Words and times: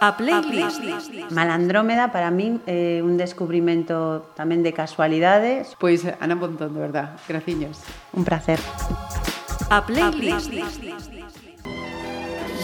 A 0.00 0.16
playlist. 0.16 0.82
Malandrómeda 1.30 2.12
para 2.12 2.30
min 2.30 2.60
é 2.68 3.00
un 3.00 3.16
descubrimento 3.16 4.28
tamén 4.36 4.60
de 4.60 4.74
casualidades. 4.76 5.72
Pois 5.80 6.04
Ana 6.20 6.36
Pontón, 6.36 6.76
de 6.76 6.80
verdad, 6.82 7.16
graciños. 7.24 7.80
Un 8.12 8.26
placer. 8.26 8.60
A 9.72 9.80
playlist. 9.86 10.52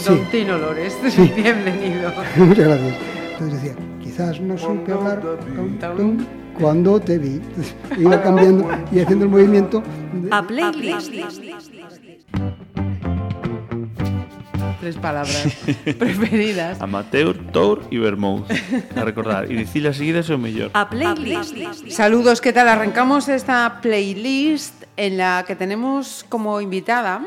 Don 0.05 0.21
Tino 0.33 0.59
Lores, 0.59 0.97
bienvenido. 1.37 2.13
Muchas 2.37 2.67
gracias. 2.69 2.95
Entonces 3.33 3.53
decía, 3.57 3.75
quizás 4.03 4.41
no 4.41 4.59
supe 4.59 4.93
hablar 4.93 5.21
tum, 5.57 5.79
tum, 5.97 6.13
cuando 6.61 7.01
te 7.01 7.17
vi. 7.17 7.41
Iba 7.97 8.21
cambiando 8.21 8.69
y 8.93 9.01
haciendo 9.01 9.25
el 9.25 9.31
movimiento. 9.31 9.81
de- 10.13 10.29
A 10.29 10.43
playlist. 10.45 11.13
Tres 14.81 14.97
palabras 14.97 15.47
preferidas. 15.99 16.81
Amateur, 16.81 17.37
Tour 17.53 17.85
e 17.91 17.99
Vermouth. 17.99 18.47
A 18.97 19.05
recordar, 19.05 19.45
e 19.45 19.55
dicilas 19.55 19.97
seguidas 19.97 20.25
é 20.31 20.35
o 20.35 20.39
mellor. 20.41 20.71
A 20.73 20.89
playlist. 20.89 21.53
Saludos, 21.93 22.41
¿qué 22.41 22.53
tal? 22.53 22.67
Arrancamos 22.67 23.29
esta 23.29 23.81
playlist 23.83 24.85
en 24.97 25.19
la 25.19 25.45
que 25.47 25.55
tenemos 25.55 26.25
como 26.31 26.61
invitada 26.63 27.21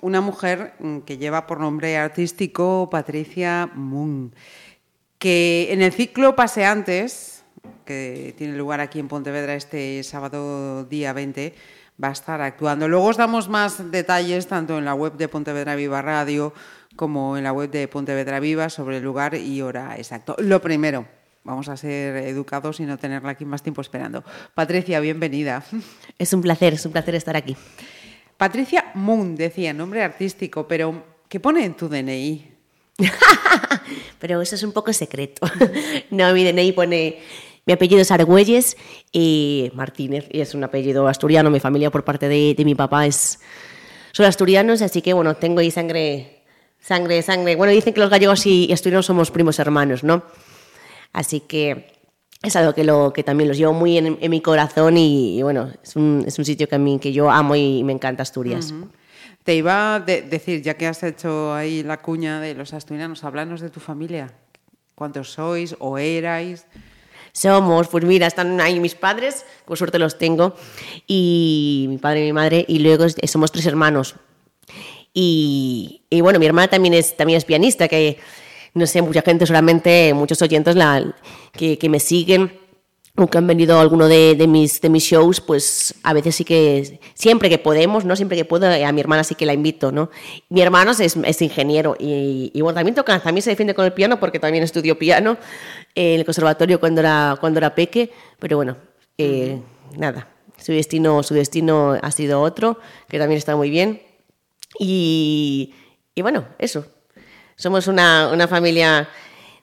una 0.00 0.20
mujer 0.20 0.74
que 1.06 1.18
lleva 1.18 1.46
por 1.46 1.58
nombre 1.58 1.98
artístico 1.98 2.88
Patricia 2.88 3.68
Moon, 3.74 4.32
que 5.18 5.72
en 5.72 5.82
el 5.82 5.92
ciclo 5.92 6.36
Paseantes, 6.36 7.42
que 7.84 8.32
tiene 8.38 8.56
lugar 8.56 8.80
aquí 8.80 9.00
en 9.00 9.08
Pontevedra 9.08 9.54
este 9.54 10.02
sábado 10.04 10.84
día 10.84 11.12
20, 11.12 11.52
va 12.02 12.08
a 12.08 12.12
estar 12.12 12.40
actuando. 12.40 12.88
Luego 12.88 13.06
os 13.06 13.16
damos 13.16 13.48
más 13.48 13.90
detalles 13.90 14.46
tanto 14.46 14.78
en 14.78 14.84
la 14.84 14.94
web 14.94 15.14
de 15.14 15.28
Pontevedra 15.28 15.74
Viva 15.74 16.02
Radio 16.02 16.52
como 16.96 17.36
en 17.36 17.44
la 17.44 17.52
web 17.52 17.70
de 17.70 17.88
Pontevedra 17.88 18.40
Viva 18.40 18.70
sobre 18.70 18.98
el 18.98 19.02
lugar 19.02 19.34
y 19.34 19.62
hora 19.62 19.96
exacto. 19.96 20.34
Lo 20.38 20.60
primero, 20.60 21.06
vamos 21.44 21.68
a 21.68 21.76
ser 21.76 22.16
educados 22.16 22.80
y 22.80 22.84
no 22.84 22.98
tenerla 22.98 23.30
aquí 23.30 23.44
más 23.44 23.62
tiempo 23.62 23.80
esperando. 23.80 24.24
Patricia, 24.54 25.00
bienvenida. 25.00 25.62
Es 26.18 26.32
un 26.32 26.42
placer, 26.42 26.74
es 26.74 26.84
un 26.84 26.92
placer 26.92 27.14
estar 27.14 27.36
aquí. 27.36 27.56
Patricia 28.36 28.90
Moon, 28.94 29.36
decía, 29.36 29.72
nombre 29.72 30.02
artístico, 30.02 30.66
pero 30.66 31.04
¿qué 31.28 31.40
pone 31.40 31.64
en 31.64 31.74
tu 31.74 31.88
DNI? 31.88 32.50
Pero 34.18 34.42
eso 34.42 34.54
es 34.54 34.62
un 34.62 34.72
poco 34.72 34.92
secreto. 34.92 35.46
No, 36.10 36.32
mi 36.34 36.44
DNI 36.44 36.72
pone... 36.72 37.18
Mi 37.66 37.72
apellido 37.74 38.00
es 38.00 38.10
Argüelles 38.10 38.76
y 39.12 39.70
Martínez, 39.74 40.26
y 40.30 40.40
es 40.40 40.54
un 40.54 40.64
apellido 40.64 41.06
asturiano. 41.08 41.50
Mi 41.50 41.60
familia 41.60 41.90
por 41.90 42.04
parte 42.04 42.28
de, 42.28 42.54
de 42.56 42.64
mi 42.64 42.74
papá 42.74 43.06
es... 43.06 43.40
Son 44.12 44.26
asturianos, 44.26 44.82
así 44.82 45.02
que 45.02 45.12
bueno, 45.12 45.34
tengo 45.36 45.60
ahí 45.60 45.70
sangre, 45.70 46.42
sangre, 46.80 47.22
sangre. 47.22 47.54
Bueno, 47.56 47.72
dicen 47.72 47.94
que 47.94 48.00
los 48.00 48.10
gallegos 48.10 48.44
y, 48.46 48.72
asturianos 48.72 49.06
somos 49.06 49.30
primos 49.30 49.58
hermanos, 49.60 50.02
¿no? 50.02 50.24
Así 51.12 51.40
que 51.40 51.92
es 52.42 52.56
algo 52.56 52.72
que, 52.74 52.82
lo, 52.82 53.12
que 53.12 53.22
también 53.22 53.46
los 53.48 53.56
llevo 53.56 53.72
muy 53.72 53.98
en, 53.98 54.18
en 54.20 54.30
mi 54.30 54.40
corazón 54.40 54.96
y, 54.96 55.40
bueno, 55.42 55.70
es 55.82 55.94
un, 55.94 56.24
es 56.26 56.38
un 56.38 56.44
sitio 56.44 56.68
que 56.68 56.74
a 56.74 56.78
mí 56.78 56.98
que 56.98 57.12
yo 57.12 57.30
amo 57.30 57.54
y 57.54 57.84
me 57.84 57.92
encanta 57.92 58.22
Asturias. 58.22 58.74
Te 59.44 59.54
iba 59.54 59.94
a 59.96 60.00
de- 60.00 60.22
decir, 60.22 60.60
ya 60.62 60.74
que 60.74 60.86
has 60.86 61.02
hecho 61.02 61.54
ahí 61.54 61.82
la 61.82 62.02
cuña 62.02 62.40
de 62.40 62.54
los 62.54 62.72
asturianos, 62.74 63.22
háblanos 63.24 63.60
de 63.60 63.70
tu 63.70 63.78
familia. 63.80 64.32
¿Cuántos 64.94 65.30
sois 65.32 65.76
o 65.78 65.98
erais? 65.98 66.66
Somos, 67.32 67.88
pues 67.88 68.04
mira, 68.04 68.26
están 68.26 68.60
ahí 68.60 68.80
mis 68.80 68.94
padres, 68.94 69.44
con 69.64 69.76
suerte 69.76 69.98
los 69.98 70.18
tengo, 70.18 70.54
y 71.06 71.86
mi 71.88 71.98
padre 71.98 72.22
y 72.22 72.24
mi 72.24 72.32
madre, 72.32 72.64
y 72.68 72.80
luego 72.80 73.06
somos 73.24 73.52
tres 73.52 73.66
hermanos. 73.66 74.16
Y, 75.12 76.02
y 76.10 76.20
bueno, 76.20 76.38
mi 76.38 76.46
hermana 76.46 76.68
también 76.68 76.94
es, 76.94 77.16
también 77.16 77.36
es 77.36 77.44
pianista, 77.44 77.88
que 77.88 78.18
no 78.74 78.86
sé, 78.86 79.02
mucha 79.02 79.22
gente, 79.22 79.46
solamente 79.46 80.14
muchos 80.14 80.40
oyentes 80.42 80.76
la, 80.76 81.14
que, 81.52 81.78
que 81.78 81.88
me 81.88 82.00
siguen 82.00 82.52
o 83.16 83.26
que 83.26 83.38
han 83.38 83.46
venido 83.46 83.76
a 83.76 83.80
alguno 83.80 84.08
de, 84.08 84.34
de 84.36 84.46
mis, 84.46 84.80
de 84.80 84.88
mis 84.88 85.02
shows, 85.02 85.40
pues 85.40 85.94
a 86.04 86.12
veces 86.12 86.36
sí 86.36 86.44
que, 86.44 87.00
siempre 87.14 87.50
que 87.50 87.58
podemos, 87.58 88.04
¿no? 88.04 88.14
Siempre 88.14 88.36
que 88.36 88.44
puedo, 88.44 88.66
a 88.66 88.92
mi 88.92 89.00
hermana 89.00 89.24
sí 89.24 89.34
que 89.34 89.46
la 89.46 89.52
invito, 89.52 89.90
¿no? 89.90 90.10
Mi 90.48 90.62
hermano 90.62 90.92
es, 90.92 91.00
es 91.00 91.42
ingeniero 91.42 91.96
y, 91.98 92.50
y 92.54 92.60
bueno, 92.60 92.76
también 92.76 92.94
toca, 92.94 93.20
también 93.20 93.42
se 93.42 93.50
defiende 93.50 93.74
con 93.74 93.84
el 93.84 93.92
piano 93.92 94.20
porque 94.20 94.38
también 94.38 94.62
estudió 94.62 94.98
piano 94.98 95.36
en 95.94 96.20
el 96.20 96.24
conservatorio 96.24 96.78
cuando 96.80 97.00
era, 97.00 97.36
cuando 97.40 97.58
era 97.58 97.74
peque, 97.74 98.10
pero 98.38 98.56
bueno, 98.56 98.76
eh, 99.18 99.60
nada, 99.96 100.28
su 100.56 100.72
destino, 100.72 101.22
su 101.22 101.34
destino 101.34 101.96
ha 102.00 102.10
sido 102.10 102.40
otro, 102.40 102.78
que 103.08 103.18
también 103.18 103.38
está 103.38 103.56
muy 103.56 103.70
bien. 103.70 104.02
Y, 104.78 105.74
y 106.14 106.22
bueno, 106.22 106.44
eso. 106.58 106.86
Somos 107.56 107.86
una, 107.88 108.28
una 108.32 108.48
familia, 108.48 109.08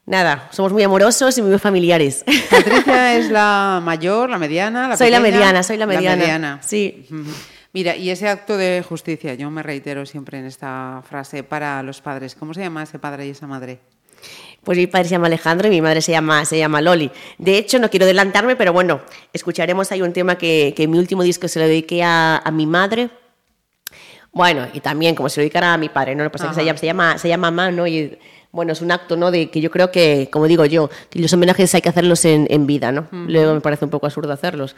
nada, 0.05 0.49
somos 0.51 0.71
muy 0.71 0.83
amorosos 0.83 1.37
y 1.37 1.41
muy 1.41 1.57
familiares. 1.57 2.23
Patricia 2.49 3.15
es 3.17 3.29
la 3.31 3.81
mayor, 3.83 4.29
la 4.29 4.37
mediana, 4.37 4.87
la 4.89 4.97
Soy 4.97 5.09
la 5.09 5.17
pequeña? 5.19 5.37
mediana, 5.37 5.63
soy 5.63 5.77
la 5.77 5.85
mediana. 5.87 6.59
Sí. 6.61 7.07
Ujú. 7.09 7.31
Mira, 7.73 7.95
y 7.95 8.09
ese 8.09 8.27
acto 8.27 8.57
de 8.57 8.83
justicia, 8.87 9.33
yo 9.35 9.49
me 9.51 9.61
reitero 9.63 10.05
siempre 10.05 10.39
en 10.39 10.45
esta 10.45 11.03
frase 11.07 11.43
para 11.43 11.81
los 11.83 12.01
padres. 12.01 12.35
¿Cómo 12.35 12.53
se 12.53 12.61
llama 12.61 12.83
ese 12.83 12.97
padre 12.99 13.27
y 13.27 13.31
esa 13.31 13.45
madre? 13.47 13.79
Pues 14.63 14.77
mi 14.77 14.87
padre 14.87 15.05
se 15.05 15.11
llama 15.11 15.27
Alejandro 15.27 15.67
y 15.67 15.71
mi 15.71 15.81
madre 15.81 16.01
se 16.01 16.11
llama, 16.11 16.43
se 16.43 16.57
llama 16.57 16.81
Loli. 16.81 17.09
De 17.37 17.57
hecho, 17.57 17.79
no 17.79 17.89
quiero 17.89 18.05
adelantarme, 18.05 18.55
pero 18.57 18.73
bueno, 18.73 18.99
escucharemos 19.31 19.91
ahí 19.91 20.01
un 20.01 20.11
tema 20.11 20.37
que, 20.37 20.73
que 20.75 20.83
en 20.83 20.91
mi 20.91 20.99
último 20.99 21.23
disco 21.23 21.47
se 21.47 21.59
lo 21.59 21.67
dediqué 21.67 22.03
a, 22.03 22.37
a 22.37 22.51
mi 22.51 22.65
madre. 22.65 23.09
Bueno, 24.33 24.67
y 24.73 24.81
también 24.81 25.15
como 25.15 25.29
se 25.29 25.39
lo 25.39 25.43
dedicara 25.43 25.73
a 25.73 25.77
mi 25.77 25.89
padre, 25.89 26.15
¿no? 26.15 26.29
Pues 26.29 26.41
que 26.41 26.49
Ajá. 26.49 26.53
se 26.59 26.65
llama, 26.65 26.77
se 26.77 26.85
llama, 26.85 27.17
se 27.17 27.29
llama 27.29 27.49
Mamá, 27.49 27.71
¿no? 27.71 27.87
Y 27.87 28.19
bueno, 28.51 28.73
es 28.73 28.81
un 28.81 28.91
acto, 28.91 29.15
¿no? 29.15 29.31
De 29.31 29.49
que 29.49 29.61
yo 29.61 29.71
creo 29.71 29.89
que, 29.89 30.29
como 30.31 30.47
digo 30.47 30.65
yo, 30.65 30.89
que 31.09 31.19
los 31.19 31.31
homenajes 31.33 31.73
hay 31.73 31.81
que 31.81 31.89
hacerlos 31.89 32.25
en, 32.25 32.45
en 32.49 32.67
vida, 32.67 32.91
¿no? 32.91 33.07
Luego 33.11 33.53
me 33.53 33.61
parece 33.61 33.85
un 33.85 33.91
poco 33.91 34.05
absurdo 34.05 34.33
hacerlos. 34.33 34.75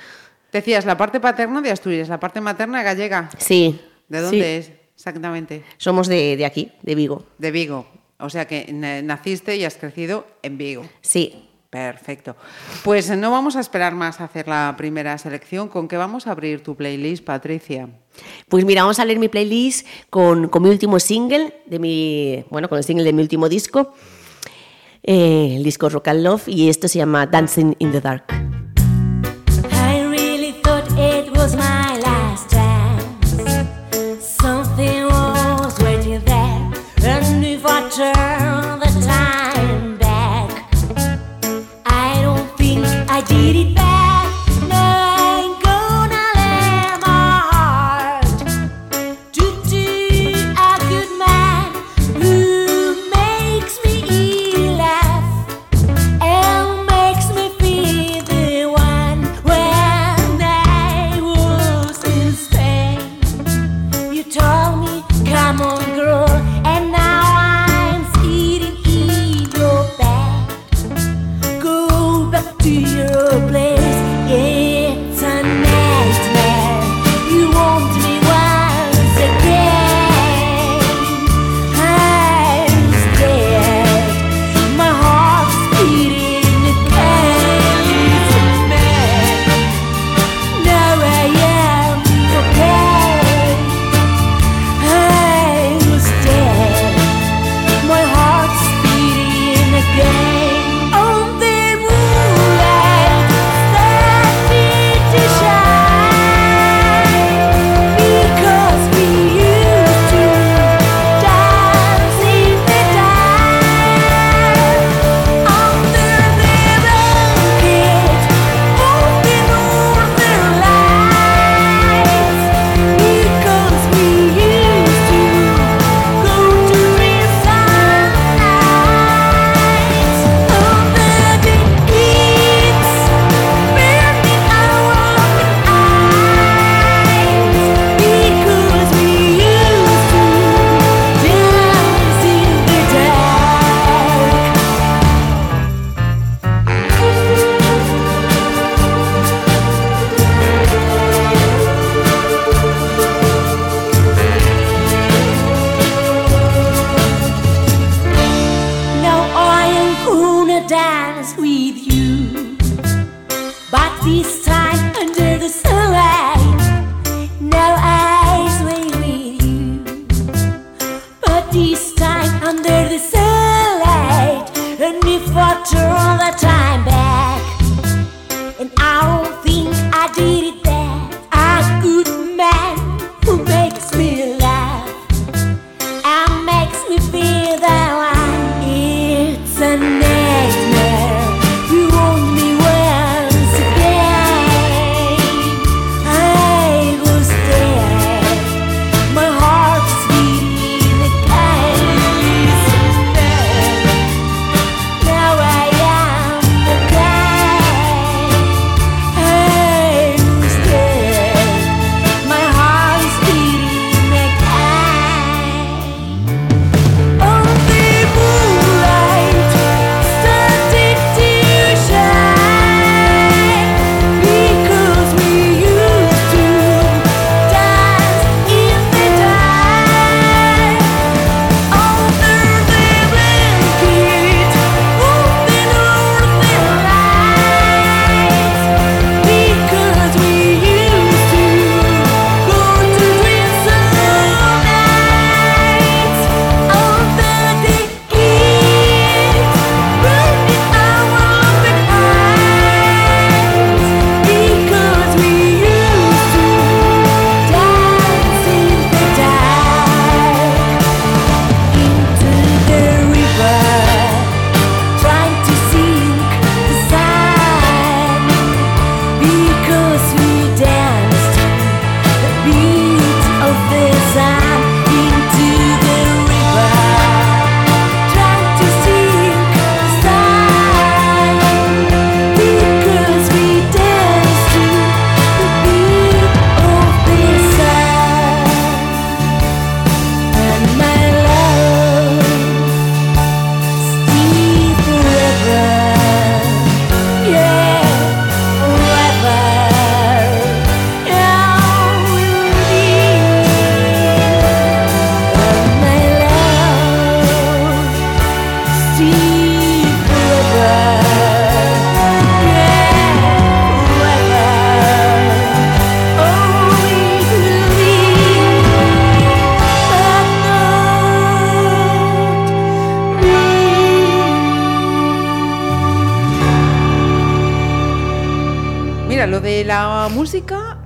Decías, 0.52 0.86
la 0.86 0.98
parte 0.98 1.20
paterna 1.20 1.62
de 1.62 1.72
Asturias, 1.72 2.10
la 2.10 2.20
parte 2.20 2.42
materna 2.42 2.84
gallega. 2.84 3.30
Sí. 3.38 3.80
¿De 4.08 4.22
dónde 4.22 4.38
sí. 4.38 4.70
es 4.70 4.72
exactamente? 4.96 5.64
Somos 5.78 6.08
de, 6.08 6.38
de 6.38 6.46
aquí, 6.46 6.72
de 6.82 6.96
Vigo. 6.96 7.26
De 7.38 7.52
Vigo. 7.52 7.88
O 8.20 8.30
sea 8.30 8.46
que 8.46 8.72
na- 8.74 9.02
naciste 9.02 9.56
y 9.56 9.64
has 9.66 9.76
crecido 9.76 10.28
en 10.44 10.58
Vigo. 10.58 10.84
Sí. 11.02 11.46
Perfecto. 11.70 12.36
Pues 12.84 13.16
no 13.16 13.30
vamos 13.30 13.56
a 13.56 13.60
esperar 13.60 13.94
más 13.94 14.20
a 14.20 14.24
hacer 14.24 14.48
la 14.48 14.74
primera 14.76 15.16
selección. 15.20 15.68
¿Con 15.68 15.88
qué 15.88 15.98
vamos 15.98 16.26
a 16.26 16.32
abrir 16.32 16.64
tu 16.64 16.76
playlist, 16.76 17.24
Patricia? 17.24 17.88
Pues 18.48 18.66
mira, 18.66 18.82
vamos 18.82 18.98
a 19.00 19.06
leer 19.06 19.20
mi 19.20 19.28
playlist 19.30 19.86
con, 20.10 20.48
con 20.50 20.64
mi 20.64 20.70
último 20.70 21.00
single, 21.00 21.54
de 21.68 21.78
mi, 21.78 22.44
bueno, 22.50 22.70
con 22.70 22.80
el 22.80 22.84
single 22.84 23.04
de 23.06 23.14
mi 23.14 23.22
último 23.22 23.48
disco, 23.48 23.94
eh, 25.04 25.54
el 25.58 25.64
disco 25.64 25.90
Rock 25.90 26.08
and 26.08 26.24
Love, 26.24 26.48
y 26.48 26.70
esto 26.70 26.88
se 26.88 26.98
llama 26.98 27.28
Dancing 27.28 27.76
in 27.78 27.92
the 27.92 28.02
Dark. 28.02 28.49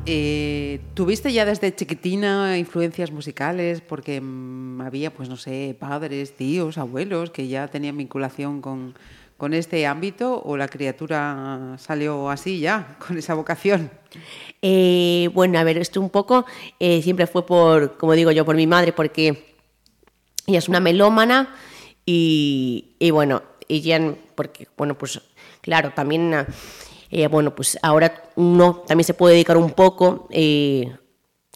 Eh, 0.05 0.79
¿tuviste 0.93 1.33
ya 1.33 1.43
desde 1.43 1.75
chiquitina 1.75 2.57
influencias 2.57 3.11
musicales? 3.11 3.81
Porque 3.81 4.21
mm, 4.21 4.79
había, 4.81 5.13
pues 5.13 5.27
no 5.27 5.35
sé, 5.35 5.75
padres, 5.77 6.37
tíos, 6.37 6.77
abuelos 6.77 7.29
que 7.29 7.49
ya 7.49 7.67
tenían 7.67 7.97
vinculación 7.97 8.61
con, 8.61 8.95
con 9.35 9.53
este 9.53 9.85
ámbito 9.85 10.41
o 10.45 10.55
la 10.55 10.69
criatura 10.69 11.75
salió 11.77 12.29
así 12.29 12.61
ya, 12.61 12.95
con 13.05 13.17
esa 13.17 13.33
vocación. 13.33 13.91
Eh, 14.61 15.29
bueno, 15.33 15.59
a 15.59 15.63
ver, 15.65 15.77
esto 15.77 15.99
un 15.99 16.09
poco 16.09 16.45
eh, 16.79 17.01
siempre 17.01 17.27
fue 17.27 17.45
por, 17.45 17.97
como 17.97 18.13
digo 18.13 18.31
yo, 18.31 18.45
por 18.45 18.55
mi 18.55 18.67
madre, 18.67 18.93
porque 18.93 19.57
ella 20.47 20.59
es 20.59 20.69
una 20.69 20.79
melómana 20.79 21.53
y, 22.05 22.95
y 22.97 23.11
bueno, 23.11 23.43
ella, 23.67 24.15
porque, 24.35 24.69
bueno, 24.77 24.97
pues 24.97 25.19
claro, 25.61 25.91
también, 25.93 26.33
ah, 26.33 26.47
eh, 27.15 27.27
bueno, 27.27 27.53
pues 27.53 27.77
ahora 27.83 28.23
uno 28.35 28.83
también 28.87 29.05
se 29.05 29.13
puede 29.13 29.35
dedicar 29.35 29.55
un 29.55 29.69
poco 29.69 30.27
eh, 30.31 30.91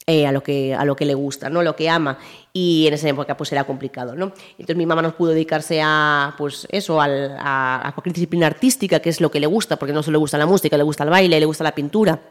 eh, 0.05 0.27
a, 0.27 0.31
lo 0.31 0.43
que, 0.43 0.75
a 0.75 0.85
lo 0.85 0.95
que 0.95 1.03
le 1.03 1.15
gusta, 1.15 1.49
¿no? 1.49 1.63
Lo 1.63 1.75
que 1.75 1.89
ama. 1.89 2.19
Y 2.53 2.85
en 2.85 2.93
esa 2.93 3.09
época 3.09 3.35
pues 3.35 3.51
era 3.51 3.63
complicado, 3.63 4.13
¿no? 4.13 4.33
Entonces 4.51 4.75
mi 4.75 4.85
mamá 4.85 5.01
no 5.01 5.15
pudo 5.15 5.31
dedicarse 5.31 5.81
a, 5.83 6.35
pues 6.37 6.67
eso, 6.69 7.01
a, 7.01 7.87
a 7.87 7.91
cualquier 7.91 8.13
disciplina 8.13 8.45
artística, 8.45 8.99
que 8.99 9.09
es 9.09 9.19
lo 9.19 9.31
que 9.31 9.39
le 9.39 9.47
gusta, 9.47 9.77
porque 9.77 9.93
no 9.93 10.03
solo 10.03 10.17
le 10.17 10.19
gusta 10.19 10.37
la 10.37 10.45
música, 10.45 10.77
le 10.77 10.83
gusta 10.83 11.03
el 11.03 11.09
baile, 11.09 11.39
le 11.39 11.45
gusta 11.47 11.63
la 11.63 11.73
pintura. 11.73 12.21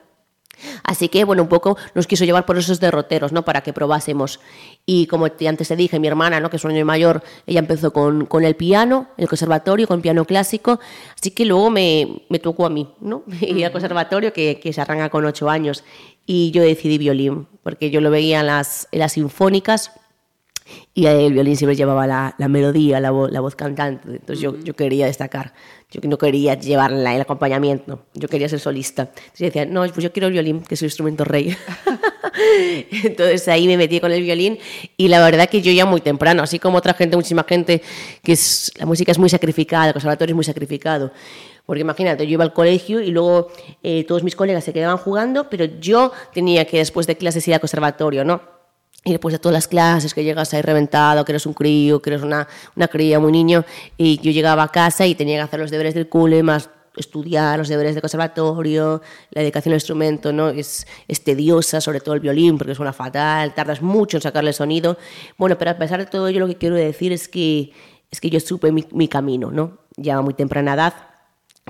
Así 0.85 1.09
que, 1.09 1.25
bueno, 1.25 1.43
un 1.43 1.49
poco 1.49 1.77
nos 1.95 2.07
quiso 2.07 2.25
llevar 2.25 2.47
por 2.47 2.57
esos 2.59 2.81
derroteros, 2.81 3.33
¿no? 3.33 3.45
Para 3.45 3.61
que 3.63 3.73
probásemos. 3.73 4.41
Y 4.87 5.07
como 5.07 5.31
te- 5.31 5.49
antes 5.49 5.69
te 5.69 5.77
dije, 5.77 5.99
mi 5.99 6.09
hermana, 6.09 6.41
¿no? 6.41 6.49
Que 6.51 6.57
es 6.57 6.65
un 6.65 6.71
año 6.71 6.85
mayor, 6.85 7.23
ella 7.47 7.61
empezó 7.61 7.93
con, 7.93 8.27
con 8.27 8.45
el 8.45 8.57
piano, 8.57 9.09
el 9.17 9.29
conservatorio, 9.29 9.87
con 9.87 10.01
piano 10.03 10.25
clásico. 10.25 10.81
Así 11.19 11.31
que 11.33 11.45
luego 11.45 11.71
me, 11.71 12.23
me 12.29 12.39
tocó 12.39 12.67
a 12.67 12.71
mí, 12.71 12.89
¿no? 13.01 13.23
Ir 13.41 13.65
al 13.67 13.73
conservatorio, 13.73 14.33
que, 14.33 14.59
que 14.63 14.73
se 14.73 14.81
arranca 14.81 15.09
con 15.11 15.25
ocho 15.25 15.51
años. 15.51 15.85
Y 16.27 16.51
yo 16.51 16.63
decidí 16.63 16.99
violín, 16.99 17.47
porque 17.63 17.91
yo 17.91 18.01
lo 18.01 18.11
veía 18.11 18.41
en 18.41 18.47
las, 18.47 18.89
en 18.93 18.99
las 19.01 19.13
sinfónicas 19.13 19.93
y 20.95 21.07
el 21.07 21.33
violín 21.33 21.57
siempre 21.57 21.77
llevaba 21.77 22.07
la, 22.07 22.35
la 22.39 22.49
melodía, 22.49 23.01
la, 23.01 23.13
vo- 23.13 23.29
la 23.31 23.41
voz 23.41 23.55
cantante. 23.57 24.09
Entonces 24.09 24.41
yo, 24.41 24.57
yo 24.59 24.75
quería 24.75 25.07
destacar. 25.07 25.53
Yo 25.91 26.01
no 26.09 26.19
quería 26.19 26.55
llevar 26.55 26.91
la- 26.91 27.15
el 27.15 27.21
acompañamiento, 27.21 28.07
yo 28.15 28.29
quería 28.29 28.49
ser 28.49 28.59
solista. 28.61 29.03
Entonces 29.03 29.39
yo 29.39 29.47
decía, 29.47 29.67
no, 29.67 29.81
pues 29.83 30.03
yo 30.03 30.13
quiero 30.13 30.27
el 30.27 30.33
violín, 30.33 30.61
que 30.63 30.75
es 30.75 30.83
un 30.83 30.87
instrumento 30.87 31.25
rey. 31.25 31.57
Entonces 33.05 33.47
ahí 33.49 33.67
me 33.67 33.77
metí 33.77 34.01
con 34.01 34.13
el 34.13 34.23
violín 34.23 34.59
y 34.97 35.09
la 35.09 35.21
verdad 35.25 35.49
que 35.49 35.63
yo 35.63 35.73
ya 35.73 35.87
muy 35.87 36.01
temprano, 36.01 36.43
así 36.43 36.59
como 36.59 36.79
otra 36.79 36.95
gente, 36.95 37.17
muchísima 37.17 37.45
gente, 37.49 37.83
que 38.23 38.33
es, 38.33 38.73
la 38.77 38.87
música 38.87 39.13
es 39.13 39.19
muy 39.19 39.29
sacrificada, 39.29 39.87
el 39.89 39.93
conservatorio 39.93 40.33
es 40.33 40.37
muy 40.37 40.45
sacrificado. 40.45 41.13
Porque 41.65 41.81
imagínate, 41.81 42.27
yo 42.27 42.35
iba 42.35 42.45
al 42.45 42.53
colegio 42.53 43.01
y 43.01 43.11
luego 43.11 43.49
eh, 43.83 44.05
todos 44.05 44.23
mis 44.23 44.37
colegas 44.37 44.63
se 44.65 44.73
quedaban 44.73 44.99
jugando, 44.99 45.49
pero 45.51 45.65
yo 45.65 46.13
tenía 46.33 46.65
que 46.65 46.79
después 46.79 47.07
de 47.07 47.17
clases 47.17 47.47
ir 47.49 47.55
al 47.55 47.61
conservatorio, 47.61 48.25
¿no? 48.25 48.56
Y 49.07 49.13
después 49.13 49.33
de 49.33 49.39
todas 49.39 49.55
las 49.55 49.69
clases, 49.69 50.13
que 50.13 50.25
llegas 50.25 50.53
ahí 50.53 50.63
reventado, 50.63 51.25
que 51.25 51.31
eres 51.31 51.47
un 51.47 51.55
crío, 51.55 52.03
que 52.03 52.11
eres 52.11 52.23
una, 52.23 52.49
una 52.75 52.89
cría, 52.89 53.21
muy 53.21 53.31
niño, 53.31 53.65
y 53.97 54.19
yo 54.19 54.33
llegaba 54.33 54.65
a 54.65 54.69
casa 54.69 55.07
y 55.07 55.15
tenía 55.15 55.37
que 55.37 55.43
hacer 55.43 55.61
los 55.61 55.71
deberes 55.71 55.95
del 55.95 56.09
cole, 56.09 56.43
más 56.43 56.71
estudiar 56.97 57.57
los 57.57 57.69
deberes 57.69 57.95
del 57.95 58.03
conservatorio, 58.03 59.01
la 59.31 59.43
dedicación 59.43 59.75
al 59.75 59.77
instrumento, 59.77 60.33
¿no? 60.33 60.49
Es, 60.49 60.89
es 61.07 61.23
tediosa, 61.23 61.81
sobre 61.81 62.01
todo 62.01 62.17
el 62.17 62.21
violín, 62.21 62.59
porque 62.59 62.75
suena 62.75 62.93
fatal, 62.93 63.55
tardas 63.55 63.81
mucho 63.81 64.17
en 64.17 64.23
sacarle 64.23 64.53
sonido. 64.53 64.99
Bueno, 65.39 65.57
pero 65.57 65.71
a 65.71 65.79
pesar 65.79 66.01
de 66.01 66.07
todo 66.07 66.27
ello, 66.27 66.41
lo 66.41 66.49
que 66.49 66.57
quiero 66.57 66.75
decir 66.75 67.13
es 67.13 67.29
que, 67.29 67.71
es 68.11 68.21
que 68.21 68.29
yo 68.29 68.41
supe 68.41 68.73
mi, 68.73 68.85
mi 68.91 69.07
camino, 69.07 69.53
¿no? 69.53 69.79
Ya 69.97 70.17
a 70.17 70.21
muy 70.21 70.35
temprana 70.35 70.75
edad, 70.75 70.95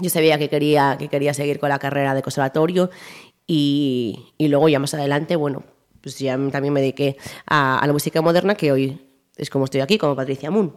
yo 0.00 0.08
sabía 0.08 0.38
que 0.38 0.48
quería, 0.48 0.96
que 0.98 1.08
quería 1.08 1.34
seguir 1.34 1.58
con 1.58 1.68
la 1.68 1.78
carrera 1.78 2.14
de 2.14 2.22
conservatorio 2.22 2.88
y, 3.46 4.32
y 4.38 4.48
luego 4.48 4.70
ya 4.70 4.78
más 4.78 4.94
adelante, 4.94 5.36
bueno, 5.36 5.64
pues 6.06 6.20
ya 6.20 6.38
también 6.52 6.72
me 6.72 6.80
dediqué 6.80 7.16
a, 7.48 7.80
a 7.80 7.86
la 7.88 7.92
música 7.92 8.22
moderna, 8.22 8.54
que 8.54 8.70
hoy 8.70 8.96
es 9.36 9.50
como 9.50 9.64
estoy 9.64 9.80
aquí, 9.80 9.98
como 9.98 10.14
Patricia 10.14 10.52
Moon. 10.52 10.72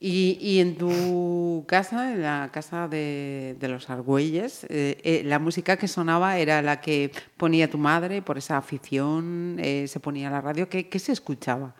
Y, 0.00 0.36
y 0.40 0.58
en 0.58 0.76
tu 0.76 1.64
casa, 1.68 2.12
en 2.12 2.22
la 2.22 2.50
casa 2.52 2.88
de, 2.88 3.56
de 3.60 3.68
los 3.68 3.88
Argüelles, 3.88 4.64
eh, 4.68 4.98
eh, 5.04 5.22
la 5.24 5.38
música 5.38 5.76
que 5.76 5.86
sonaba 5.86 6.36
era 6.38 6.60
la 6.62 6.80
que 6.80 7.12
ponía 7.36 7.70
tu 7.70 7.78
madre 7.78 8.20
por 8.22 8.36
esa 8.36 8.56
afición, 8.58 9.56
eh, 9.62 9.86
se 9.86 10.00
ponía 10.00 10.28
la 10.30 10.40
radio. 10.40 10.68
¿Qué, 10.68 10.88
qué 10.88 10.98
se 10.98 11.12
escuchaba 11.12 11.74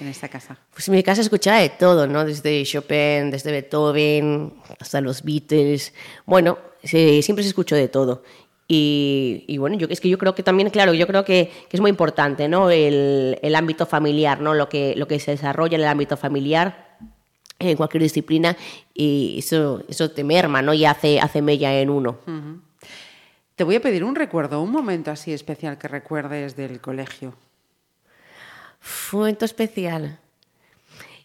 en 0.00 0.08
esta 0.08 0.28
casa? 0.28 0.58
Pues 0.74 0.88
en 0.88 0.94
mi 0.94 1.02
casa 1.04 1.20
escuchaba 1.22 1.58
de 1.60 1.68
todo, 1.70 2.06
¿no? 2.08 2.24
Desde 2.24 2.62
Chopin, 2.64 3.30
desde 3.30 3.52
Beethoven, 3.52 4.54
hasta 4.80 5.00
los 5.00 5.22
Beatles. 5.22 5.94
Bueno, 6.26 6.58
se- 6.82 7.22
siempre 7.22 7.42
se 7.44 7.50
escuchó 7.50 7.76
de 7.76 7.88
todo. 7.88 8.24
Y, 8.74 9.44
y 9.48 9.58
bueno, 9.58 9.76
yo, 9.76 9.86
es 9.90 10.00
que 10.00 10.08
yo 10.08 10.16
creo 10.16 10.34
que 10.34 10.42
también, 10.42 10.70
claro, 10.70 10.94
yo 10.94 11.06
creo 11.06 11.26
que, 11.26 11.52
que 11.68 11.76
es 11.76 11.80
muy 11.82 11.90
importante, 11.90 12.48
¿no? 12.48 12.70
El, 12.70 13.38
el 13.42 13.54
ámbito 13.54 13.84
familiar, 13.84 14.40
¿no? 14.40 14.54
Lo 14.54 14.70
que, 14.70 14.94
lo 14.96 15.06
que 15.06 15.20
se 15.20 15.32
desarrolla 15.32 15.74
en 15.74 15.82
el 15.82 15.88
ámbito 15.88 16.16
familiar 16.16 16.96
en 17.58 17.76
cualquier 17.76 18.02
disciplina 18.02 18.56
y 18.94 19.36
eso, 19.40 19.84
eso 19.90 20.10
te 20.10 20.24
merma, 20.24 20.62
¿no? 20.62 20.72
Y 20.72 20.86
hace, 20.86 21.20
hace 21.20 21.42
mella 21.42 21.78
en 21.78 21.90
uno. 21.90 22.16
Te 23.56 23.64
voy 23.64 23.76
a 23.76 23.82
pedir 23.82 24.04
un 24.04 24.14
recuerdo, 24.14 24.62
un 24.62 24.72
momento 24.72 25.10
así 25.10 25.34
especial 25.34 25.76
que 25.76 25.88
recuerdes 25.88 26.56
del 26.56 26.80
colegio. 26.80 27.34
Momento 29.12 29.44
especial. 29.44 30.18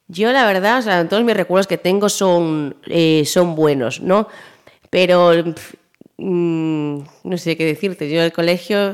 Yo, 0.09 0.33
la 0.33 0.45
verdad, 0.45 0.79
o 0.79 0.81
sea, 0.81 1.07
todos 1.07 1.23
mis 1.23 1.37
recuerdos 1.37 1.65
que 1.65 1.77
tengo 1.77 2.09
son, 2.09 2.75
eh, 2.87 3.23
son 3.25 3.55
buenos, 3.55 4.01
¿no? 4.01 4.27
Pero 4.89 5.31
pf, 5.31 5.77
mm, 6.17 6.99
no 7.23 7.37
sé 7.37 7.57
qué 7.57 7.65
decirte. 7.65 8.09
Yo 8.09 8.21
el 8.21 8.33
colegio, 8.33 8.93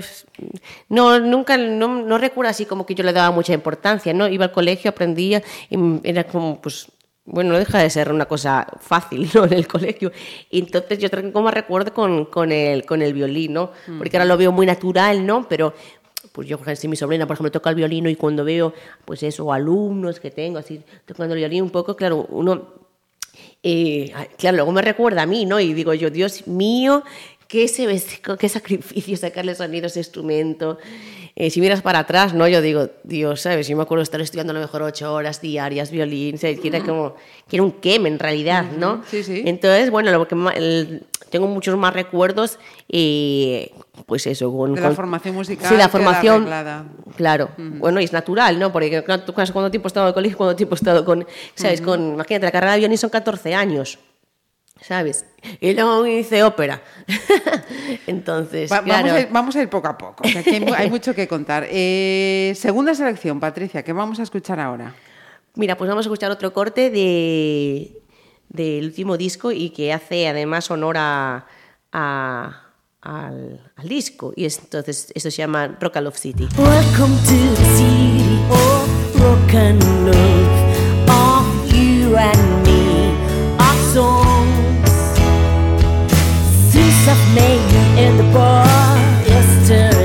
no, 0.89 1.19
nunca, 1.19 1.57
no, 1.57 2.03
no 2.03 2.17
recuerdo 2.17 2.49
así 2.49 2.65
como 2.65 2.85
que 2.85 2.95
yo 2.95 3.03
le 3.03 3.13
daba 3.13 3.31
mucha 3.31 3.53
importancia, 3.53 4.13
¿no? 4.13 4.27
Iba 4.27 4.45
al 4.45 4.51
colegio, 4.51 4.91
aprendía, 4.91 5.41
y 5.69 5.77
era 6.03 6.25
como, 6.25 6.61
pues, 6.61 6.87
bueno, 7.25 7.53
no 7.53 7.59
deja 7.59 7.79
de 7.79 7.89
ser 7.89 8.11
una 8.11 8.25
cosa 8.25 8.67
fácil, 8.79 9.29
¿no? 9.33 9.45
En 9.45 9.53
el 9.53 9.67
colegio. 9.67 10.11
Y 10.49 10.59
entonces 10.59 10.99
yo 10.99 11.09
tengo 11.09 11.31
como 11.31 11.51
recuerdo 11.51 11.93
con, 11.93 12.25
con, 12.25 12.51
el, 12.51 12.85
con 12.85 13.01
el 13.01 13.13
violín, 13.13 13.53
¿no? 13.53 13.71
Porque 13.97 14.17
ahora 14.17 14.25
lo 14.25 14.37
veo 14.37 14.51
muy 14.51 14.65
natural, 14.65 15.25
¿no? 15.25 15.47
Pero 15.47 15.73
pues 16.31 16.47
yo, 16.47 16.57
si 16.75 16.87
mi 16.87 16.95
sobrina, 16.95 17.27
por 17.27 17.35
ejemplo, 17.35 17.51
toca 17.51 17.69
el 17.69 17.75
violín 17.75 18.07
y 18.07 18.15
cuando 18.15 18.43
veo, 18.43 18.73
pues 19.05 19.21
eso, 19.23 19.53
alumnos 19.53 20.19
que 20.19 20.31
tengo 20.31 20.57
así 20.57 20.81
tocando 21.05 21.35
el 21.35 21.39
violín 21.39 21.63
un 21.63 21.69
poco, 21.69 21.95
claro, 21.95 22.25
uno, 22.29 22.82
eh, 23.63 24.13
claro, 24.37 24.57
luego 24.57 24.71
me 24.73 24.81
recuerda 24.81 25.21
a 25.21 25.25
mí, 25.25 25.45
¿no? 25.45 25.59
Y 25.59 25.73
digo 25.73 25.93
yo, 25.93 26.09
Dios 26.09 26.47
mío, 26.47 27.03
qué, 27.47 27.65
qué 28.39 28.49
sacrificio 28.49 29.15
sacarle 29.17 29.55
sonido 29.55 29.85
a 29.85 29.87
ese 29.87 29.99
instrumento. 29.99 30.77
Eh, 31.35 31.49
si 31.49 31.59
miras 31.61 31.81
para 31.81 31.99
atrás, 31.99 32.33
¿no? 32.35 32.47
Yo 32.47 32.61
digo, 32.61 32.89
Dios, 33.03 33.41
¿sabes? 33.41 33.67
Yo 33.67 33.75
me 33.75 33.81
acuerdo 33.83 34.03
estar 34.03 34.21
estudiando 34.21 34.51
a 34.51 34.53
lo 34.53 34.59
mejor 34.59 34.83
ocho 34.83 35.11
horas 35.13 35.41
diarias 35.41 35.89
violín, 35.89 36.37
¿sabes? 36.37 36.59
Que 36.59 36.67
era 36.67 36.79
como, 36.81 37.15
que 37.47 37.55
era 37.55 37.63
un 37.63 37.71
queme 37.71 38.07
en 38.09 38.19
realidad, 38.19 38.65
¿no? 38.77 39.01
Sí, 39.09 39.23
sí. 39.23 39.41
Entonces, 39.45 39.89
bueno, 39.89 40.11
lo 40.11 40.27
que 40.27 40.35
el- 40.55 41.03
tengo 41.31 41.47
muchos 41.47 41.75
más 41.75 41.91
recuerdos 41.95 42.59
y 42.87 43.67
pues 44.05 44.27
eso, 44.27 44.55
con, 44.55 44.75
De 44.75 44.81
la 44.81 44.87
con- 44.89 44.95
formación 44.95 45.33
musical 45.33 45.67
Sí, 45.67 45.75
la 45.75 45.89
formación. 45.89 46.43
Claro. 47.15 47.49
Bueno, 47.57 47.99
y 47.99 48.03
es 48.03 48.13
natural, 48.13 48.59
¿no? 48.59 48.71
Porque 48.71 49.03
cuánto 49.03 49.33
tiempo 49.71 49.87
he 49.87 49.89
estado 49.89 50.05
en 50.05 50.09
el 50.09 50.13
colegio, 50.13 50.37
cuánto 50.37 50.55
tiempo 50.55 50.75
he 50.75 50.77
estado 50.77 51.03
con, 51.03 51.25
¿sabes? 51.55 51.81
Con, 51.81 52.13
imagínate, 52.13 52.45
la 52.45 52.51
carrera 52.51 52.73
de 52.73 52.79
violín 52.79 52.97
son 52.99 53.09
14 53.09 53.55
años. 53.55 53.97
¿Sabes? 54.85 55.25
Y 55.61 55.73
luego 55.73 56.05
hice 56.05 56.43
ópera. 56.43 56.81
Entonces, 58.07 58.71
Va- 58.71 58.83
claro. 58.83 59.07
vamos, 59.07 59.17
a 59.17 59.21
ir, 59.21 59.27
vamos 59.31 59.55
a 59.55 59.61
ir 59.61 59.69
poco 59.69 59.87
a 59.87 59.97
poco, 59.97 60.23
que 60.23 60.37
aquí 60.37 60.49
hay, 60.51 60.59
mu- 60.59 60.73
hay 60.73 60.89
mucho 60.89 61.13
que 61.15 61.27
contar. 61.27 61.65
Eh, 61.69 62.53
segunda 62.57 62.93
selección, 62.93 63.39
Patricia, 63.39 63.83
¿qué 63.83 63.93
vamos 63.93 64.19
a 64.19 64.23
escuchar 64.23 64.59
ahora? 64.59 64.93
Mira, 65.55 65.77
pues 65.77 65.87
vamos 65.89 66.05
a 66.05 66.09
escuchar 66.09 66.31
otro 66.31 66.51
corte 66.53 66.89
de 66.89 67.99
del 68.49 68.85
último 68.85 69.17
disco 69.17 69.51
y 69.51 69.69
que 69.71 69.91
hace 69.93 70.27
además 70.27 70.69
honor 70.69 70.95
a, 70.97 71.45
a- 71.91 72.59
al, 73.01 73.71
al 73.75 73.87
disco. 73.89 74.33
Y 74.35 74.45
es- 74.45 74.59
entonces 74.59 75.11
esto 75.15 75.31
se 75.31 75.37
llama 75.37 75.77
Rock 75.79 75.97
and 75.97 76.05
Love 76.05 76.17
City. 76.17 76.47
Welcome 76.57 77.15
to 77.25 77.55
the 77.55 77.65
city 77.77 78.39
of 78.49 79.21
rock 79.21 79.53
and 79.55 79.81
love, 80.05 81.09
of 81.09 81.73
you 81.73 82.15
and 82.17 82.63
me, 82.67 82.82
in 88.03 88.17
the 88.17 88.23
bar 88.33 88.65
yesterday, 89.25 90.02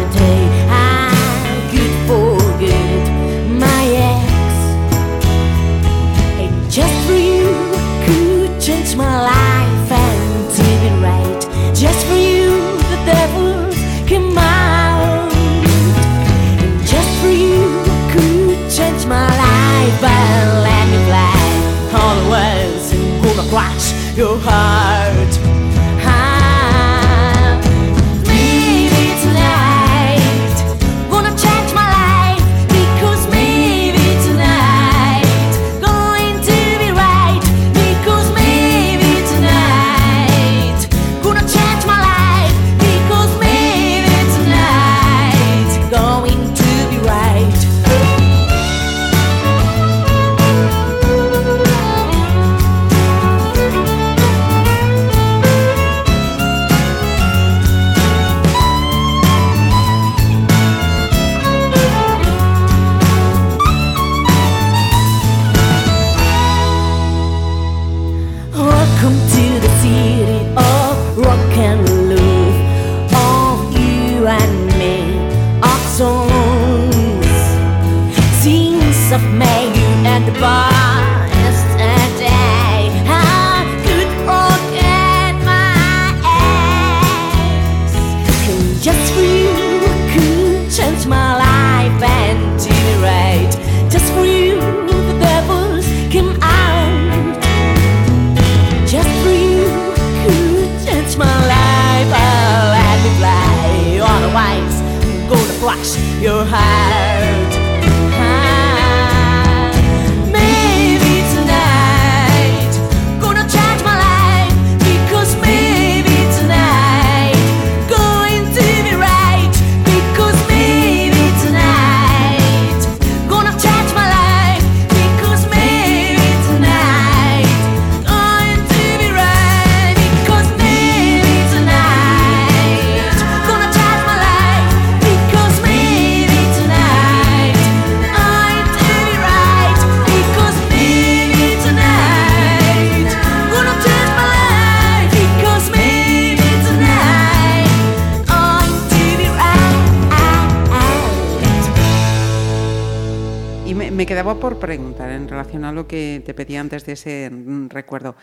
te 156.28 156.34
pedí 156.34 156.56
antes 156.56 156.84
de 156.84 156.92
ese 156.92 157.30
mm, 157.30 157.70
recuerdo. 157.70 158.14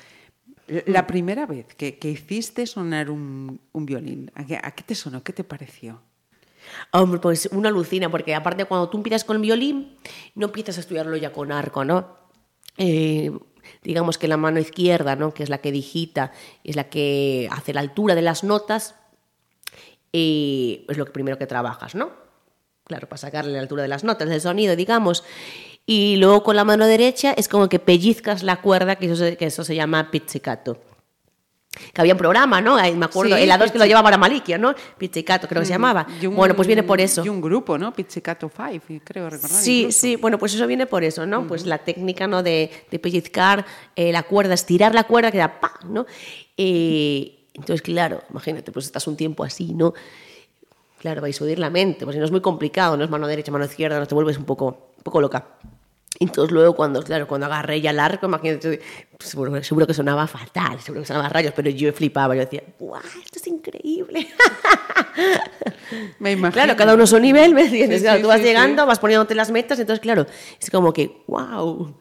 La 0.86 1.08
primera 1.08 1.48
vez 1.48 1.74
que, 1.74 1.98
que 1.98 2.12
hiciste 2.12 2.68
sonar 2.68 3.10
un, 3.10 3.60
un 3.72 3.86
violín, 3.88 4.32
¿a 4.36 4.46
qué, 4.46 4.60
a 4.62 4.72
qué 4.76 4.84
te 4.84 4.94
sonó? 4.94 5.24
¿Qué 5.24 5.34
te 5.34 5.44
pareció? 5.44 6.04
Hombre, 6.92 7.20
pues 7.20 7.50
uno 7.52 7.68
alucina, 7.68 8.12
porque 8.12 8.36
aparte 8.36 8.66
cuando 8.66 8.90
tú 8.90 8.98
empiezas 8.98 9.24
con 9.24 9.38
el 9.38 9.42
violín, 9.42 9.98
no 10.36 10.46
empiezas 10.46 10.78
a 10.78 10.82
estudiarlo 10.82 11.18
ya 11.18 11.32
con 11.32 11.52
arco, 11.52 11.84
¿no? 11.84 12.16
Eh, 12.78 13.32
digamos 13.82 14.20
que 14.20 14.28
la 14.28 14.38
mano 14.38 14.60
izquierda, 14.60 15.16
¿no? 15.16 15.34
que 15.34 15.42
es 15.42 15.50
la 15.50 15.58
que 15.58 15.72
digita, 15.72 16.32
es 16.64 16.76
la 16.76 16.90
que 16.90 17.50
hace 17.52 17.74
la 17.74 17.80
altura 17.80 18.14
de 18.14 18.22
las 18.22 18.44
notas, 18.44 18.94
eh, 20.14 20.86
es 20.88 20.98
lo 20.98 21.12
primero 21.12 21.40
que 21.40 21.48
trabajas, 21.48 21.96
¿no? 21.96 22.12
Claro, 22.84 23.10
para 23.10 23.18
sacarle 23.18 23.54
la 23.54 23.62
altura 23.62 23.82
de 23.82 23.88
las 23.88 24.04
notas, 24.04 24.30
del 24.30 24.42
sonido, 24.42 24.76
digamos. 24.76 25.24
Y 25.86 26.16
luego 26.18 26.44
con 26.44 26.56
la 26.56 26.64
mano 26.64 26.88
derecha 26.88 27.34
es 27.38 27.48
como 27.48 27.70
que 27.70 27.80
pellizcas 27.80 28.42
la 28.44 28.62
cuerda, 28.62 28.96
que 28.96 29.06
eso 29.06 29.16
se, 29.16 29.38
que 29.38 29.46
eso 29.46 29.64
se 29.64 29.76
llama 29.76 30.10
pizzicato. 30.10 30.78
Que 31.94 32.00
había 32.02 32.14
un 32.14 32.18
programa, 32.18 32.62
¿no? 32.62 32.76
Me 32.78 33.06
acuerdo, 33.06 33.36
Sí, 33.36 33.42
el 33.44 33.52
A2 33.52 33.70
que 33.72 33.78
lo 33.78 33.86
llevaba 33.86 34.16
Malikia, 34.18 34.58
¿no? 34.58 34.74
Pizzicato 34.98 35.46
creo 35.48 35.62
que 35.62 35.66
se 35.66 35.74
llamaba. 35.74 36.08
Un- 36.24 36.34
bueno, 36.36 36.56
pues 36.56 36.68
viene 36.68 36.84
por 36.84 37.02
eso. 37.02 37.24
Y 37.26 37.28
un 37.30 37.42
grupo, 37.42 37.78
¿no? 37.78 37.94
Pizzicato 37.94 38.50
5, 38.50 39.02
creo 39.04 39.30
recordar. 39.30 39.52
Sí, 39.60 39.80
incluso. 39.82 40.00
sí, 40.00 40.16
bueno, 40.16 40.40
pues 40.40 40.54
eso 40.54 40.66
viene 40.68 40.86
por 40.86 41.04
eso, 41.04 41.26
¿no? 41.26 41.46
Pues 41.46 41.66
la 41.66 41.80
técnica, 41.80 42.28
¿no? 42.28 42.42
De, 42.44 42.72
de 42.90 42.98
pellizcar 43.00 43.66
eh, 43.98 44.14
la 44.14 44.24
cuerda, 44.24 44.54
estirar 44.54 44.96
la 44.96 45.04
cuerda, 45.04 45.32
que 45.32 45.38
da 45.38 45.60
pa, 45.60 45.74
¿no? 45.84 46.06
Eh, 46.56 47.46
entonces, 47.54 47.82
claro, 47.82 48.24
imagínate, 48.32 48.72
pues 48.72 48.86
estás 48.86 49.06
un 49.08 49.18
tiempo 49.18 49.44
así, 49.44 49.74
¿no? 49.74 49.94
Claro, 51.00 51.22
vais 51.22 51.40
a 51.40 51.44
oír 51.44 51.60
la 51.60 51.70
mente, 51.70 52.06
pues 52.06 52.16
si 52.16 52.20
no 52.20 52.26
es 52.26 52.32
muy 52.32 52.42
complicado, 52.42 52.96
no 52.98 53.04
es 53.04 53.10
mano 53.10 53.28
derecha, 53.28 53.52
mano 53.52 53.66
izquierda, 53.66 54.00
no 54.00 54.08
te 54.08 54.16
vuelves 54.16 54.38
un 54.38 54.46
poco, 54.46 54.94
un 54.98 55.04
poco 55.04 55.20
loca. 55.22 55.46
Entonces 56.20 56.52
luego 56.52 56.76
cuando, 56.76 57.02
claro, 57.04 57.28
cuando 57.28 57.48
agarré 57.48 57.82
ya 57.82 57.90
el 57.92 58.00
arco, 58.00 58.26
imagínate, 58.28 58.82
pues, 59.18 59.30
seguro, 59.30 59.62
seguro 59.64 59.86
que 59.86 59.94
sonaba 59.94 60.28
fatal, 60.28 60.80
seguro 60.80 61.02
que 61.02 61.08
sonaba 61.08 61.28
rayos, 61.30 61.54
pero 61.56 61.70
yo 61.70 61.92
flipaba, 61.92 62.36
yo 62.36 62.42
decía, 62.42 62.64
¡guau, 62.80 63.02
esto 63.24 63.40
es 63.40 63.48
increíble! 63.48 64.28
Me 66.20 66.32
imagino. 66.32 66.52
Claro, 66.64 66.76
cada 66.78 66.94
uno 66.94 67.04
a 67.04 67.08
su 67.08 67.20
nivel, 67.20 67.54
¿me 67.54 67.66
entiendes? 67.66 68.00
Sí, 68.00 68.04
Claro, 68.04 68.18
sí, 68.18 68.22
tú 68.24 68.28
vas 68.30 68.40
sí, 68.40 68.46
llegando, 68.46 68.86
vas 68.86 69.00
poniéndote 69.00 69.36
las 69.36 69.52
metas, 69.52 69.80
entonces, 69.80 70.02
claro, 70.02 70.26
es 70.60 70.70
como 70.70 70.92
que, 70.94 71.24
wow. 71.28 71.96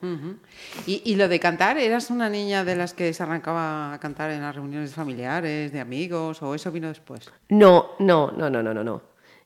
¿Y, 0.87 1.03
y 1.05 1.17
lo 1.17 1.29
de 1.29 1.39
cantar, 1.41 1.79
¿eras 1.79 2.11
una 2.11 2.29
niña 2.29 2.65
de 2.65 2.77
las 2.77 2.95
que 2.95 3.13
se 3.13 3.23
arrancaba 3.23 3.95
a 3.95 4.01
cantar 4.01 4.31
en 4.31 4.41
las 4.41 4.55
reuniones 4.55 4.95
familiares, 4.95 5.73
de 5.73 5.81
amigos, 5.81 6.43
o 6.43 6.55
eso 6.55 6.71
vino 6.73 6.89
después? 6.89 7.31
No, 7.49 7.91
no, 7.99 8.33
no, 8.33 8.49
no, 8.51 8.63
no, 8.63 8.73
no, 8.75 8.85
no. 8.85 9.03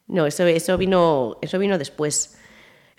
No, 0.07 0.27
eso, 0.27 0.45
eso, 0.47 0.79
vino, 0.79 1.37
eso 1.43 1.59
vino 1.59 1.77
después. 1.77 2.38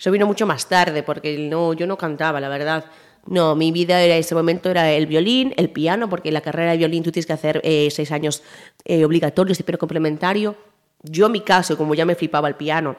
Eso 0.00 0.10
vino 0.10 0.26
mucho 0.26 0.46
más 0.46 0.66
tarde, 0.66 1.02
porque 1.02 1.36
no, 1.36 1.74
yo 1.74 1.86
no 1.86 1.98
cantaba, 1.98 2.40
la 2.40 2.48
verdad. 2.48 2.86
No, 3.26 3.54
mi 3.54 3.70
vida 3.70 4.00
era 4.00 4.16
ese 4.16 4.34
momento 4.34 4.70
era 4.70 4.90
el 4.90 5.06
violín, 5.06 5.52
el 5.58 5.68
piano, 5.68 6.08
porque 6.08 6.32
la 6.32 6.40
carrera 6.40 6.70
de 6.70 6.78
violín 6.78 7.02
tú 7.02 7.12
tienes 7.12 7.26
que 7.26 7.34
hacer 7.34 7.60
eh, 7.64 7.90
seis 7.90 8.10
años 8.10 8.42
eh, 8.86 9.04
obligatorios 9.04 9.60
y 9.60 9.62
pero 9.62 9.76
complementario. 9.76 10.56
Yo, 11.02 11.26
en 11.26 11.32
mi 11.32 11.42
caso, 11.42 11.76
como 11.76 11.94
ya 11.94 12.06
me 12.06 12.14
flipaba 12.14 12.48
el 12.48 12.54
piano, 12.54 12.96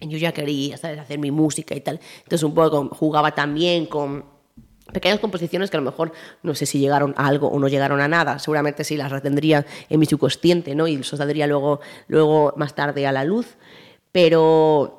yo 0.00 0.18
ya 0.18 0.32
quería 0.32 0.76
¿sabes? 0.76 0.98
hacer 0.98 1.20
mi 1.20 1.30
música 1.30 1.76
y 1.76 1.80
tal. 1.80 2.00
Entonces, 2.24 2.42
un 2.42 2.54
poco 2.54 2.88
jugaba 2.88 3.36
también 3.36 3.86
con 3.86 4.24
pequeñas 4.92 5.20
composiciones 5.20 5.70
que 5.70 5.76
a 5.76 5.80
lo 5.80 5.88
mejor 5.88 6.10
no 6.42 6.56
sé 6.56 6.66
si 6.66 6.80
llegaron 6.80 7.14
a 7.16 7.28
algo 7.28 7.46
o 7.46 7.60
no 7.60 7.68
llegaron 7.68 8.00
a 8.00 8.08
nada. 8.08 8.40
Seguramente 8.40 8.82
sí 8.82 8.96
las 8.96 9.12
retendría 9.12 9.64
en 9.88 10.00
mi 10.00 10.06
subconsciente, 10.06 10.74
¿no? 10.74 10.88
Y 10.88 10.96
eso 10.96 11.16
saldría 11.16 11.46
luego, 11.46 11.78
luego 12.08 12.52
más 12.56 12.74
tarde 12.74 13.06
a 13.06 13.12
la 13.12 13.22
luz. 13.22 13.46
Pero. 14.10 14.98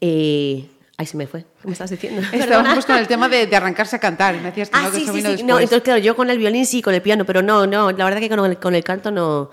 Eh, 0.00 0.68
ahí 0.96 1.06
se 1.06 1.16
me 1.16 1.26
fue. 1.26 1.44
¿Qué 1.60 1.66
me 1.68 1.72
estás 1.72 1.90
diciendo? 1.90 2.22
Estábamos 2.32 2.84
con 2.86 2.96
el 2.96 3.06
tema 3.06 3.28
de, 3.28 3.46
de 3.46 3.56
arrancarse 3.56 3.96
a 3.96 3.98
cantar, 3.98 4.34
me 4.36 4.42
decías 4.44 4.70
que 4.70 4.76
Ah, 4.76 4.82
no, 4.84 4.90
que 4.92 4.98
sí, 5.00 5.06
sí, 5.06 5.36
sí. 5.38 5.42
No, 5.44 5.54
entonces, 5.58 5.82
claro, 5.82 5.98
yo 6.00 6.14
con 6.16 6.30
el 6.30 6.38
violín 6.38 6.66
sí, 6.66 6.82
con 6.82 6.94
el 6.94 7.02
piano, 7.02 7.24
pero 7.24 7.42
no, 7.42 7.66
no, 7.66 7.90
la 7.92 8.04
verdad 8.04 8.20
que 8.20 8.28
con 8.28 8.44
el, 8.44 8.58
con 8.58 8.74
el 8.74 8.84
canto 8.84 9.10
no. 9.10 9.50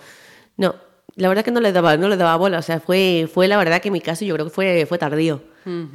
No, 0.58 0.76
la 1.16 1.28
verdad 1.30 1.44
que 1.44 1.52
no 1.52 1.60
le 1.62 1.72
daba, 1.72 1.98
no 1.98 2.08
le 2.10 2.18
daba 2.18 2.36
bola. 2.38 2.60
O 2.60 2.62
sea, 2.62 2.80
fue, 2.80 3.30
fue 3.34 3.48
la 3.48 3.58
verdad 3.58 3.82
que 3.82 3.90
en 3.90 3.94
mi 3.94 4.02
caso 4.02 4.24
yo 4.26 4.34
creo 4.36 4.46
que 4.48 4.52
fue, 4.54 4.86
fue 4.88 4.98
tardío. 4.98 5.42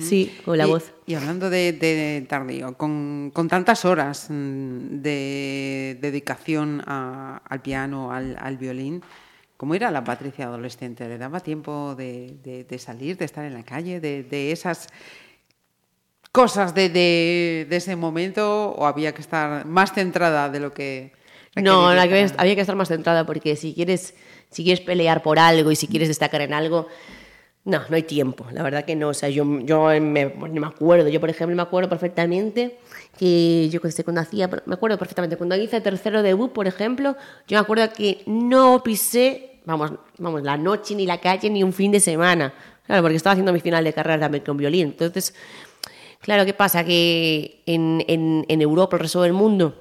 Sí, 0.01 0.37
con 0.45 0.59
la 0.59 0.67
y, 0.67 0.69
voz. 0.71 0.91
Y 1.07 1.15
hablando 1.15 1.49
de, 1.49 1.73
de 1.73 2.27
tardío, 2.29 2.75
con, 2.77 3.31
con 3.33 3.47
tantas 3.49 3.85
horas 3.85 4.27
mm, 4.29 5.01
de 5.01 5.97
dedicación 6.01 6.83
a- 6.87 7.41
al 7.49 7.63
piano, 7.63 8.11
al, 8.11 8.37
al 8.41 8.57
violín, 8.57 9.01
¿cómo 9.61 9.75
era 9.75 9.91
la 9.91 10.03
Patricia 10.03 10.47
adolescente? 10.47 11.07
¿Le 11.07 11.19
daba 11.19 11.41
tiempo 11.41 11.95
de, 11.95 12.39
de- 12.43 12.65
de 12.65 12.79
salir, 12.79 13.19
de 13.19 13.27
estar 13.27 13.45
en 13.45 13.53
la 13.53 13.63
calle, 13.63 14.01
de, 14.01 14.23
de 14.23 14.53
esas 14.53 14.89
cosas 16.33 16.75
de, 16.75 17.67
ese 17.71 17.95
momento 17.95 18.71
o 18.71 18.87
había 18.87 19.13
que 19.13 19.21
estar 19.21 19.67
más 19.67 19.93
centrada 19.93 20.49
de 20.49 20.61
lo 20.61 20.73
que... 20.73 21.13
No, 21.57 21.93
la 21.93 22.09
que- 22.09 22.33
había 22.39 22.55
que 22.55 22.63
estar 22.63 22.75
más 22.75 22.89
centrada 22.89 23.27
porque 23.27 23.55
si 23.55 23.75
quieres, 23.75 24.15
si 24.51 24.65
quieres 24.65 24.81
pelear 24.81 25.23
por 25.23 25.39
algo 25.39 25.71
y 25.71 25.77
si 25.77 25.89
quieres 25.89 26.09
destacar 26.09 26.41
en 26.41 26.55
algo, 26.55 26.87
no, 27.67 27.83
no 27.87 27.97
hay 27.97 28.05
tiempo. 28.05 28.47
La 28.53 28.63
verdad 28.63 28.87
que 28.87 28.97
no. 28.97 29.09
O 29.09 29.15
sea, 29.15 29.29
yo, 29.29 29.45
yo 29.61 29.89
me, 30.01 30.27
me 30.27 30.67
acuerdo. 30.67 31.09
Yo, 31.09 31.21
por 31.21 31.29
ejemplo, 31.29 31.55
me 31.55 31.61
acuerdo 31.63 31.91
perfectamente 31.91 32.79
que 33.19 33.69
yo 33.69 33.81
cuando 34.05 34.23
hacía, 34.23 34.49
me 34.65 34.75
acuerdo 34.75 34.97
perfectamente, 34.97 35.37
cuando 35.37 35.57
hice 35.57 35.81
tercero 35.83 36.23
debut, 36.23 36.53
por 36.53 36.67
ejemplo, 36.67 37.17
yo 37.47 37.57
me 37.59 37.61
acuerdo 37.61 37.93
que 37.93 38.23
no 38.27 38.83
pisé, 38.83 39.50
vamos, 39.65 39.93
vamos, 40.19 40.43
la 40.43 40.57
noche 40.57 40.95
ni 40.95 41.07
la 41.07 41.19
calle 41.19 41.51
ni 41.51 41.63
un 41.63 41.73
fin 41.73 41.93
de 41.93 42.01
semana. 42.01 42.53
Claro, 42.87 43.03
porque 43.03 43.17
estaba 43.17 43.33
haciendo 43.33 43.53
mi 43.53 43.61
final 43.61 43.85
de 43.85 43.93
carrera 43.93 44.21
también 44.21 44.45
con 44.45 44.57
violín. 44.57 44.89
Entonces, 44.89 45.35
claro, 46.21 46.45
¿qué 46.45 46.55
pasa? 46.55 46.85
Que 46.85 47.63
en, 47.67 48.05
en, 48.09 48.45
en 48.49 48.63
Europa, 48.63 48.97
el 48.97 49.03
resto 49.03 49.23
del 49.23 49.33
mundo, 49.33 49.75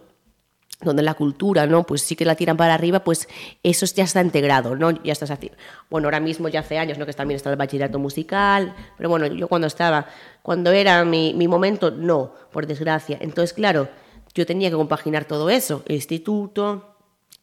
donde 0.82 1.04
la 1.04 1.14
cultura, 1.14 1.68
¿no? 1.68 1.84
Pues 1.86 2.02
sí 2.04 2.16
que 2.16 2.24
la 2.24 2.36
tiran 2.36 2.56
para 2.56 2.74
arriba, 2.74 3.04
pues 3.04 3.28
eso 3.64 3.86
ya 3.88 4.06
está 4.06 4.22
integrado, 4.22 4.76
¿no? 4.76 4.92
Ya 5.04 5.12
estás 5.12 5.32
así. 5.32 5.52
Bueno, 5.90 6.08
ahora 6.08 6.20
mismo 6.20 6.48
ya 6.48 6.62
hace 6.62 6.78
años, 6.78 6.98
¿no? 6.98 7.06
Que 7.06 7.14
también 7.14 7.36
está 7.36 7.50
el 7.50 7.58
bachillerato 7.58 8.00
musical, 8.00 8.74
pero 8.98 9.10
bueno, 9.10 9.28
yo 9.28 9.48
cuando 9.48 9.68
estaba, 9.68 10.06
cuando 10.42 10.72
era 10.72 11.04
mi, 11.04 11.34
mi 11.34 11.48
momento, 11.48 11.92
no, 11.92 12.34
por 12.52 12.66
desgracia. 12.66 13.18
Entonces, 13.20 13.54
claro, 13.54 13.90
yo 14.34 14.46
tenía 14.46 14.70
que 14.70 14.76
compaginar 14.76 15.26
todo 15.26 15.50
eso, 15.50 15.84
instituto, 15.88 16.89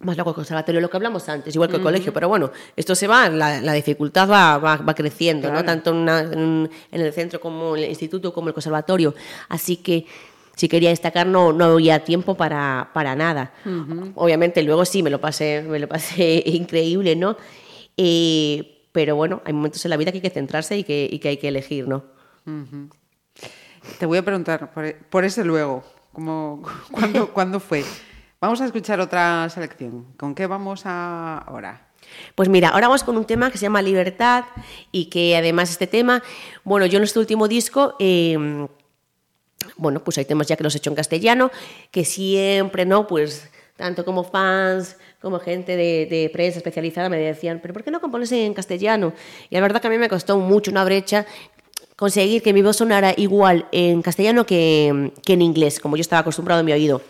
más 0.00 0.16
luego 0.16 0.30
el 0.30 0.34
conservatorio, 0.34 0.80
lo 0.80 0.90
que 0.90 0.96
hablamos 0.96 1.28
antes, 1.28 1.54
igual 1.54 1.70
que 1.70 1.76
el 1.76 1.82
colegio, 1.82 2.12
pero 2.12 2.28
bueno, 2.28 2.50
esto 2.76 2.94
se 2.94 3.06
va, 3.06 3.28
la, 3.30 3.60
la 3.62 3.72
dificultad 3.72 4.28
va, 4.30 4.58
va, 4.58 4.76
va 4.76 4.94
creciendo, 4.94 5.48
¿no? 5.50 5.60
Tanto 5.64 5.90
en, 5.90 5.96
una- 5.96 6.20
en- 6.20 6.70
en 6.92 7.00
el 7.00 7.12
centro 7.12 7.40
como 7.40 7.76
en 7.76 7.84
el 7.84 7.88
instituto 7.90 8.32
como 8.32 8.48
el 8.48 8.54
conservatorio. 8.54 9.14
Así 9.48 9.76
que 9.78 10.06
si 10.54 10.68
quería 10.68 10.90
destacar 10.90 11.26
no, 11.26 11.52
no 11.52 11.64
había 11.66 12.04
tiempo 12.04 12.34
para, 12.34 12.90
para 12.92 13.14
nada. 13.16 13.52
Obviamente 14.16 14.62
luego 14.62 14.84
sí 14.84 15.02
me 15.02 15.10
lo 15.10 15.20
pasé, 15.20 15.62
me 15.66 15.78
lo 15.78 15.88
pasé 15.88 16.42
increíble, 16.46 17.16
¿no? 17.16 17.36
Eh, 17.96 18.86
pero 18.92 19.16
bueno, 19.16 19.40
hay 19.44 19.52
momentos 19.52 19.84
en 19.84 19.90
la 19.90 19.96
vida 19.96 20.12
que 20.12 20.18
hay 20.18 20.22
que 20.22 20.30
centrarse 20.30 20.76
y 20.78 20.84
que, 20.84 21.08
y 21.10 21.18
que 21.18 21.28
hay 21.28 21.36
que 21.38 21.48
elegir, 21.48 21.88
¿no? 21.88 22.04
Te 23.98 24.06
voy 24.06 24.18
a 24.18 24.22
preguntar 24.24 24.72
por, 24.72 24.94
por 24.94 25.24
ese 25.24 25.44
luego, 25.44 25.82
¿cómo, 26.12 26.62
cuándo, 26.90 27.28
¿cuándo 27.32 27.60
fue? 27.60 27.84
Vamos 28.38 28.60
a 28.60 28.66
escuchar 28.66 29.00
otra 29.00 29.48
selección. 29.48 30.04
¿Con 30.18 30.34
qué 30.34 30.46
vamos 30.46 30.82
a 30.84 31.38
ahora? 31.38 31.88
Pues 32.34 32.50
mira, 32.50 32.68
ahora 32.68 32.88
vamos 32.88 33.02
con 33.02 33.16
un 33.16 33.24
tema 33.24 33.50
que 33.50 33.56
se 33.56 33.62
llama 33.62 33.80
Libertad 33.80 34.44
y 34.92 35.06
que 35.06 35.36
además 35.36 35.70
este 35.70 35.86
tema, 35.86 36.22
bueno, 36.62 36.84
yo 36.84 36.98
en 36.98 37.04
este 37.04 37.18
último 37.18 37.48
disco, 37.48 37.96
eh, 37.98 38.66
bueno, 39.78 40.04
pues 40.04 40.18
hay 40.18 40.26
temas 40.26 40.46
ya 40.48 40.56
que 40.56 40.64
los 40.64 40.74
he 40.74 40.78
hecho 40.78 40.90
en 40.90 40.96
castellano, 40.96 41.50
que 41.90 42.04
siempre, 42.04 42.84
¿no? 42.84 43.06
Pues 43.06 43.48
tanto 43.76 44.04
como 44.04 44.22
fans 44.22 44.98
como 45.20 45.40
gente 45.40 45.74
de, 45.74 46.30
prensa 46.30 46.58
especializada 46.58 47.08
me 47.08 47.16
decían, 47.16 47.60
pero 47.62 47.72
¿por 47.72 47.84
qué 47.84 47.90
no 47.90 48.02
compones 48.02 48.30
en 48.32 48.52
castellano? 48.52 49.14
Y 49.48 49.54
la 49.54 49.62
verdad 49.62 49.80
que 49.80 49.86
a 49.86 49.90
mí 49.90 49.96
me 49.98 50.10
costó 50.10 50.38
mucho 50.38 50.70
una 50.70 50.84
brecha 50.84 51.24
conseguir 51.96 52.42
que 52.42 52.52
mi 52.52 52.60
voz 52.60 52.76
sonara 52.76 53.14
igual 53.16 53.66
en 53.72 54.02
castellano 54.02 54.44
que, 54.44 55.10
que 55.24 55.32
en 55.32 55.40
inglés, 55.40 55.80
como 55.80 55.96
yo 55.96 56.02
estaba 56.02 56.20
acostumbrado 56.20 56.60
en 56.60 56.66
mi 56.66 56.72
oído. 56.72 57.00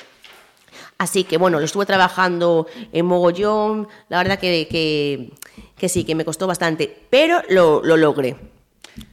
Así 0.98 1.24
que 1.24 1.36
bueno, 1.36 1.58
lo 1.58 1.64
estuve 1.64 1.84
trabajando 1.86 2.66
en 2.92 3.06
mogollón, 3.06 3.88
la 4.08 4.18
verdad 4.18 4.38
que, 4.38 4.66
que, 4.68 5.30
que 5.76 5.88
sí, 5.88 6.04
que 6.04 6.14
me 6.14 6.24
costó 6.24 6.46
bastante, 6.46 7.04
pero 7.10 7.42
lo, 7.50 7.82
lo 7.84 7.96
logré. 7.96 8.36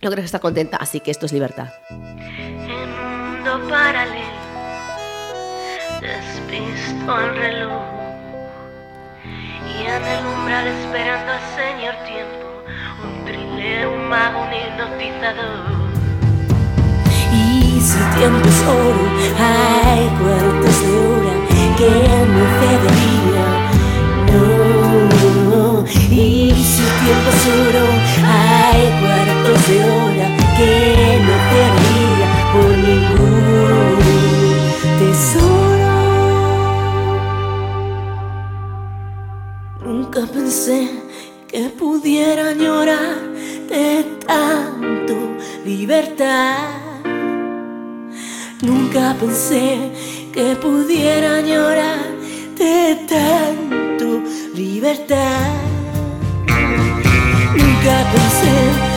Logré 0.01 0.23
estar 0.23 0.39
contenta, 0.39 0.77
así 0.77 1.01
que 1.01 1.11
esto 1.11 1.25
es 1.25 1.33
libertad. 1.33 1.67
Mundo 1.89 3.59
paralelo 3.69 4.33
despisto 5.99 7.19
el 7.19 7.35
reloj 7.35 7.83
y 9.67 9.85
en 9.85 10.03
el 10.03 10.25
umbral 10.25 10.67
esperando 10.67 11.31
al 11.31 11.41
señor 11.55 11.95
tiempo 12.05 12.47
un 13.03 13.25
trilero, 13.25 13.93
un 13.93 14.09
mago, 14.09 14.41
un 14.43 14.53
hipnotizador 14.53 15.83
y 17.33 17.79
si 17.81 17.99
tiempo 18.17 18.47
es 18.47 18.61
oro 18.67 19.05
hay 19.39 20.07
cuartos 20.19 20.72
que 21.83 21.89
me 22.33 22.43
cedería. 22.59 23.47
No, 24.31 24.45
no, 25.49 25.85
y 25.87 26.55
su 26.73 26.85
tiempo 27.03 27.29
solo 27.43 27.83
hay 28.25 28.81
cuartos 29.01 29.59
de 29.67 29.77
hora 29.91 30.27
que 30.57 30.73
no 31.25 31.35
cedería 31.49 32.29
por 32.53 32.71
ningún 32.87 33.95
tesoro. 34.99 35.93
Nunca 39.83 40.21
pensé 40.33 40.79
que 41.47 41.61
pudiera 41.69 42.53
llorar 42.53 43.17
de 43.69 43.85
tanto 44.25 45.15
libertad. 45.65 46.69
Nunca 48.61 49.15
pensé 49.19 50.22
que 50.33 50.55
pudiera 50.55 51.41
llorar 51.41 52.05
de 52.57 52.95
tanto 53.07 54.23
libertad. 54.55 55.51
Nunca 57.55 57.95
pensé 58.11 58.92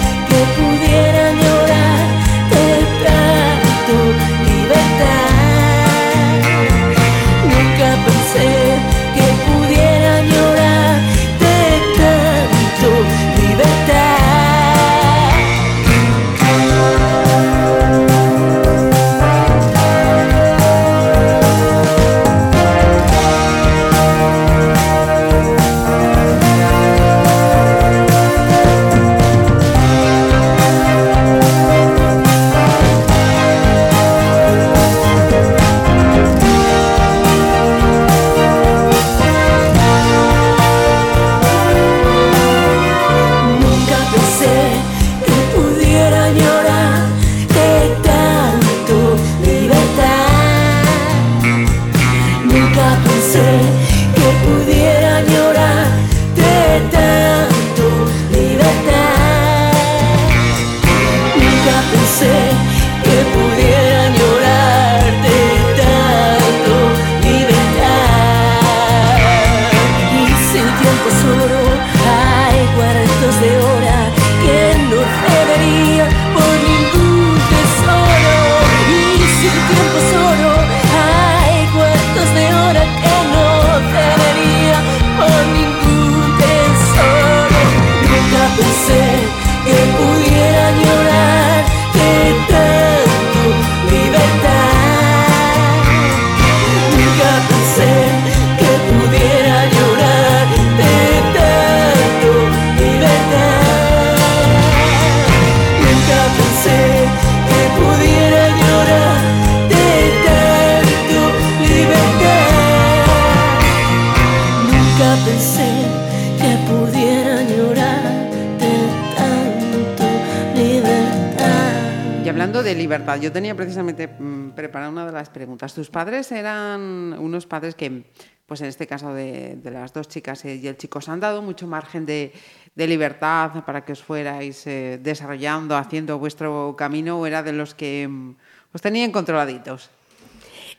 tenía 123.36 123.54
precisamente 123.54 124.08
mm, 124.08 124.52
preparada 124.52 124.90
una 124.90 125.04
de 125.04 125.12
las 125.12 125.28
preguntas. 125.28 125.74
¿Tus 125.74 125.90
padres 125.90 126.32
eran 126.32 127.14
unos 127.18 127.44
padres 127.44 127.74
que, 127.74 128.04
pues 128.46 128.62
en 128.62 128.68
este 128.68 128.86
caso 128.86 129.12
de, 129.12 129.58
las 129.62 129.92
dos 129.92 130.08
chicas 130.08 130.42
y 130.46 130.66
el 130.66 130.78
chico, 130.78 131.00
os 131.00 131.08
han 131.10 131.20
dado 131.20 131.42
mucho 131.42 131.66
margen 131.66 132.06
de, 132.06 132.32
de 132.74 132.86
libertad 132.86 133.62
para 133.66 133.84
que 133.84 133.92
os 133.92 134.02
fuerais 134.02 134.66
eh, 134.66 134.98
desarrollando, 135.02 135.76
haciendo 135.76 136.18
vuestro 136.18 136.76
camino, 136.78 137.20
o 137.20 137.26
era 137.26 137.42
de 137.42 137.52
los 137.52 137.74
que 137.74 138.08
mm, 138.08 138.36
os 138.72 138.80
tenían 138.80 139.12
controladitos? 139.12 139.90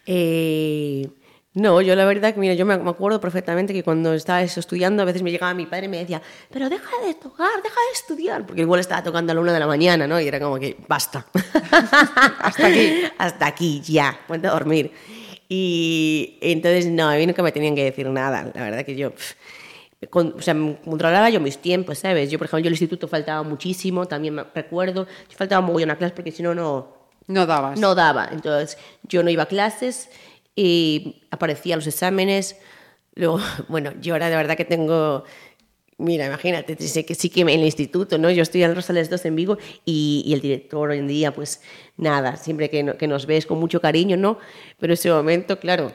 Eh, 0.08 1.08
no, 1.60 1.82
yo 1.82 1.96
la 1.96 2.06
verdad 2.06 2.34
que, 2.34 2.39
mira, 2.39 2.54
yo 2.54 2.65
me 2.65 2.76
acuerdo 2.76 3.20
perfectamente 3.20 3.74
que 3.74 3.84
cuando 3.84 4.13
estaba 4.13 4.41
eso 4.43 4.60
estudiando, 4.60 5.02
a 5.02 5.06
veces 5.06 5.24
me 5.24 5.32
llegaba 5.32 5.54
mi 5.54 5.65
padre 5.65 5.86
y 5.86 5.89
me 5.89 5.98
decía, 5.98 6.22
pero 6.52 6.70
deja 6.70 6.91
de 7.06 7.13
tocar, 7.15 7.62
deja 7.63 7.76
de 7.76 7.93
estudiar, 7.93 8.46
porque 8.46 8.62
igual 8.62 8.80
estaba 8.80 9.02
tocando 9.02 9.32
a 9.32 9.36
la 9.36 9.41
una 9.41 9.54
de 9.54 9.60
la 9.60 9.67
mañana, 9.67 10.06
¿no? 10.08 10.20
Y 10.22 10.28
era 10.28 10.39
como 10.39 10.60
que, 10.60 10.78
basta. 10.88 11.26
Hasta 12.39 12.67
aquí. 12.67 13.02
Hasta 13.17 13.46
aquí, 13.48 13.82
ya, 13.82 14.20
ponte 14.28 14.48
a 14.48 14.52
dormir. 14.52 14.91
Y 15.50 16.38
entonces, 16.41 16.88
no, 16.88 17.10
a 17.10 17.15
mí 17.15 17.26
nunca 17.26 17.41
me 17.41 17.52
tenían 17.52 17.76
que 17.76 17.84
decir 17.86 18.08
nada. 18.10 18.52
La 18.54 18.63
verdad 18.63 18.86
que 18.86 18.96
yo, 18.96 19.12
pff, 19.12 19.34
con- 20.10 20.36
o 20.38 20.41
sea, 20.41 20.56
controlaba 20.84 21.30
yo 21.30 21.39
mis 21.39 21.58
tiempos, 21.58 22.00
¿sabes? 22.00 22.30
Yo, 22.30 22.38
por 22.38 22.48
ejemplo, 22.48 22.63
yo 22.65 22.67
al 22.67 22.74
instituto 22.74 23.08
faltaba 23.08 23.43
muchísimo, 23.43 24.06
también 24.08 24.36
me 24.36 24.43
recuerdo, 24.54 25.08
yo 25.30 25.38
faltaba 25.38 25.62
muy 25.65 25.84
a 25.84 25.96
clase 25.96 26.13
porque 26.13 26.32
si 26.32 26.43
no, 26.43 26.54
no, 26.54 26.93
No 27.28 27.46
dabas. 27.46 27.80
no 27.80 27.96
daba. 27.96 28.30
Entonces, 28.32 28.78
yo 29.04 29.24
no 29.24 29.30
iba 29.30 29.43
a 29.43 29.48
clases 29.48 30.10
y 30.58 31.22
aparecía 31.32 31.78
los 31.78 31.88
exámenes. 31.88 32.58
Luego, 33.15 33.39
bueno, 33.70 33.93
yo 34.02 34.13
ahora 34.15 34.30
de 34.30 34.36
verdad 34.36 34.58
que 34.58 34.65
tengo. 34.65 35.24
Mira, 36.00 36.28
imagínate, 36.28 36.76
que 36.76 37.15
sí 37.15 37.30
que 37.32 37.41
en 37.41 37.50
el 37.50 37.63
instituto, 37.65 38.20
¿no? 38.20 38.30
Yo 38.30 38.43
estoy 38.43 38.62
en 38.63 38.76
Rosales 38.76 39.10
2 39.10 39.26
en 39.26 39.36
Vigo 39.36 39.58
y, 39.84 40.24
y 40.28 40.34
el 40.34 40.41
director 40.41 40.91
hoy 40.91 41.00
en 41.00 41.08
día, 41.08 41.34
pues 41.34 41.62
nada, 41.98 42.36
siempre 42.38 42.70
que, 42.70 42.84
no- 42.84 42.98
que 42.98 43.08
nos 43.08 43.26
ves 43.26 43.48
con 43.48 43.60
mucho 43.60 43.82
cariño, 43.82 44.15
¿no? 44.15 44.38
Pero 44.80 44.93
ese 44.93 45.10
momento, 45.10 45.60
claro, 45.60 45.91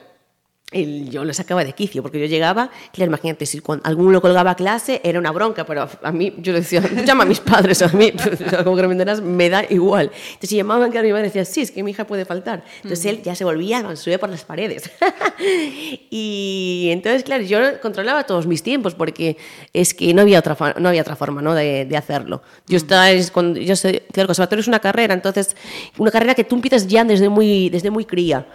el- 0.72 1.10
yo 1.10 1.24
lo 1.24 1.32
sacaba 1.34 1.64
de 1.64 1.72
quicio, 1.72 2.02
porque 2.02 2.18
yo 2.20 2.26
llegaba, 2.26 2.70
claro, 2.92 3.10
imagínate, 3.10 3.46
si 3.46 3.60
cuando 3.60 3.84
alguno 3.86 4.20
colgaba 4.20 4.54
clase 4.54 5.00
era 5.04 5.18
una 5.18 5.30
bronca, 5.30 5.64
pero 5.66 5.88
a 6.02 6.12
mí, 6.12 6.32
yo 6.38 6.52
le 6.52 6.60
decía, 6.60 6.80
llama 7.06 7.24
a 7.24 7.26
mis 7.26 7.40
padres, 7.40 7.82
a 7.82 7.88
mí, 7.88 8.12
como 8.64 8.76
que 8.76 8.82
me 8.82 8.92
entenderás, 8.92 9.20
me 9.20 9.48
da 9.48 9.64
igual. 9.68 10.10
Entonces, 10.14 10.50
si 10.50 10.56
llamaban, 10.56 10.90
claro, 10.90 11.06
mi 11.06 11.12
madre 11.12 11.26
decía, 11.26 11.44
sí, 11.44 11.60
es 11.62 11.70
que 11.70 11.82
mi 11.82 11.90
hija 11.92 12.06
puede 12.06 12.24
faltar. 12.24 12.64
Entonces, 12.82 13.04
él 13.06 13.22
ya 13.22 13.34
se 13.34 13.44
volvía, 13.44 13.96
subía 13.96 14.18
por 14.18 14.28
las 14.30 14.44
paredes. 14.44 14.90
y 16.10 16.88
entonces, 16.90 17.22
claro, 17.24 17.42
yo 17.44 17.58
controlaba 17.80 18.24
todos 18.24 18.46
mis 18.46 18.62
tiempos, 18.62 18.94
porque 18.94 19.36
es 19.72 19.94
que 19.94 20.12
no 20.14 20.22
había 20.22 20.38
otra, 20.38 20.56
no 20.78 20.88
había 20.88 21.02
otra 21.02 21.16
forma 21.16 21.42
¿no? 21.42 21.54
de, 21.54 21.84
de 21.84 21.96
hacerlo. 21.96 22.42
Yo 22.66 22.76
estaba, 22.76 23.10
es 23.10 23.30
cuando, 23.30 23.60
yo 23.60 23.76
sé, 23.76 24.02
claro, 24.12 24.22
el 24.22 24.26
conservatorio 24.26 24.60
es 24.60 24.68
una 24.68 24.80
carrera, 24.80 25.14
entonces, 25.14 25.56
una 25.98 26.10
carrera 26.10 26.34
que 26.34 26.44
tú 26.44 26.54
empiezas 26.56 26.86
ya 26.86 27.04
desde 27.04 27.28
muy, 27.28 27.68
desde 27.70 27.90
muy 27.90 28.04
cría. 28.04 28.46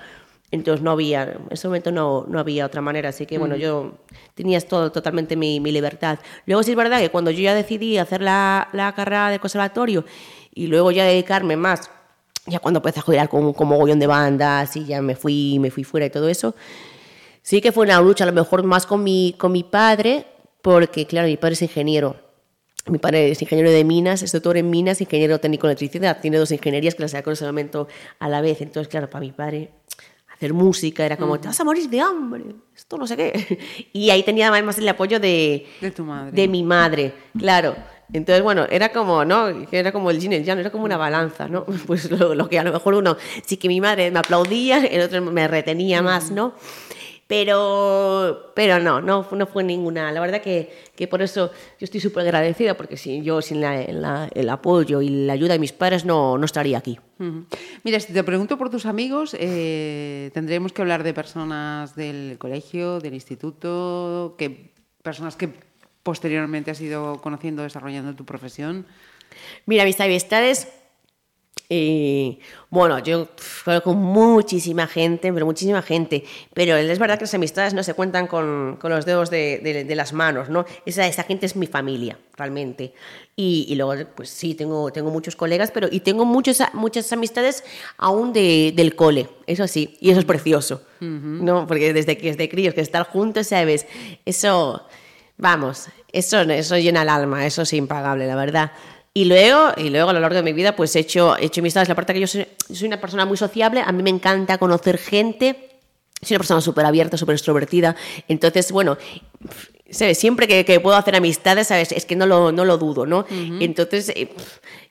Entonces 0.50 0.82
no 0.82 0.92
había, 0.92 1.24
en 1.24 1.48
ese 1.50 1.68
momento 1.68 1.92
no, 1.92 2.26
no 2.28 2.40
había 2.40 2.66
otra 2.66 2.80
manera, 2.80 3.10
así 3.10 3.26
que 3.26 3.38
bueno, 3.38 3.58
yo 3.58 3.98
tenías 4.34 4.66
todo 4.66 4.94
totalmente 4.94 5.36
mi, 5.36 5.60
mi 5.60 5.74
libertad. 5.74 6.20
Luego 6.46 6.64
sí 6.64 6.72
es 6.72 6.78
verdad 6.78 7.02
que 7.02 7.10
cuando 7.10 7.32
yo 7.32 7.42
ya 7.42 7.54
decidí 7.54 7.98
hacer 7.98 8.22
la, 8.22 8.70
la 8.72 8.94
carrera 8.94 9.30
de 9.30 9.40
conservatorio 9.40 10.06
y 10.54 10.68
luego 10.68 10.92
ya 10.92 11.04
dedicarme 11.04 11.58
más, 11.58 11.90
ya 12.46 12.60
cuando 12.60 12.78
empecé 12.78 13.00
a 13.00 13.04
jugar 13.04 13.28
con, 13.28 13.52
con 13.52 13.68
mogollón 13.68 14.00
de 14.00 14.08
bandas 14.08 14.74
y 14.78 14.86
ya 14.86 15.02
me 15.02 15.18
fui, 15.18 15.60
me 15.60 15.70
fui 15.70 15.84
fuera 15.84 16.06
y 16.06 16.10
todo 16.10 16.30
eso, 16.30 16.56
sí 17.42 17.60
que 17.60 17.74
fue 17.74 17.84
una 17.84 18.00
lucha 18.00 18.24
a 18.24 18.28
lo 18.28 18.34
mejor 18.34 18.64
más 18.64 18.86
con 18.86 19.04
mi, 19.04 19.36
con 19.38 19.52
mi 19.52 19.64
padre, 19.64 20.28
porque 20.62 21.06
claro, 21.06 21.28
mi 21.28 21.36
padre 21.36 21.54
es 21.54 21.62
ingeniero. 21.62 22.16
Mi 22.86 23.00
padre 23.00 23.32
es 23.32 23.42
ingeniero 23.42 23.70
de 23.70 23.84
minas, 23.84 24.24
es 24.24 24.32
doctor 24.32 24.56
en 24.56 24.70
minas, 24.70 25.02
ingeniero 25.02 25.42
técnico 25.42 25.68
en 25.68 25.72
electricidad. 25.72 26.22
Tiene 26.22 26.38
dos 26.38 26.52
ingenierías 26.52 26.96
que 26.96 27.02
las 27.02 27.12
saca 27.12 27.30
en 27.30 27.34
ese 27.34 27.46
momento 27.46 27.90
a 28.18 28.30
la 28.30 28.40
vez. 28.40 28.62
Entonces, 28.62 28.88
claro, 28.88 29.10
para 29.10 29.20
mi 29.20 29.34
padre 29.34 29.72
hacer 30.38 30.54
música 30.54 31.06
era 31.06 31.18
como, 31.18 31.40
te 31.40 31.48
vas 31.48 31.60
a 31.60 31.64
morir 31.64 31.90
de 31.90 32.00
hambre, 32.00 32.46
esto 32.76 32.98
no 32.98 33.08
sé 33.08 33.18
qué. 33.18 33.60
Y 33.94 34.10
ahí 34.12 34.24
tenía 34.24 34.50
además 34.50 34.78
el 34.78 34.88
apoyo 34.88 35.20
de, 35.20 35.66
De 35.82 35.92
tu 35.92 36.04
madre. 36.04 36.32
de 36.32 36.48
mi 36.48 36.64
madre, 36.64 37.14
claro. 37.38 37.76
Entonces, 38.14 38.42
bueno, 38.42 38.66
era 38.70 38.94
como, 38.94 39.26
¿no? 39.26 39.50
Era 39.70 39.92
como 39.92 40.10
el 40.12 40.20
yin 40.20 40.32
y 40.32 40.36
el 40.36 40.46
yang, 40.46 40.60
era 40.60 40.72
como 40.72 40.86
una 40.86 40.96
balanza, 40.96 41.48
¿no? 41.50 41.66
Pues 41.88 42.10
lo, 42.10 42.36
lo 42.36 42.48
que 42.48 42.58
a 42.58 42.64
lo 42.64 42.72
mejor 42.72 42.94
uno, 42.94 43.18
sí 43.46 43.58
que 43.58 43.68
mi 43.68 43.82
madre 43.82 44.12
me 44.12 44.20
aplaudía, 44.20 44.78
el 44.86 45.02
otro 45.02 45.22
me 45.22 45.48
retenía 45.48 46.02
más, 46.02 46.32
¿no? 46.32 46.54
Pero, 47.28 48.52
pero 48.56 48.80
no, 48.80 49.02
no, 49.02 49.28
no 49.32 49.48
fue 49.48 49.64
ninguna. 49.64 50.12
La 50.12 50.20
verdad 50.22 50.42
que, 50.42 50.72
que 50.96 51.08
por 51.08 51.22
eso 51.22 51.52
yo 51.80 51.84
estoy 51.84 52.00
súper 52.00 52.24
agradecida, 52.24 52.76
porque 52.78 52.96
si 52.98 53.22
yo 53.22 53.42
sin 53.42 53.60
la- 53.62 53.84
la- 53.90 54.30
el 54.34 54.50
apoyo 54.50 55.02
y 55.02 55.10
la 55.10 55.34
ayuda 55.34 55.54
de 55.54 55.60
mis 55.60 55.74
padres 55.74 56.06
no, 56.06 56.38
no 56.38 56.46
estaría 56.46 56.78
aquí. 56.78 56.98
Mira, 57.84 58.00
si 58.00 58.14
te 58.14 58.24
pregunto 58.24 58.58
por 58.58 58.70
tus 58.70 58.86
amigos, 58.86 59.36
eh, 59.40 60.32
tendremos 60.34 60.72
que 60.72 60.82
hablar 60.82 61.04
de 61.04 61.14
personas 61.14 61.96
del 61.96 62.38
colegio, 62.38 63.00
del 63.00 63.14
instituto, 63.16 64.36
que 64.38 64.72
personas 65.04 65.36
que 65.36 65.50
posteriormente 66.04 66.72
has 66.72 66.80
ido 66.80 67.20
conociendo, 67.22 67.64
desarrollando 67.64 68.16
tu 68.16 68.24
profesión? 68.24 68.86
Mira, 69.66 69.84
mis 69.84 70.00
amistades, 70.00 70.70
eh, 71.70 72.40
bueno, 72.70 73.00
yo 73.00 73.28
hablo 73.66 73.84
con 73.84 73.98
muchísima 73.98 74.88
gente, 74.88 75.34
pero 75.34 75.46
muchísima 75.46 75.82
gente, 75.82 76.24
pero 76.54 76.76
es 76.78 76.98
verdad 77.00 77.18
que 77.18 77.26
las 77.26 77.34
amistades 77.34 77.74
no 77.74 77.84
se 77.84 77.94
cuentan 77.94 78.28
con, 78.28 78.78
con 78.80 78.92
los 78.92 79.06
dedos 79.06 79.30
de, 79.30 79.60
de- 79.60 79.84
de 79.84 79.96
las 79.96 80.14
manos, 80.14 80.50
¿no? 80.50 80.66
Esa, 80.86 81.06
esa 81.08 81.24
gente 81.24 81.46
es 81.46 81.56
mi 81.58 81.68
familia, 81.68 82.18
realmente. 82.38 82.94
Y, 83.36 83.66
y 83.70 83.76
luego, 83.76 83.94
pues 84.16 84.30
sí, 84.30 84.56
tengo, 84.56 84.92
tengo 84.92 85.12
muchos 85.12 85.36
colegas, 85.36 85.72
pero 85.72 85.88
y 85.92 86.00
tengo 86.00 86.24
muchos, 86.26 86.62
muchas 86.74 87.12
amistades 87.12 87.64
aún 87.98 88.32
de, 88.34 88.74
del 88.76 88.96
cole, 88.96 89.28
eso 89.46 89.68
sí, 89.68 89.98
y 90.00 90.10
eso 90.12 90.20
es 90.20 90.26
precioso, 90.26 90.84
¿no? 91.46 91.68
Porque 91.68 91.94
desde 91.94 92.18
que 92.18 92.28
desde 92.32 92.48
críos, 92.50 92.74
que 92.74 92.82
estar 92.82 93.06
juntos, 93.08 93.48
¿sabes? 93.48 93.86
Eso, 94.26 94.86
vamos, 95.38 95.90
eso, 96.12 96.40
eso 96.42 96.78
llena 96.78 97.02
el 97.04 97.10
alma, 97.10 97.46
eso 97.46 97.62
es 97.64 97.74
impagable, 97.74 98.26
la 98.26 98.36
verdad. 98.36 98.72
Y 99.18 99.26
luego, 99.26 99.72
y 99.78 99.90
luego 99.90 100.10
a 100.12 100.14
lo 100.14 100.20
largo 100.20 100.36
de 100.36 100.44
mi 100.44 100.54
vida, 100.54 100.76
pues 100.76 100.96
he 100.96 101.00
hecho, 101.00 101.36
he 101.38 101.46
hecho 101.46 101.62
amistades. 101.62 101.90
La 101.90 101.96
parte 101.96 102.14
que 102.14 102.20
yo 102.20 102.28
soy, 102.28 102.46
soy 102.72 102.88
una 102.88 103.02
persona 103.02 103.26
muy 103.26 103.36
sociable, 103.38 103.82
a 103.84 103.92
mí 103.92 104.04
me 104.04 104.12
encanta 104.12 104.60
conocer 104.60 105.00
gente. 105.00 105.70
Soy 106.22 106.36
una 106.36 106.40
persona 106.40 106.62
súper 106.62 106.86
abierta, 106.86 107.18
súper 107.18 107.34
extrovertida. 107.34 107.96
Entonces, 108.28 108.72
bueno, 108.72 108.96
¿sabes? 109.90 110.20
Siempre 110.20 110.48
que, 110.48 110.64
que 110.66 110.80
puedo 110.80 110.96
hacer 110.98 111.16
amistades, 111.16 111.68
¿sabes? 111.68 111.92
Es 111.94 112.06
que 112.06 112.16
no 112.16 112.28
lo, 112.28 112.52
no 112.52 112.64
lo 112.64 112.78
dudo, 112.78 113.08
¿no? 113.08 113.26
Entonces, 113.60 114.10
eh, 114.10 114.30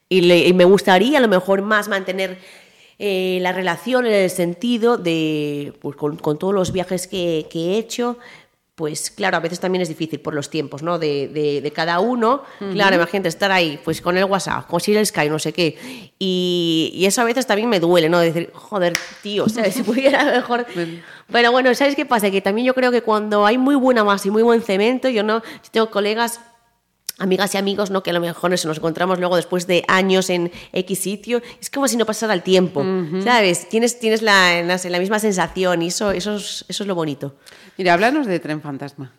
y, 0.08 0.22
le- 0.22 0.48
y 0.48 0.52
me 0.52 0.64
gustaría 0.64 1.18
a 1.18 1.20
lo 1.20 1.28
mejor 1.28 1.62
más 1.62 1.86
mantener 1.86 2.38
eh, 2.98 3.38
la 3.42 3.52
relación 3.52 4.06
en 4.06 4.12
el 4.14 4.30
sentido 4.30 4.96
de, 4.96 5.72
pues 5.80 5.94
con, 5.96 6.16
con 6.16 6.36
todos 6.36 6.52
los 6.54 6.72
viajes 6.72 7.06
que, 7.06 7.46
que 7.50 7.58
he 7.74 7.78
hecho, 7.78 8.18
pues 8.76 9.10
claro, 9.10 9.38
a 9.38 9.40
veces 9.40 9.58
también 9.58 9.82
es 9.82 9.88
difícil 9.88 10.20
por 10.20 10.34
los 10.34 10.50
tiempos, 10.50 10.82
¿no? 10.82 10.98
De, 10.98 11.28
de- 11.28 11.60
de 11.62 11.70
cada 11.72 11.98
uno. 11.98 12.42
Claro, 12.74 12.96
imagínate 12.96 13.28
estar 13.30 13.50
ahí, 13.50 13.80
pues 13.82 14.00
con 14.02 14.16
el 14.18 14.24
WhatsApp, 14.26 14.66
conseguir 14.68 14.98
el 14.98 15.06
Sky, 15.06 15.28
no 15.30 15.38
sé 15.38 15.52
qué. 15.54 16.12
Y, 16.18 16.92
y 16.94 17.06
eso 17.06 17.22
a 17.22 17.24
veces 17.24 17.46
también 17.46 17.68
me 17.70 17.80
duele, 17.80 18.08
¿no? 18.10 18.18
Decir, 18.20 18.50
joder, 18.54 18.92
tío, 19.22 19.48
¿sabes? 19.48 19.74
Si 19.74 19.82
pudiera 19.82 20.24
mejor... 20.24 20.66
Pero 21.32 21.50
bueno, 21.52 21.74
¿sabes 21.74 21.96
qué 21.96 22.04
pasa? 22.06 22.30
Que 22.30 22.40
también 22.42 22.66
yo 22.66 22.74
creo 22.74 22.92
que 22.92 23.00
cuando 23.02 23.46
hay 23.46 23.58
muy 23.58 23.74
buena 23.76 24.04
masa 24.04 24.28
y 24.28 24.30
muy 24.30 24.42
buen 24.42 24.60
cemento, 24.62 25.08
yo 25.08 25.22
no, 25.22 25.42
yo 25.42 25.70
tengo 25.72 25.90
colegas 25.90 26.40
amigas 27.18 27.55
y 27.55 27.59
amigos, 27.59 27.90
¿no? 27.90 28.02
Que 28.02 28.11
a 28.11 28.12
lo 28.12 28.20
mejor 28.20 28.52
eso, 28.52 28.68
nos 28.68 28.79
encontramos 28.79 29.18
luego 29.18 29.37
después 29.37 29.66
de 29.66 29.85
años 29.88 30.31
en 30.31 30.52
X 30.72 30.98
sitio. 30.98 31.40
Es 31.61 31.70
como 31.70 31.88
si 31.88 31.96
no 31.96 32.05
pasara 32.05 32.35
el 32.35 32.42
tiempo, 32.42 32.85
¿sabes? 33.24 33.68
Tienes, 33.68 33.98
tienes 33.98 34.22
la, 34.22 34.62
la, 34.62 34.79
la 34.83 34.98
misma 34.98 35.18
sensación 35.18 35.83
y 35.83 35.88
eso, 35.88 36.11
eso, 36.11 36.37
es, 36.37 36.64
eso 36.68 36.83
es 36.83 36.87
lo 36.87 36.94
bonito. 36.94 37.37
Mira, 37.79 37.94
háblanos 37.94 38.26
de 38.26 38.38
Tren 38.38 38.61
Fantasma. 38.61 39.12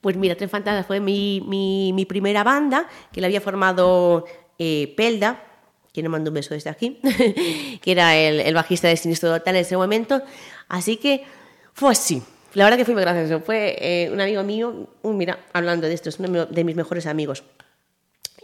Pues 0.00 0.16
mira, 0.16 0.34
Tren 0.36 0.50
Fantasma 0.50 0.84
fue 0.84 1.00
mi, 1.00 1.42
mi, 1.46 1.92
mi 1.92 2.06
primera 2.06 2.42
banda, 2.42 2.88
que 3.12 3.20
la 3.20 3.26
había 3.26 3.40
formado 3.40 4.24
eh, 4.58 4.94
Pelda, 4.96 5.44
que 5.92 6.02
nos 6.02 6.10
mando 6.10 6.30
un 6.30 6.34
beso 6.34 6.54
desde 6.54 6.70
aquí, 6.70 7.00
que 7.82 7.92
era 7.92 8.16
el, 8.16 8.40
el 8.40 8.54
bajista 8.54 8.88
de 8.88 8.96
Sinistro 8.96 9.30
Total 9.30 9.56
en 9.56 9.62
ese 9.62 9.76
momento. 9.76 10.22
Así 10.68 10.96
que 10.96 11.24
fue 11.72 11.92
así. 11.92 12.22
La 12.54 12.64
verdad 12.64 12.78
que 12.78 12.84
fue 12.84 12.94
muy 12.94 13.02
gracioso. 13.02 13.40
Fue 13.44 13.76
eh, 13.78 14.10
un 14.12 14.20
amigo 14.20 14.42
mío, 14.42 14.88
un, 15.02 15.16
mira, 15.16 15.46
hablando 15.52 15.86
de 15.86 15.94
esto, 15.94 16.08
es 16.08 16.18
uno 16.18 16.46
de 16.46 16.64
mis 16.64 16.74
mejores 16.74 17.06
amigos. 17.06 17.44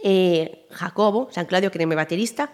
Eh, 0.03 0.67
Jacobo, 0.71 1.29
San 1.31 1.45
Claudio, 1.45 1.71
que 1.71 1.77
era 1.77 1.87
mi 1.87 1.95
baterista, 1.95 2.51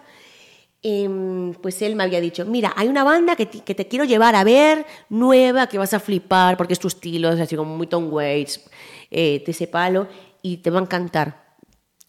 em, 0.82 1.52
pues 1.54 1.80
él 1.82 1.94
me 1.94 2.04
había 2.04 2.20
dicho, 2.20 2.44
mira, 2.44 2.72
hay 2.76 2.88
una 2.88 3.04
banda 3.04 3.36
que 3.36 3.46
te, 3.46 3.60
que 3.60 3.74
te 3.74 3.86
quiero 3.86 4.04
llevar 4.04 4.34
a 4.34 4.44
ver, 4.44 4.84
nueva, 5.08 5.68
que 5.68 5.78
vas 5.78 5.94
a 5.94 6.00
flipar, 6.00 6.56
porque 6.56 6.72
es 6.72 6.78
tu 6.80 6.88
estilo, 6.88 7.30
es 7.32 7.40
así 7.40 7.56
como 7.56 7.76
muy 7.76 7.86
Tom 7.86 8.12
Waits, 8.12 8.68
eh, 9.10 9.42
de 9.44 9.52
ese 9.52 9.66
palo, 9.66 10.08
y 10.42 10.58
te 10.58 10.70
va 10.70 10.80
a 10.80 10.82
encantar. 10.82 11.44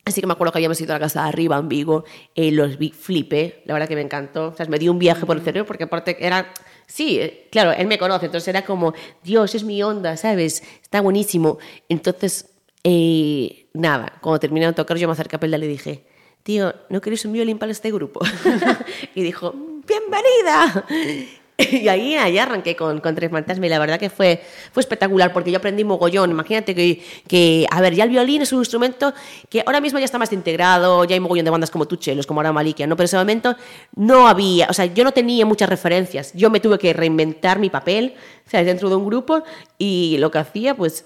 Así 0.06 0.22
que 0.22 0.28
me 0.28 0.34
acuerdo 0.34 0.52
que 0.54 0.60
habíamos 0.60 0.80
ido 0.80 0.94
a 0.94 0.98
la 0.98 1.06
casa 1.06 1.24
de 1.24 1.30
arriba 1.30 1.58
en 1.58 1.68
Vigo, 1.68 2.06
eh, 2.36 2.52
los 2.52 2.78
vi, 2.78 2.92
flipé, 2.92 3.64
la 3.66 3.74
verdad 3.74 3.88
que 3.88 3.96
me 3.96 4.02
encantó. 4.02 4.50
O 4.50 4.56
sea, 4.56 4.66
me 4.68 4.78
dio 4.78 4.92
un 4.92 5.00
viaje 5.00 5.26
por 5.26 5.36
el 5.36 5.44
cerebro 5.44 5.66
porque 5.66 5.86
aparte 5.86 6.16
era... 6.20 6.54
Sí, 6.88 7.20
eh, 7.20 7.48
claro, 7.52 7.72
él 7.72 7.88
me 7.88 7.98
conoce, 7.98 8.28
entonces 8.28 8.48
era 8.48 8.64
como, 8.64 8.94
Dios, 9.24 9.56
es 9.56 9.64
mi 9.64 9.82
onda, 9.84 10.18
¿sabes? 10.18 10.64
Está 10.82 11.02
buenísimo. 11.02 11.58
Entonces, 11.90 12.50
eh, 12.84 13.68
nada, 13.74 14.20
cuando 14.22 14.40
terminé 14.40 14.66
de 14.68 14.74
tocar 14.74 14.98
yo 14.98 15.08
me 15.08 15.14
acerqué 15.14 15.36
a 15.36 15.40
Pelda 15.40 15.58
y 15.58 15.62
le 15.62 15.68
dije, 15.68 16.06
tío, 16.44 16.74
¿no 16.90 17.02
queréis 17.02 17.26
un 17.26 17.34
violín 17.34 17.58
para 17.58 17.72
este 17.72 17.92
grupo? 17.92 18.22
y 19.16 19.24
dijo, 19.24 19.54
bienvenida. 19.88 20.86
Y 21.72 21.88
ahí, 21.88 22.16
ahí 22.16 22.38
arranqué 22.38 22.76
con, 22.76 23.00
con 23.00 23.16
Tres 23.16 23.32
Fantasmas 23.32 23.66
y 23.66 23.70
la 23.70 23.80
verdad 23.80 24.00
que 24.00 24.10
fue, 24.10 24.42
fue 24.72 24.82
espectacular 24.82 25.32
porque 25.34 25.52
yo 25.52 25.58
aprendí 25.58 25.84
mogollón. 25.84 26.32
Imagínate 26.32 26.76
que, 26.76 27.02
que, 27.28 27.66
a 27.72 27.82
ver, 27.82 27.96
ya 27.96 28.04
el 28.04 28.10
violín 28.10 28.42
es 28.42 28.52
un 28.52 28.60
instrumento 28.60 29.14
que 29.50 29.64
ahora 29.66 29.82
mismo 29.82 30.00
ya 30.00 30.06
está 30.06 30.18
más 30.18 30.34
integrado, 30.34 31.06
ya 31.06 31.14
hay 31.14 31.20
mogollón 31.20 31.46
de 31.46 31.52
bandas 31.52 31.72
como 31.72 31.88
Tuchelos, 31.88 32.28
como 32.28 32.42
ahora 32.42 32.52
Malikia, 32.52 32.88
¿no? 32.88 32.96
Pero 32.96 33.06
en 33.06 33.08
ese 33.08 33.18
momento 33.18 33.56
no 33.96 34.28
había, 34.28 34.68
o 34.70 34.74
sea, 34.74 34.86
yo 34.86 35.04
no 35.04 35.12
tenía 35.12 35.46
muchas 35.46 35.70
referencias. 35.70 36.34
Yo 36.34 36.50
me 36.50 36.60
tuve 36.60 36.78
que 36.78 36.94
reinventar 36.94 37.60
mi 37.60 37.70
papel, 37.70 38.16
o 38.46 38.50
sea, 38.50 38.64
dentro 38.64 38.90
de 38.90 38.96
un 38.96 39.06
grupo 39.06 39.44
y 39.78 40.18
lo 40.20 40.32
que 40.32 40.40
hacía, 40.40 40.76
pues, 40.76 41.06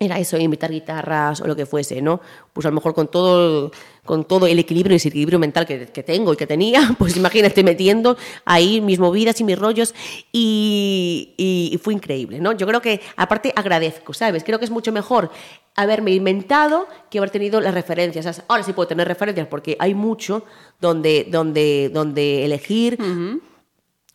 era 0.00 0.18
eso, 0.18 0.36
invitar 0.38 0.70
guitarras 0.70 1.40
o 1.40 1.46
lo 1.46 1.56
que 1.56 1.66
fuese, 1.66 2.00
¿no? 2.00 2.20
Pues 2.52 2.64
a 2.66 2.68
lo 2.70 2.76
mejor 2.76 2.94
con 2.94 3.08
todo, 3.08 3.72
con 4.04 4.24
todo 4.24 4.46
el 4.46 4.56
equilibrio 4.58 4.94
y 4.94 4.96
desequilibrio 4.96 5.40
mental 5.40 5.66
que, 5.66 5.86
que 5.86 6.02
tengo 6.04 6.32
y 6.32 6.36
que 6.36 6.46
tenía, 6.46 6.94
pues 6.98 7.16
imagínate 7.16 7.64
metiendo 7.64 8.16
ahí 8.44 8.80
mis 8.80 8.98
movidas 9.00 9.40
y 9.40 9.44
mis 9.44 9.58
rollos 9.58 9.94
y, 10.32 11.34
y- 11.36 11.70
y 11.74 11.78
fue 11.78 11.94
increíble, 11.94 12.38
¿no? 12.38 12.52
Yo 12.52 12.66
creo 12.66 12.80
que, 12.80 13.00
aparte, 13.16 13.52
agradezco, 13.56 14.14
¿sabes? 14.14 14.44
Creo 14.44 14.58
que 14.60 14.66
es 14.66 14.70
mucho 14.70 14.92
mejor 14.92 15.30
haberme 15.74 16.12
inventado 16.12 16.86
que 17.10 17.18
haber 17.18 17.30
tenido 17.30 17.60
las 17.60 17.74
referencias. 17.74 18.42
Ahora 18.48 18.62
sí 18.62 18.72
puedo 18.72 18.86
tener 18.88 19.06
referencias 19.08 19.46
porque 19.48 19.76
hay 19.80 19.94
mucho 19.94 20.44
donde, 20.80 21.26
donde, 21.30 21.90
donde 21.92 22.44
elegir 22.44 22.98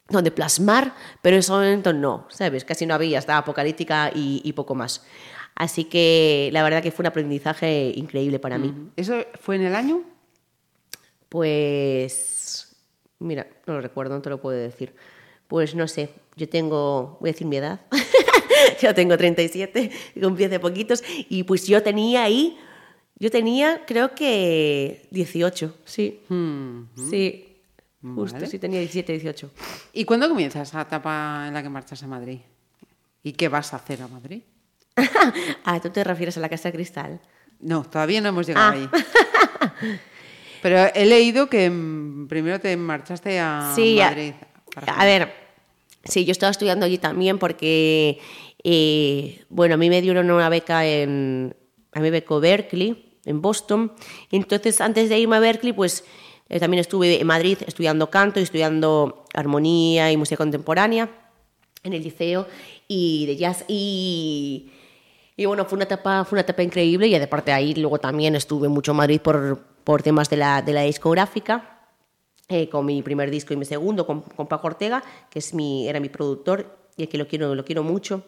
donde 0.10 0.32
plasmar, 0.32 0.93
pero 1.22 1.36
en 1.38 1.39
ese 1.39 1.52
momento 1.52 1.93
no, 1.93 2.26
¿sabes? 2.30 2.65
Casi 2.65 2.86
no 2.86 2.93
había, 2.93 3.19
estaba 3.19 3.39
apocalíptica 3.39 4.12
y, 4.13 4.41
y 4.43 4.54
poco 4.54 4.76
más. 4.76 5.02
Así 5.56 5.86
que 5.86 6.50
la 6.52 6.63
verdad 6.63 6.82
que 6.82 6.92
fue 6.92 7.04
un 7.04 7.08
aprendizaje 7.08 7.94
increíble 7.96 8.39
para 8.39 8.58
mí. 8.58 8.74
¿Eso 8.96 9.24
fue 9.39 9.56
en 9.56 9.63
el 9.63 9.76
año? 9.76 10.02
Pues, 11.30 12.76
mira, 13.20 13.48
no 13.66 13.74
lo 13.74 13.82
recuerdo, 13.82 14.16
no 14.16 14.22
te 14.22 14.30
lo 14.30 14.42
puedo 14.42 14.58
decir. 14.58 14.94
Pues 15.48 15.76
no 15.76 15.88
sé, 15.88 16.10
yo 16.36 16.50
tengo, 16.50 17.18
voy 17.20 17.30
a 17.30 17.34
decir 17.34 17.48
mi 17.48 17.58
edad, 17.58 17.82
yo 18.82 18.94
tengo 18.94 19.18
37, 19.18 19.92
cumplí 20.22 20.46
hace 20.46 20.60
poquitos, 20.60 21.04
y 21.30 21.44
pues 21.44 21.68
yo 21.68 21.84
tenía 21.84 22.24
ahí, 22.24 22.58
yo 23.20 23.30
tenía 23.30 23.84
creo 23.86 24.16
que 24.16 25.08
18, 25.12 25.76
sí, 25.86 26.22
sí, 27.10 27.58
justo, 28.16 28.36
Vale. 28.38 28.48
sí, 28.48 28.60
tenía 28.60 28.80
17, 28.80 29.13
18. 29.13 29.52
¿Y 29.94 30.06
cuándo 30.06 30.30
comienza 30.30 30.62
esa 30.62 30.82
etapa 30.82 31.46
en 31.48 31.54
la 31.54 31.62
que 31.62 31.70
marchas 31.70 32.02
a 32.04 32.08
Madrid? 32.08 32.39
¿Y 33.22 33.34
qué 33.34 33.48
vas 33.50 33.74
a 33.74 33.78
hacer 33.78 34.02
a 34.02 34.08
Madrid? 34.08 34.42
ah, 35.66 35.80
¿tú 35.82 35.90
te 35.90 36.04
refieres 36.04 36.38
a 36.38 36.40
la 36.40 36.50
Casa 36.50 36.70
de 36.70 36.74
Cristal? 36.76 37.20
No, 37.60 37.84
todavía 37.84 38.22
no 38.22 38.30
hemos 38.30 38.46
llegado 38.48 38.72
Ah. 38.72 38.74
ahí. 38.74 38.90
Pero 40.62 40.78
he 40.94 41.06
leído 41.06 41.50
que 41.50 41.70
mm, 41.70 42.28
primero 42.28 42.60
te 42.60 42.76
marchaste 42.78 43.40
a 43.40 43.74
Sí, 43.76 44.00
a- 44.00 44.10
Madrid. 44.10 44.34
A, 44.88 45.06
ver, 45.06 45.32
sí, 46.04 46.26
yo 46.26 46.32
estaba 46.32 46.52
estudiando 46.52 46.86
allí 46.86 46.98
también 46.98 47.38
porque, 47.38 48.20
eh, 48.64 49.44
bueno, 49.50 49.76
a 49.76 49.78
mí 49.78 49.90
me 49.90 50.02
dieron 50.02 50.32
una 50.32 50.50
beca 50.50 50.86
en, 50.86 51.56
a 51.92 52.00
mí 52.00 52.04
me 52.04 52.12
becó 52.12 52.40
Berkeley, 52.40 53.18
en 53.26 53.42
Boston. 53.42 53.92
Entonces, 54.32 54.82
antes 54.82 55.10
de 55.10 55.20
irme 55.20 55.36
a 55.36 55.40
Berkeley, 55.40 55.74
pues 55.74 56.06
eh, 56.50 56.60
también 56.60 56.82
estuve 56.82 57.20
en 57.22 57.28
Madrid 57.28 57.58
estudiando 57.68 58.10
canto 58.10 58.40
y 58.40 58.44
estudiando 58.44 59.26
armonía 59.34 60.12
y 60.12 60.18
música 60.18 60.38
contemporánea 60.38 61.10
en 61.84 61.94
el 61.94 62.02
liceo 62.04 62.48
y 62.88 63.26
de 63.28 63.36
jazz 63.38 63.66
y 63.68 64.72
y 65.36 65.46
bueno, 65.46 65.65
fue 65.65 65.78
una 65.78 65.86
etapa, 65.86 66.24
fue 66.26 66.36
una 66.38 66.41
etapa 66.41 66.63
increíble 66.63 67.08
y 67.08 67.15
aparte 67.15 67.52
de 67.52 67.56
ahí 67.56 67.74
luego 67.76 68.00
también 68.00 68.36
estuve 68.36 68.67
mucho 68.67 68.91
en 68.91 68.98
Madrid 68.98 69.22
por, 69.22 69.60
por 69.84 70.02
temas 70.04 70.30
de 70.30 70.38
la, 70.38 70.62
de 70.62 70.74
la 70.74 70.82
discográfica, 70.84 71.80
eh, 72.50 72.69
con 72.69 72.86
mi 72.86 73.02
primer 73.02 73.32
disco 73.32 73.54
y 73.54 73.58
mi 73.58 73.65
segundo, 73.65 74.06
con, 74.06 74.22
con 74.22 74.48
Paco 74.48 74.67
Ortega, 74.67 75.04
que 75.30 75.39
es 75.39 75.54
mi, 75.54 75.88
era 75.88 76.00
mi 76.00 76.10
productor 76.10 76.78
y 76.98 77.08
que 77.08 77.17
lo 77.17 77.28
quiero, 77.28 77.56
lo 77.56 77.65
quiero 77.65 77.84
mucho. 77.84 78.24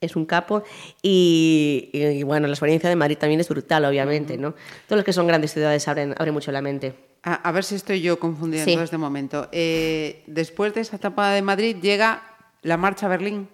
Es 0.00 0.14
un 0.14 0.26
capo 0.26 0.62
y, 1.02 1.90
y- 1.92 1.98
y 2.02 2.22
bueno, 2.22 2.46
la 2.46 2.52
experiencia 2.52 2.88
de 2.88 2.94
Madrid 2.94 3.18
también 3.18 3.40
es 3.40 3.48
brutal, 3.48 3.84
obviamente, 3.84 4.36
¿no? 4.38 4.52
Todos 4.86 4.98
los 4.98 5.04
que 5.04 5.12
son 5.12 5.26
grandes 5.26 5.52
ciudades 5.52 5.88
abren, 5.88 6.14
abren 6.16 6.32
mucho 6.34 6.52
la 6.52 6.62
mente. 6.62 6.94
A, 7.24 7.34
a 7.34 7.50
ver 7.50 7.64
si 7.64 7.74
estoy 7.74 8.00
yo 8.00 8.16
confundida 8.20 8.62
Sí. 8.62 8.70
en 8.70 8.76
todo 8.76 8.84
este 8.84 8.96
momento. 8.98 9.48
Eh, 9.50 10.22
después 10.28 10.72
de 10.74 10.82
esa 10.82 10.94
etapa 10.94 11.32
de 11.32 11.42
Madrid 11.42 11.78
llega 11.82 12.22
la 12.62 12.76
marcha 12.76 13.06
a 13.06 13.08
Berlín. 13.08 13.48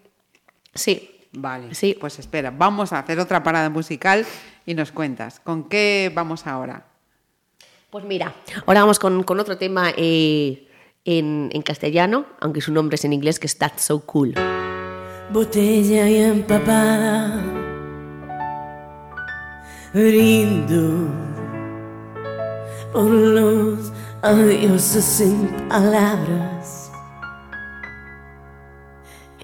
Sí, 0.74 1.13
Vale, 1.36 1.74
Sí. 1.74 1.96
pues 2.00 2.18
espera, 2.18 2.50
vamos 2.50 2.92
a 2.92 2.98
hacer 3.00 3.18
otra 3.18 3.42
parada 3.42 3.68
musical 3.70 4.24
y 4.66 4.74
nos 4.74 4.92
cuentas. 4.92 5.40
¿Con 5.40 5.68
qué 5.68 6.10
vamos 6.14 6.46
ahora? 6.46 6.86
Pues 7.90 8.04
mira, 8.04 8.34
ahora 8.66 8.80
vamos 8.80 8.98
con, 8.98 9.22
con 9.22 9.38
otro 9.40 9.56
tema 9.58 9.92
eh, 9.96 10.68
en, 11.04 11.50
en 11.52 11.62
castellano, 11.62 12.26
aunque 12.40 12.60
su 12.60 12.72
nombre 12.72 12.96
es 12.96 13.04
en 13.04 13.12
inglés, 13.12 13.38
que 13.38 13.46
es 13.46 13.56
That's 13.58 13.82
So 13.82 14.00
Cool. 14.06 14.34
botella 15.32 16.08
y 16.08 16.16
empapada. 16.18 17.40
brindo 19.92 21.08
por 22.92 23.04
los 23.04 23.92
adioses 24.22 25.04
sin 25.04 25.46
palabras. 25.68 26.83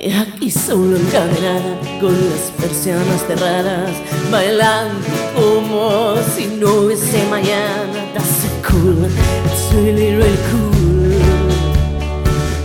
Aquí 0.03 0.51
solo 0.51 0.97
encadenada 0.97 1.77
con 2.01 2.15
las 2.15 2.51
persianas 2.59 3.23
cerradas, 3.27 3.91
bailando 4.31 5.07
como 5.37 6.15
si 6.35 6.47
no 6.47 6.73
hubiese 6.73 7.23
mañana. 7.29 7.93
That's 8.15 8.27
so 8.27 8.49
cool, 8.63 9.05
it's 9.05 9.75
really, 9.75 10.15
really 10.17 10.39
cool. 10.51 11.21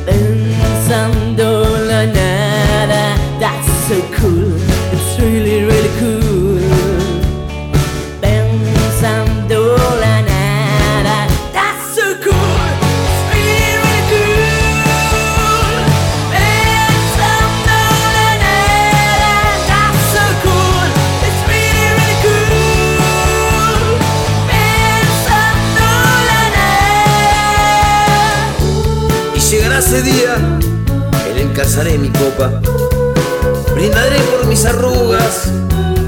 Pensando 0.05 1.67
la 1.85 2.05
nada, 2.05 3.17
that's 3.37 3.67
so 3.89 3.95
cool, 4.17 4.34
día 30.05 30.35
en 31.83 32.01
mi 32.01 32.09
copa. 32.09 32.51
Brindaré 33.73 34.19
por 34.31 34.45
mis 34.45 34.65
arrugas, 34.65 35.49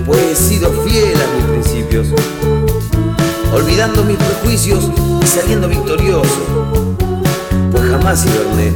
pues 0.06 0.22
he 0.22 0.36
sido 0.36 0.72
fiel 0.84 1.16
a 1.16 1.36
mis 1.36 1.46
principios. 1.46 2.08
Olvidando 3.54 4.04
mis 4.04 4.18
prejuicios 4.18 4.92
y 5.22 5.26
saliendo 5.26 5.68
victorioso. 5.68 6.40
Pues 7.72 7.90
jamás 7.90 8.26
hiberné, 8.26 8.76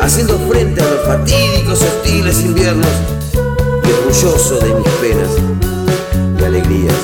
haciendo 0.00 0.38
frente 0.48 0.80
a 0.80 0.84
los 0.84 1.06
fatídicos 1.06 1.82
hostiles 1.82 2.40
inviernos. 2.42 2.92
Y 3.34 3.90
orgulloso 3.90 4.58
de 4.58 4.74
mis 4.74 4.88
penas 5.00 6.40
y 6.40 6.44
alegrías. 6.44 6.94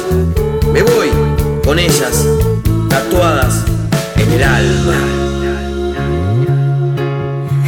Me 0.72 0.82
voy 0.82 1.08
con 1.64 1.78
ellas, 1.78 2.24
tatuadas 2.88 3.64
en 4.16 4.32
el 4.32 4.42
alma. 4.42 5.21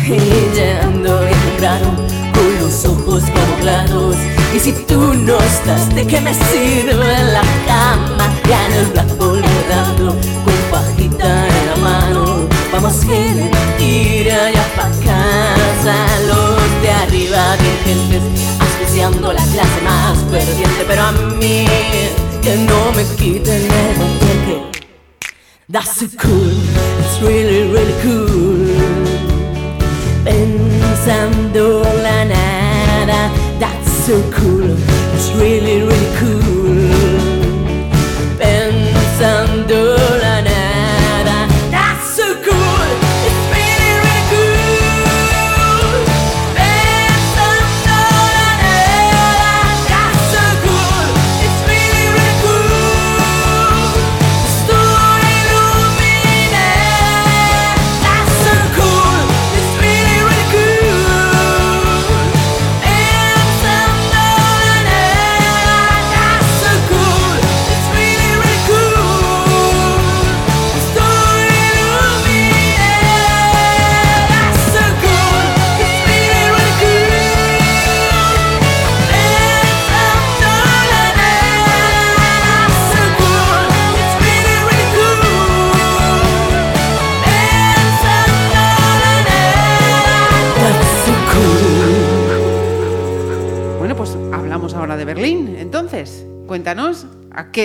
Y 0.06 0.54
ya 0.54 0.82
ando 0.82 1.18
bien 1.20 1.54
claro, 1.56 1.86
con 2.34 2.60
los 2.60 2.84
ojos 2.84 3.22
como 3.22 3.56
claros. 3.62 4.16
Y 4.54 4.60
si 4.60 4.72
tú 4.72 5.14
no 5.14 5.38
estás, 5.38 5.94
¿de 5.94 6.06
qué 6.06 6.20
me 6.20 6.34
sirve 6.34 7.22
la 7.32 7.40
cama? 7.66 8.30
Ya 8.46 8.66
en 8.66 8.72
el 8.74 8.86
blanco 8.86 9.36
dando 9.68 10.10
con 10.44 10.54
pajita 10.70 11.48
en 11.48 11.66
la 11.70 11.76
mano. 11.76 12.48
Vamos 12.70 12.96
que 12.96 13.50
tira 13.78 14.50
ya 14.50 14.66
pa' 14.76 14.90
casa. 15.04 15.96
Los 16.26 16.82
de 16.82 16.90
arriba 16.90 17.56
dirigentes, 17.56 18.22
asfixiando 18.60 19.32
la 19.32 19.42
clase 19.42 19.80
más 19.82 20.18
perdiente. 20.30 20.84
Pero 20.86 21.02
a 21.02 21.12
mí, 21.12 21.66
que 22.42 22.56
no 22.68 22.92
me 22.92 23.04
quiten 23.16 23.62
el 23.72 23.96
manteque. 23.96 24.74
That's 25.72 25.96
so 25.96 26.06
cool, 26.20 26.52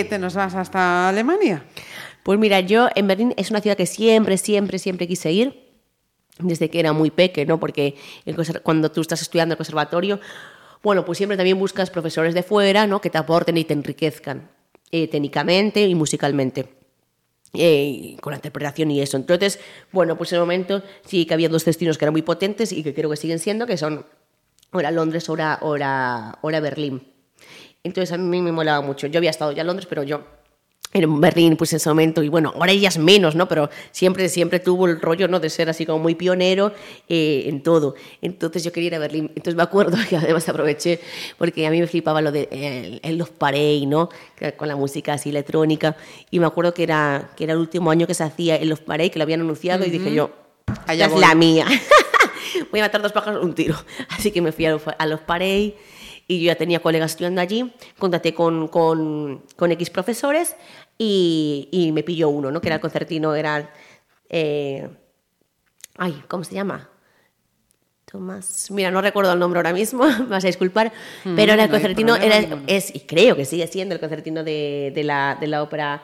te 0.04 0.18
nos 0.18 0.34
vas 0.34 0.54
hasta 0.54 1.08
Alemania? 1.08 1.64
Pues 2.22 2.38
mira, 2.38 2.60
yo 2.60 2.88
en 2.94 3.06
Berlín 3.06 3.34
es 3.36 3.50
una 3.50 3.60
ciudad 3.60 3.76
que 3.76 3.86
siempre, 3.86 4.36
siempre, 4.38 4.78
siempre 4.78 5.06
quise 5.08 5.32
ir, 5.32 5.70
desde 6.38 6.70
que 6.70 6.80
era 6.80 6.92
muy 6.92 7.10
peque, 7.10 7.46
¿no? 7.46 7.58
Porque 7.60 7.96
el 8.24 8.36
cuando 8.62 8.90
tú 8.90 9.00
estás 9.00 9.22
estudiando 9.22 9.54
el 9.54 9.56
conservatorio, 9.56 10.20
bueno, 10.82 11.04
pues 11.04 11.18
siempre 11.18 11.36
también 11.36 11.58
buscas 11.58 11.90
profesores 11.90 12.34
de 12.34 12.42
fuera, 12.42 12.86
¿no? 12.86 13.00
Que 13.00 13.10
te 13.10 13.18
aporten 13.18 13.56
y 13.58 13.64
te 13.64 13.74
enriquezcan 13.74 14.50
eh, 14.90 15.08
técnicamente 15.08 15.86
y 15.86 15.94
musicalmente. 15.94 16.66
eh, 17.52 18.16
con 18.20 18.30
la 18.32 18.36
interpretación 18.36 18.90
y 18.90 19.00
eso. 19.00 19.16
Entonces, 19.16 19.58
bueno, 19.92 20.16
pues 20.16 20.32
en 20.32 20.36
el 20.36 20.42
momento 20.42 20.82
sí 21.04 21.26
que 21.26 21.34
había 21.34 21.48
dos 21.48 21.64
destinos 21.64 21.98
que 21.98 22.04
eran 22.04 22.14
muy 22.14 22.22
potentes 22.22 22.72
y 22.72 22.82
que 22.82 22.94
creo 22.94 23.10
que 23.10 23.16
siguen 23.16 23.38
siendo, 23.40 23.66
que 23.66 23.76
son 23.76 24.06
ahora 24.70 24.90
Londres, 24.92 25.28
ahora, 25.28 25.54
ahora, 25.54 26.30
ahora 26.42 26.60
Berlín. 26.60 27.02
Entonces 27.82 28.12
a 28.12 28.18
mí 28.18 28.42
me 28.42 28.52
molaba 28.52 28.80
mucho. 28.84 29.06
Yo 29.06 29.18
había 29.18 29.30
estado 29.30 29.52
ya 29.52 29.62
en 29.62 29.66
Londres, 29.66 29.86
pero 29.88 30.02
yo 30.02 30.22
en 30.92 31.20
Berlín, 31.20 31.56
pues 31.56 31.72
en 31.72 31.76
ese 31.76 31.88
momento, 31.88 32.20
y 32.22 32.28
bueno, 32.28 32.52
ahora 32.56 32.72
ellas 32.72 32.98
menos, 32.98 33.36
¿no? 33.36 33.46
Pero 33.46 33.70
siempre, 33.92 34.28
siempre 34.28 34.58
tuvo 34.58 34.86
el 34.86 35.00
rollo, 35.00 35.28
¿no? 35.28 35.38
De 35.38 35.48
ser 35.48 35.70
así 35.70 35.86
como 35.86 36.00
muy 36.00 36.16
pionero 36.16 36.72
eh, 37.08 37.44
en 37.46 37.62
todo. 37.62 37.94
Entonces 38.20 38.64
yo 38.64 38.72
quería 38.72 38.88
ir 38.88 38.94
a 38.96 38.98
Berlín. 38.98 39.30
Entonces 39.36 39.54
me 39.54 39.62
acuerdo 39.62 39.96
que 40.08 40.16
además 40.16 40.48
aproveché, 40.48 41.00
porque 41.38 41.66
a 41.66 41.70
mí 41.70 41.80
me 41.80 41.86
flipaba 41.86 42.20
lo 42.20 42.32
de 42.32 42.48
el, 42.50 43.00
el 43.04 43.18
Love 43.18 43.30
Parade, 43.30 43.86
¿no? 43.86 44.08
Con 44.56 44.66
la 44.66 44.74
música 44.74 45.14
así 45.14 45.30
electrónica. 45.30 45.96
Y 46.30 46.40
me 46.40 46.46
acuerdo 46.46 46.74
que 46.74 46.82
era, 46.82 47.30
que 47.36 47.44
era 47.44 47.52
el 47.52 47.60
último 47.60 47.90
año 47.92 48.08
que 48.08 48.14
se 48.14 48.24
hacía 48.24 48.56
el 48.56 48.68
Love 48.70 48.80
Parade, 48.80 49.12
que 49.12 49.18
lo 49.20 49.22
habían 49.22 49.42
anunciado, 49.42 49.86
y 49.86 49.90
dije 49.90 50.12
yo, 50.12 50.32
Allá 50.86 51.06
esta 51.06 51.16
es 51.16 51.20
la 51.20 51.34
mía. 51.34 51.66
voy 52.70 52.80
a 52.80 52.84
matar 52.84 53.02
dos 53.02 53.12
pájaros 53.12 53.44
un 53.44 53.54
tiro. 53.54 53.76
Así 54.08 54.32
que 54.32 54.40
me 54.40 54.50
fui 54.50 54.66
a 54.66 54.72
los, 54.72 54.82
a 54.98 55.06
los 55.06 55.20
Parade 55.20 55.76
y 56.30 56.38
yo 56.38 56.46
ya 56.46 56.54
tenía 56.54 56.78
colegas 56.78 57.10
estudiando 57.10 57.40
allí, 57.40 57.72
contacté 57.98 58.32
con, 58.32 58.68
con, 58.68 59.42
con 59.56 59.72
X 59.72 59.90
profesores 59.90 60.54
y, 60.96 61.68
y 61.72 61.90
me 61.90 62.04
pilló 62.04 62.28
uno, 62.28 62.52
¿no? 62.52 62.60
Que 62.60 62.68
era 62.68 62.76
el 62.76 62.80
concertino, 62.80 63.34
era... 63.34 63.68
eh, 64.28 64.88
ay, 65.98 66.22
¿cómo 66.28 66.44
se 66.44 66.54
llama? 66.54 66.88
Tomás, 68.04 68.70
mira, 68.70 68.92
no 68.92 69.02
recuerdo 69.02 69.32
el 69.32 69.40
nombre 69.40 69.58
ahora 69.58 69.72
mismo, 69.72 70.04
me 70.18 70.26
vas 70.26 70.44
a 70.44 70.46
disculpar, 70.46 70.92
pero 71.24 71.52
era 71.52 71.64
el 71.64 71.68
no 71.68 71.74
concertino, 71.74 72.14
problema 72.14 72.36
era, 72.36 72.62
es, 72.68 72.94
y 72.94 73.00
creo 73.00 73.34
que 73.34 73.44
sigue 73.44 73.66
siendo 73.66 73.96
el 73.96 74.00
concertino 74.00 74.44
de, 74.44 74.92
de 74.94 75.02
la, 75.02 75.36
de 75.40 75.48
la 75.48 75.64
ópera 75.64 76.00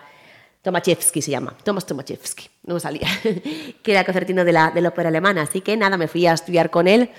Tomaszewski 0.61 1.23
se 1.23 1.31
llama, 1.31 1.57
Tomás 1.63 1.87
Tomaszewski, 1.87 2.49
no 2.65 2.75
me 2.75 2.81
salía, 2.81 3.07
que 3.83 3.93
era 3.93 4.01
el 4.01 4.07
concertino 4.07 4.45
de 4.45 4.53
la, 4.53 4.73
de 4.73 4.81
la 4.81 4.89
ópera 4.89 5.09
alemana, 5.09 5.43
así 5.43 5.61
que 5.61 5.77
nada, 5.77 5.97
me 5.97 6.09
fui 6.09 6.27
a 6.27 6.33
estudiar 6.33 6.71
con 6.71 6.89
él 6.89 7.11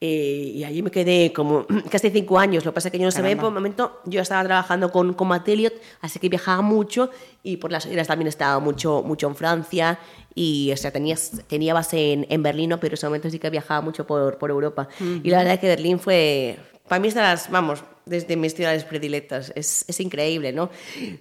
eh, 0.00 0.52
y 0.54 0.62
allí 0.62 0.80
me 0.80 0.90
quedé 0.92 1.32
como 1.32 1.66
casi 1.90 2.10
cinco 2.10 2.38
años, 2.38 2.64
lo 2.64 2.70
que 2.70 2.76
pasa 2.76 2.88
es 2.88 2.92
que 2.92 2.98
yo 2.98 3.04
no 3.04 3.10
sabía, 3.10 3.36
por 3.36 3.50
momento 3.50 4.00
yo 4.04 4.20
estaba 4.20 4.44
trabajando 4.44 4.92
con, 4.92 5.12
con 5.14 5.28
Matt 5.28 5.48
Elliot, 5.48 5.74
así 6.00 6.20
que 6.20 6.28
viajaba 6.28 6.62
mucho 6.62 7.10
y 7.42 7.56
por 7.56 7.72
las 7.72 7.86
giras 7.86 8.06
también 8.06 8.28
estaba 8.28 8.60
mucho, 8.60 9.02
mucho 9.02 9.26
en 9.26 9.34
Francia 9.34 9.98
y 10.34 10.70
o 10.72 10.76
sea, 10.76 10.92
tenía, 10.92 11.16
tenía 11.48 11.74
base 11.74 12.12
en, 12.12 12.26
en 12.28 12.42
Berlín, 12.44 12.70
¿no? 12.70 12.78
pero 12.78 12.92
en 12.92 12.94
ese 12.94 13.06
momento 13.06 13.28
sí 13.28 13.40
que 13.40 13.50
viajaba 13.50 13.80
mucho 13.80 14.06
por, 14.06 14.38
por 14.38 14.50
Europa. 14.50 14.88
Y 15.00 15.30
la 15.30 15.38
verdad 15.38 15.54
es 15.54 15.60
que 15.60 15.66
Berlín 15.66 15.98
fue, 15.98 16.58
para 16.86 17.00
mí 17.00 17.08
es 17.08 17.14
de 17.14 17.22
las, 17.22 17.50
vamos, 17.50 17.82
desde 18.06 18.36
mis 18.36 18.54
ciudades 18.54 18.84
predilectas, 18.84 19.52
es, 19.56 19.84
es 19.88 20.00
increíble, 20.00 20.52
¿no? 20.52 20.70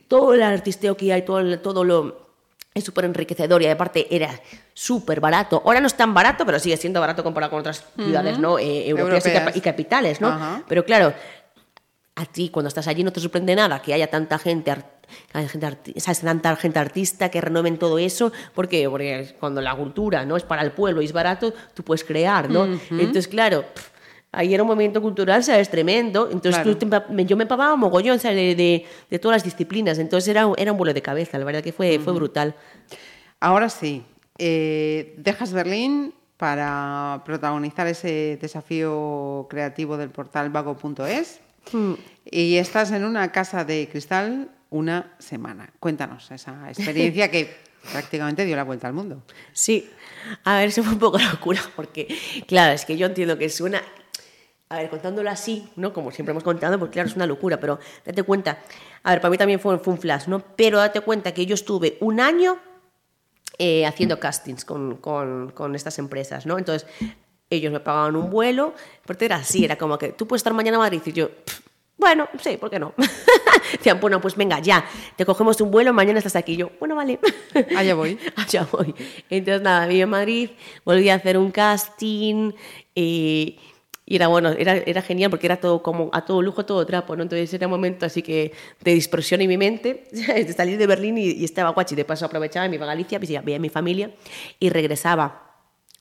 Todo 0.07 0.35
el 0.35 0.43
artisteo 0.43 0.95
que 0.95 1.11
hay, 1.11 1.23
todo, 1.23 1.59
todo 1.59 1.83
lo 1.83 2.26
es 2.77 2.83
súper 2.83 3.05
enriquecedor 3.05 3.61
y 3.61 3.67
aparte 3.67 4.07
era 4.15 4.29
súper 4.73 5.19
barato. 5.19 5.61
Ahora 5.65 5.79
no 5.79 5.87
es 5.87 5.95
tan 5.95 6.13
barato, 6.13 6.45
pero 6.45 6.59
sigue 6.59 6.77
siendo 6.77 6.99
barato 6.99 7.23
comparado 7.23 7.51
con 7.51 7.59
otras 7.59 7.83
ciudades 7.95 8.39
¿no? 8.39 8.59
Eh, 8.59 8.87
europeas 8.87 9.25
y 9.25 9.29
Europeas. 9.29 9.57
y, 9.57 9.61
capitales, 9.61 10.21
¿no? 10.21 10.29
Ajá. 10.29 10.63
Pero 10.67 10.85
claro, 10.85 11.13
a 12.15 12.25
ti 12.25 12.49
cuando 12.49 12.67
estás 12.67 12.87
allí 12.87 13.03
no 13.03 13.13
te 13.13 13.19
sorprende 13.19 13.55
nada 13.55 13.81
que 13.81 13.93
haya 13.93 14.07
tanta 14.07 14.39
gente, 14.39 14.75
gente 15.33 15.99
¿sabes? 15.99 16.21
tanta 16.21 16.55
gente 16.55 16.79
artista 16.79 17.29
que 17.29 17.39
renueven 17.39 17.77
todo 17.77 17.99
eso, 17.99 18.31
porque, 18.55 18.89
porque 18.89 19.35
cuando 19.39 19.61
la 19.61 19.75
cultura 19.75 20.25
no 20.25 20.35
es 20.35 20.43
para 20.43 20.63
el 20.63 20.71
pueblo 20.71 21.01
y 21.01 21.05
es 21.05 21.13
barato, 21.13 21.53
tú 21.73 21.83
puedes 21.83 22.03
crear, 22.03 22.49
¿no? 22.49 22.65
Entonces, 22.89 23.27
claro, 23.27 23.65
pf, 23.73 23.96
ahí 24.31 24.53
era 24.53 24.63
un 24.63 24.67
movimiento 24.69 25.01
cultural, 25.01 25.43
¿sabes? 25.43 25.69
Tremendo. 25.69 26.29
Entonces 26.31 26.61
Claro. 26.61 26.77
tú 26.77 27.23
yo 27.23 27.37
me 27.37 27.43
empapaba 27.43 27.75
mogollón, 27.75 28.19
¿sabes? 28.19 28.37
De, 28.37 28.55
de, 28.55 28.85
de 29.09 29.19
todas 29.19 29.35
las 29.37 29.43
disciplinas. 29.43 29.97
Entonces 29.99 30.27
era, 30.29 30.45
un- 30.47 30.55
era 30.57 30.71
un 30.71 30.77
vuelo 30.77 30.93
de 30.93 31.01
cabeza, 31.01 31.37
la 31.37 31.45
verdad 31.45 31.63
que 31.63 31.71
fue, 31.73 31.99
fue 31.99 32.13
brutal. 32.13 32.55
Ahora 33.39 33.69
sí, 33.69 34.03
eh, 34.37 35.13
dejas 35.17 35.53
Berlín 35.53 36.13
para 36.37 37.21
protagonizar 37.25 37.87
ese 37.87 38.37
desafío 38.39 39.47
creativo 39.49 39.97
del 39.97 40.09
portal 40.09 40.49
vago.es 40.49 41.39
y 42.29 42.57
estás 42.57 42.91
en 42.91 43.03
una 43.03 43.31
casa 43.31 43.63
de 43.65 43.89
cristal 43.91 44.49
una 44.69 45.15
semana. 45.19 45.69
Cuéntanos 45.79 46.29
esa 46.31 46.69
experiencia 46.69 47.29
que 47.31 47.55
prácticamente 47.91 48.45
dio 48.45 48.55
la 48.55 48.63
vuelta 48.63 48.87
al 48.87 48.93
mundo. 48.93 49.23
Sí, 49.53 49.89
a 50.43 50.57
ver, 50.59 50.69
eso 50.69 50.83
fue 50.83 50.93
un 50.93 50.99
poco 50.99 51.17
locura, 51.17 51.61
porque, 51.75 52.07
claro, 52.47 52.73
es 52.73 52.85
que 52.85 52.97
yo 52.97 53.07
entiendo 53.07 53.37
que 53.37 53.49
suena. 53.49 53.81
A 54.69 54.77
ver, 54.77 54.89
contándolo 54.89 55.29
así, 55.29 55.69
¿no? 55.77 55.93
Como 55.93 56.11
siempre 56.11 56.31
hemos 56.31 56.43
contado, 56.43 56.77
porque 56.77 56.93
claro, 56.93 57.07
es 57.09 57.15
una 57.15 57.25
locura, 57.25 57.57
pero 57.59 57.79
date 58.05 58.23
cuenta. 58.23 58.59
A 59.03 59.11
ver, 59.11 59.21
para 59.21 59.31
mí 59.31 59.37
también 59.37 59.59
fue, 59.61 59.79
fue 59.79 59.93
un 59.93 59.99
flash, 59.99 60.27
¿no? 60.27 60.39
Pero 60.57 60.77
date 60.79 60.99
cuenta 61.01 61.33
que 61.33 61.45
yo 61.45 61.55
estuve 61.55 61.97
un 62.01 62.19
año 62.19 62.57
eh, 63.57 63.85
haciendo 63.85 64.19
castings 64.19 64.65
con, 64.65 64.97
con, 64.97 65.51
con 65.51 65.73
estas 65.73 65.99
empresas, 65.99 66.45
¿no? 66.45 66.57
Entonces, 66.57 66.85
ellos 67.49 67.71
me 67.71 67.79
pagaban 67.79 68.17
un 68.17 68.29
vuelo, 68.29 68.73
porque 69.05 69.23
era 69.25 69.37
así, 69.37 69.63
era 69.63 69.77
como 69.77 69.97
que 69.97 70.09
tú 70.11 70.27
puedes 70.27 70.41
estar 70.41 70.53
mañana 70.53 70.75
en 70.75 70.81
Madrid 70.81 71.01
y 71.05 71.13
yo, 71.13 71.29
"Pff, 71.29 71.61
bueno, 71.97 72.27
sí, 72.43 72.57
¿por 72.57 72.69
qué 72.69 72.77
no? 72.77 72.93
Decían, 73.71 73.99
bueno, 73.99 74.21
pues 74.21 74.35
venga, 74.35 74.59
ya, 74.59 74.85
te 75.15 75.25
cogemos 75.25 75.59
un 75.61 75.71
vuelo, 75.71 75.93
mañana 75.93 76.19
estás 76.19 76.35
aquí. 76.35 76.53
Y 76.53 76.57
yo, 76.57 76.71
bueno, 76.79 76.95
vale. 76.95 77.19
Allá 77.75 77.95
voy. 77.95 78.19
Allá 78.35 78.67
voy. 78.71 78.93
Entonces, 79.29 79.61
nada, 79.63 79.87
viví 79.87 80.01
en 80.01 80.09
Madrid, 80.09 80.49
volví 80.85 81.09
a 81.09 81.15
hacer 81.15 81.37
un 81.37 81.49
casting 81.51 82.51
eh, 82.95 83.57
y 84.09 84.15
era 84.15 84.27
bueno, 84.29 84.49
era, 84.57 84.77
era 84.77 85.01
genial 85.01 85.29
porque 85.29 85.45
era 85.47 85.57
todo 85.57 85.83
como 85.83 86.09
a 86.13 86.23
todo 86.23 86.41
lujo, 86.41 86.61
a 86.61 86.65
todo 86.65 86.85
trapo, 86.85 87.15
¿no? 87.17 87.23
Entonces 87.23 87.53
era 87.53 87.67
un 87.67 87.71
momento 87.71 88.05
así 88.05 88.21
que 88.23 88.53
de 88.81 88.93
dispersión 88.93 89.41
en 89.41 89.49
mi 89.49 89.57
mente, 89.57 90.07
de 90.11 90.53
salir 90.53 90.77
de 90.77 90.87
Berlín 90.87 91.17
y, 91.17 91.25
y 91.31 91.43
estaba 91.43 91.71
guachi. 91.71 91.93
De 91.93 92.05
paso 92.05 92.25
aprovechaba, 92.25 92.67
me 92.69 92.75
iba 92.75 92.85
a 92.85 92.87
Galicia, 92.87 93.19
visitaba- 93.19 93.45
veía 93.45 93.57
a 93.57 93.59
mi 93.59 93.69
familia 93.69 94.11
y 94.59 94.69
regresaba. 94.69 95.43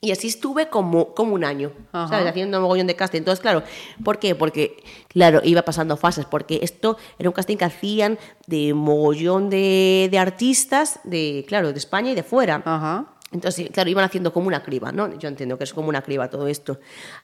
Y 0.00 0.12
así 0.12 0.28
estuve 0.28 0.68
como, 0.68 1.14
como 1.14 1.34
un 1.34 1.42
año, 1.42 1.72
Ajá. 1.90 2.08
¿sabes? 2.08 2.28
Haciendo 2.28 2.58
un 2.58 2.62
mogollón 2.64 2.86
de 2.86 2.94
casting. 2.94 3.18
Entonces, 3.20 3.40
claro, 3.40 3.62
¿por 4.04 4.18
qué? 4.18 4.34
Porque, 4.34 4.76
claro, 5.08 5.40
iba 5.42 5.62
pasando 5.62 5.96
fases, 5.96 6.26
porque 6.26 6.60
esto 6.62 6.98
era 7.18 7.30
un 7.30 7.32
casting 7.32 7.56
que 7.56 7.64
hacían 7.64 8.18
de 8.46 8.74
mogollón 8.74 9.48
de, 9.48 10.08
de 10.10 10.18
artistas, 10.18 11.00
de, 11.04 11.44
claro, 11.48 11.72
de 11.72 11.78
España 11.78 12.12
y 12.12 12.14
de 12.14 12.22
fuera. 12.22 12.62
Ajá. 12.66 13.06
Entonces, 13.32 13.68
claro, 13.72 13.90
iban 13.90 14.04
haciendo 14.04 14.32
como 14.32 14.46
una 14.48 14.62
criba, 14.62 14.92
¿no? 14.92 15.18
Yo 15.18 15.28
entiendo 15.28 15.58
que 15.58 15.64
es 15.64 15.74
como 15.74 15.88
una 15.88 16.02
criba 16.02 16.30
todo 16.30 16.46
esto. 16.48 16.78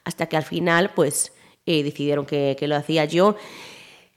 Hasta 0.05 0.27
que 0.27 0.37
al 0.37 0.43
final, 0.43 0.91
pues, 0.95 1.33
eh, 1.65 1.83
decidieron 1.85 2.27
que, 2.27 2.57
que 2.59 2.67
lo 2.67 2.77
hacía 2.77 3.05
yo. 3.05 3.37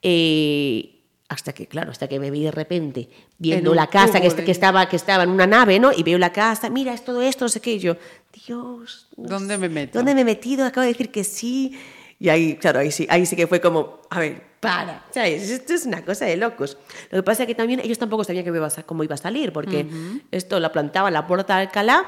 Eh, 0.02 0.92
hasta 1.28 1.54
que, 1.54 1.66
claro, 1.66 1.90
hasta 1.92 2.08
que 2.08 2.20
me 2.20 2.30
vi 2.30 2.44
de 2.44 2.52
repente 2.52 3.10
viendo 3.40 3.74
la 3.74 3.88
casa 3.88 4.20
que, 4.22 4.28
de- 4.30 4.52
estaba, 4.52 4.88
que 4.88 4.96
estaba 4.96 5.24
en 5.24 5.30
una 5.30 5.48
nave, 5.48 5.80
¿no? 5.80 5.92
Y 5.92 6.04
veo 6.04 6.18
la 6.20 6.32
casa, 6.32 6.70
mira, 6.70 6.94
es 6.94 7.04
todo 7.04 7.22
esto, 7.24 7.46
no 7.46 7.50
sé 7.50 7.62
qué. 7.62 7.74
Y 7.74 7.80
yo, 7.80 7.96
Dios. 8.46 9.08
¿Dónde 9.18 9.58
me 9.58 9.68
meto? 9.68 9.98
¿Dónde 9.98 10.14
me 10.14 10.22
he 10.22 10.26
metido? 10.26 10.66
Acabo 10.66 10.84
de 10.84 10.90
decir 10.94 11.12
que 11.12 11.24
sí. 11.24 11.78
Y 12.26 12.30
ahí, 12.30 12.56
claro, 12.56 12.80
ahí 12.80 12.92
sí, 12.92 13.06
ahí 13.10 13.24
sí 13.26 13.36
que 13.36 13.46
fue 13.46 13.62
como, 13.62 14.00
a 14.10 14.20
ver, 14.20 14.42
para, 14.60 15.06
¿sabes? 15.12 15.48
Esto 15.50 15.74
es 15.76 15.86
una 15.86 16.04
cosa 16.04 16.26
de 16.26 16.38
locos. 16.38 16.76
Lo 17.12 17.20
que 17.20 17.24
pasa 17.24 17.44
es 17.44 17.48
que 17.48 17.54
también 17.54 17.80
ellos 17.82 18.00
tampoco 18.00 18.24
sabían 18.24 18.44
que 18.44 18.50
iba 18.50 18.66
a 18.66 18.84
cómo 18.84 19.04
iba 19.04 19.14
a 19.14 19.18
salir, 19.18 19.54
porque 19.54 19.86
esto 20.32 20.60
lo 20.60 20.72
plantaba 20.72 21.10
en 21.10 21.14
la 21.14 21.28
puerta 21.28 21.56
de 21.58 21.62
Alcalá. 21.68 22.04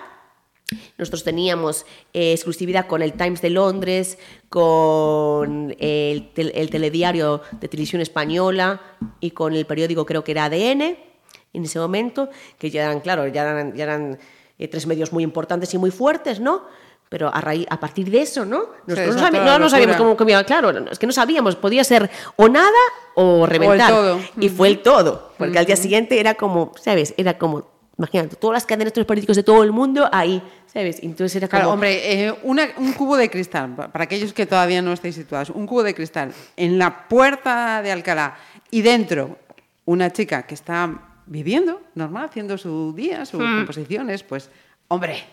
Nosotros 0.97 1.23
teníamos 1.23 1.85
eh, 2.13 2.33
exclusividad 2.33 2.87
con 2.87 3.03
el 3.03 3.13
Times 3.13 3.41
de 3.41 3.51
Londres, 3.51 4.17
con 4.49 5.75
el, 5.79 6.33
tel- 6.33 6.51
el 6.55 6.69
telediario 6.71 7.41
de 7.61 7.67
televisión 7.67 8.01
española 8.01 8.81
y 9.19 9.31
con 9.31 9.53
el 9.53 9.65
periódico, 9.65 10.05
creo 10.05 10.23
que 10.23 10.31
era 10.31 10.45
ADN, 10.45 10.81
en 11.53 11.63
ese 11.63 11.79
momento, 11.79 12.29
que 12.57 12.69
ya 12.71 12.85
eran, 12.85 12.99
claro, 13.01 13.27
ya 13.27 13.43
eran, 13.43 13.75
ya 13.75 13.83
eran 13.83 14.17
eh, 14.59 14.67
tres 14.67 14.87
medios 14.87 15.13
muy 15.13 15.23
importantes 15.23 15.73
y 15.73 15.77
muy 15.77 15.91
fuertes, 15.91 16.39
¿no? 16.39 16.63
Pero 17.09 17.33
a, 17.33 17.39
raíz, 17.39 17.65
a 17.69 17.79
partir 17.79 18.11
de 18.11 18.21
eso, 18.21 18.43
¿no? 18.45 18.63
Nosotros 18.85 19.15
no, 19.15 19.29
no, 19.31 19.59
no 19.59 19.69
sabíamos 19.69 19.95
cómo, 20.17 20.29
iba- 20.29 20.43
claro, 20.43 20.71
es 20.91 20.99
que 20.99 21.07
no 21.07 21.13
sabíamos, 21.13 21.55
podía 21.55 21.83
ser 21.85 22.09
o 22.35 22.49
nada 22.49 22.67
o 23.15 23.45
reventar. 23.45 23.89
todo. 23.91 24.19
Y 24.39 24.49
fue 24.49 24.67
el 24.67 24.81
todo, 24.81 25.31
porque 25.37 25.57
al 25.57 25.65
día 25.65 25.77
siguiente 25.77 26.19
era 26.19 26.33
como, 26.35 26.73
¿sabes? 26.81 27.13
Era 27.15 27.37
como, 27.37 27.63
imagínate, 27.97 28.35
todas 28.35 28.55
las 28.55 28.65
cadenas 28.65 28.93
de 28.93 28.99
los 28.99 29.07
políticos 29.07 29.37
de 29.37 29.43
todo 29.43 29.63
el 29.63 29.71
mundo 29.71 30.09
ahí, 30.11 30.43
¿sabes? 30.65 30.99
Entonces 31.01 31.33
era 31.37 31.47
como... 31.47 31.59
Claro, 31.61 31.73
hombre, 31.73 32.25
eh, 32.27 32.35
una- 32.43 32.67
un 32.77 32.91
cubo 32.91 33.15
de 33.15 33.29
cristal, 33.29 33.73
pa- 33.73 33.87
para 33.87 34.03
aquellos 34.03 34.33
que 34.33 34.45
todavía 34.45 34.81
no 34.81 34.91
estéis 34.91 35.15
situados, 35.15 35.49
un 35.51 35.65
cubo 35.65 35.83
de 35.83 35.95
cristal 35.95 36.33
en 36.57 36.77
la 36.77 37.07
puerta 37.07 37.81
de 37.81 37.91
Alcalá 37.93 38.35
y 38.69 38.81
dentro 38.81 39.37
una 39.85 40.11
chica 40.11 40.43
que 40.43 40.55
está 40.55 40.89
viviendo, 41.25 41.81
normal, 41.95 42.25
haciendo 42.25 42.57
su 42.57 42.91
día, 42.93 43.25
sus 43.25 43.39
Hmm. 43.41 43.59
composiciones, 43.59 44.23
pues, 44.23 44.49
hombre, 44.89 45.23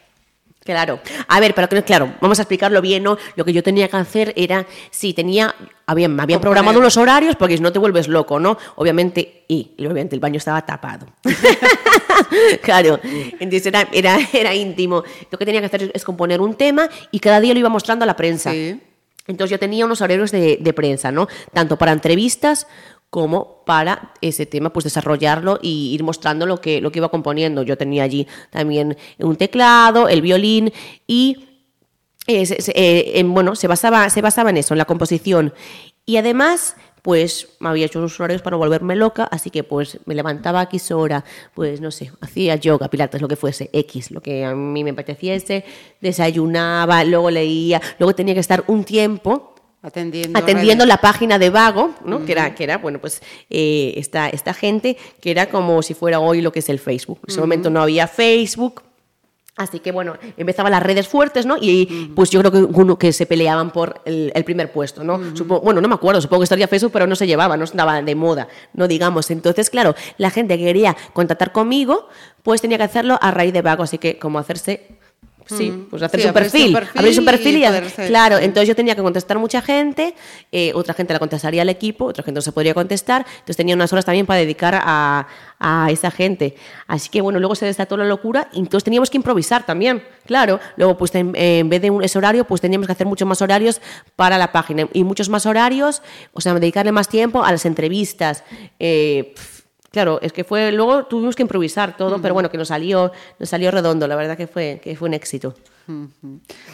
Claro. 0.64 0.98
A 1.28 1.40
ver, 1.40 1.54
pero 1.54 1.68
claro, 1.84 2.14
vamos 2.22 2.38
a 2.38 2.42
explicarlo 2.42 2.80
bien, 2.80 3.02
¿no? 3.02 3.18
Lo 3.36 3.44
que 3.44 3.52
yo 3.52 3.62
tenía 3.62 3.86
que 3.86 3.98
hacer 3.98 4.32
era, 4.34 4.66
sí, 4.90 5.12
tenía, 5.12 5.54
había, 5.84 6.08
me 6.08 6.22
habían 6.22 6.40
programado 6.40 6.78
unos 6.78 6.96
horarios 6.96 7.36
porque 7.36 7.58
si 7.58 7.62
no 7.62 7.70
te 7.70 7.78
vuelves 7.78 8.08
loco, 8.08 8.40
¿no? 8.40 8.56
Obviamente, 8.76 9.44
y, 9.46 9.72
y 9.76 9.84
obviamente 9.84 10.14
el 10.14 10.20
baño 10.20 10.38
estaba 10.38 10.64
tapado. 10.64 11.06
claro, 12.62 12.98
entonces 13.02 13.66
era, 13.66 13.86
era, 13.92 14.18
era 14.32 14.54
íntimo. 14.54 15.04
Lo 15.30 15.36
que 15.36 15.44
tenía 15.44 15.60
que 15.60 15.66
hacer 15.66 15.90
es 15.92 16.02
componer 16.02 16.40
un 16.40 16.54
tema 16.54 16.88
y 17.10 17.20
cada 17.20 17.40
día 17.40 17.52
lo 17.52 17.60
iba 17.60 17.68
mostrando 17.68 18.04
a 18.04 18.06
la 18.06 18.16
prensa. 18.16 18.50
Sí. 18.50 18.80
Entonces 19.26 19.52
yo 19.52 19.58
tenía 19.58 19.84
unos 19.84 20.00
horarios 20.00 20.30
de, 20.30 20.58
de 20.60 20.72
prensa, 20.72 21.10
¿no? 21.10 21.28
Tanto 21.52 21.76
para 21.76 21.92
entrevistas 21.92 22.66
como 23.14 23.62
para 23.64 24.10
ese 24.20 24.44
tema, 24.44 24.72
pues 24.72 24.82
desarrollarlo 24.82 25.60
y 25.62 25.94
ir 25.94 26.02
mostrando 26.02 26.46
lo 26.46 26.60
que, 26.60 26.80
lo 26.80 26.90
que 26.90 26.98
iba 26.98 27.10
componiendo. 27.10 27.62
Yo 27.62 27.78
tenía 27.78 28.02
allí 28.02 28.26
también 28.50 28.96
un 29.20 29.36
teclado, 29.36 30.08
el 30.08 30.20
violín 30.20 30.72
y 31.06 31.46
eh, 32.26 32.44
se- 32.44 32.72
eh, 32.74 33.20
en- 33.20 33.32
bueno, 33.32 33.54
se 33.54 33.68
basaba, 33.68 34.10
se 34.10 34.20
basaba 34.20 34.50
en 34.50 34.56
eso, 34.56 34.74
en 34.74 34.78
la 34.78 34.84
composición. 34.84 35.54
Y 36.04 36.16
además, 36.16 36.74
pues 37.02 37.50
me 37.60 37.68
había 37.68 37.86
hecho 37.86 38.00
unos 38.00 38.18
horarios 38.18 38.42
para 38.42 38.56
volverme 38.56 38.96
loca, 38.96 39.28
así 39.30 39.48
que 39.50 39.62
pues 39.62 40.00
me 40.06 40.16
levantaba 40.16 40.58
a 40.58 40.64
X 40.64 40.90
hora, 40.90 41.24
pues 41.54 41.80
no 41.80 41.92
sé, 41.92 42.10
hacía 42.20 42.56
yoga, 42.56 42.88
pilates, 42.88 43.22
lo 43.22 43.28
que 43.28 43.36
fuese, 43.36 43.70
X, 43.72 44.10
lo 44.10 44.22
que 44.22 44.44
a 44.44 44.56
mí 44.56 44.82
me 44.82 44.90
apeteciese, 44.90 45.64
desayunaba, 46.00 47.04
luego 47.04 47.30
leía, 47.30 47.80
luego 48.00 48.12
tenía 48.16 48.34
que 48.34 48.40
estar 48.40 48.64
un 48.66 48.82
tiempo 48.82 49.53
atendiendo. 49.84 50.38
atendiendo 50.38 50.86
la 50.86 50.96
página 50.96 51.38
de 51.38 51.50
Vago, 51.50 51.90
¿no? 52.04 52.24
que, 52.24 52.32
era, 52.32 52.54
que 52.54 52.64
era, 52.64 52.78
bueno, 52.78 52.98
pues 53.00 53.22
eh, 53.50 53.92
esta, 53.96 54.28
esta 54.28 54.54
gente, 54.54 54.96
que 55.20 55.30
era 55.30 55.46
como 55.50 55.82
si 55.82 55.94
fuera 55.94 56.18
hoy 56.20 56.40
lo 56.40 56.50
que 56.52 56.58
es 56.60 56.68
el 56.68 56.78
Facebook. 56.78 57.20
En 57.26 57.30
ese 57.32 57.40
momento 57.40 57.70
no 57.70 57.80
había 57.82 58.06
Facebook. 58.08 58.82
Así 59.56 59.78
que 59.78 59.92
bueno, 59.92 60.16
empezaban 60.36 60.72
las 60.72 60.82
redes 60.82 61.06
fuertes, 61.06 61.46
¿no? 61.46 61.56
Y 61.60 62.10
pues 62.16 62.28
yo 62.30 62.40
creo 62.40 62.50
que 62.50 62.58
uno 62.58 62.98
que 62.98 63.12
se 63.12 63.24
peleaban 63.24 63.70
por 63.70 64.00
el, 64.04 64.32
el 64.34 64.42
primer 64.42 64.72
puesto, 64.72 65.04
¿no? 65.04 65.20
Supo- 65.36 65.60
bueno, 65.62 65.80
no 65.80 65.86
me 65.86 65.94
acuerdo, 65.94 66.20
supongo 66.20 66.40
que 66.40 66.44
estaría 66.46 66.66
Facebook, 66.66 66.90
pero 66.92 67.06
no 67.06 67.14
se 67.14 67.24
llevaba, 67.28 67.56
no 67.56 67.62
estaba 67.62 68.02
de 68.02 68.14
moda, 68.16 68.48
no 68.72 68.88
digamos. 68.88 69.30
Entonces, 69.30 69.70
claro, 69.70 69.94
la 70.18 70.30
gente 70.30 70.58
que 70.58 70.64
quería 70.64 70.96
contactar 71.12 71.52
conmigo, 71.52 72.08
pues 72.42 72.62
tenía 72.62 72.78
que 72.78 72.82
hacerlo 72.84 73.16
a 73.20 73.30
raíz 73.30 73.52
de 73.52 73.62
Vago, 73.62 73.84
así 73.84 73.98
que 73.98 74.18
como 74.18 74.40
hacerse... 74.40 74.88
Sí, 75.46 75.86
pues 75.90 76.02
hacerse 76.02 76.22
Sí, 76.24 76.28
un 76.28 76.34
perfil, 76.34 76.72
perfil 76.72 76.98
abrirse 76.98 77.20
un 77.20 77.26
perfil 77.26 77.56
y 77.58 77.62
y, 77.62 77.66
poder 77.66 77.90
ser- 77.90 78.08
claro, 78.08 78.38
sí. 78.38 78.44
entonces 78.44 78.68
yo 78.68 78.74
tenía 78.74 78.94
que 78.94 79.02
contestar 79.02 79.38
mucha 79.38 79.60
gente, 79.60 80.14
eh, 80.52 80.72
otra 80.74 80.94
gente 80.94 81.12
la 81.12 81.18
contestaría 81.18 81.62
al 81.62 81.68
equipo, 81.68 82.06
otra 82.06 82.24
gente 82.24 82.38
no 82.38 82.42
se 82.42 82.52
podría 82.52 82.72
contestar, 82.74 83.26
entonces 83.28 83.56
tenía 83.56 83.74
unas 83.74 83.92
horas 83.92 84.04
también 84.04 84.24
para 84.26 84.40
dedicar 84.40 84.74
a, 84.82 85.26
a 85.58 85.88
esa 85.90 86.10
gente. 86.10 86.54
Así 86.86 87.08
que 87.10 87.20
bueno, 87.20 87.38
luego 87.38 87.54
se 87.54 87.66
desató 87.66 87.96
la 87.96 88.04
locura 88.04 88.48
y 88.52 88.58
entonces 88.60 88.84
teníamos 88.84 89.10
que 89.10 89.16
improvisar 89.18 89.66
también, 89.66 90.02
claro. 90.26 90.60
Luego 90.76 90.96
pues 90.96 91.14
en, 91.14 91.32
en 91.36 91.68
vez 91.68 91.82
de 91.82 91.90
un, 91.90 92.02
ese 92.02 92.16
horario, 92.18 92.44
pues 92.44 92.60
teníamos 92.60 92.86
que 92.86 92.92
hacer 92.92 93.06
muchos 93.06 93.28
más 93.28 93.42
horarios 93.42 93.80
para 94.16 94.38
la 94.38 94.50
página 94.52 94.88
y 94.92 95.04
muchos 95.04 95.28
más 95.28 95.44
horarios, 95.46 96.02
o 96.32 96.40
sea, 96.40 96.54
dedicarle 96.54 96.92
más 96.92 97.08
tiempo 97.08 97.44
a 97.44 97.52
las 97.52 97.66
entrevistas. 97.66 98.44
eh, 98.78 99.34
Claro, 99.94 100.18
es 100.20 100.32
que 100.32 100.42
fue, 100.42 100.72
luego 100.72 101.04
tuvimos 101.06 101.36
que 101.36 101.42
improvisar 101.42 101.96
todo, 101.96 102.20
pero 102.20 102.34
bueno, 102.34 102.50
que 102.50 102.58
nos 102.58 102.66
salió, 102.66 103.12
nos 103.38 103.48
salió 103.48 103.70
redondo, 103.70 104.08
la 104.08 104.16
verdad 104.16 104.36
que 104.36 104.48
fue, 104.48 104.80
que 104.82 104.96
fue 104.96 105.06
un 105.06 105.14
éxito. 105.14 105.54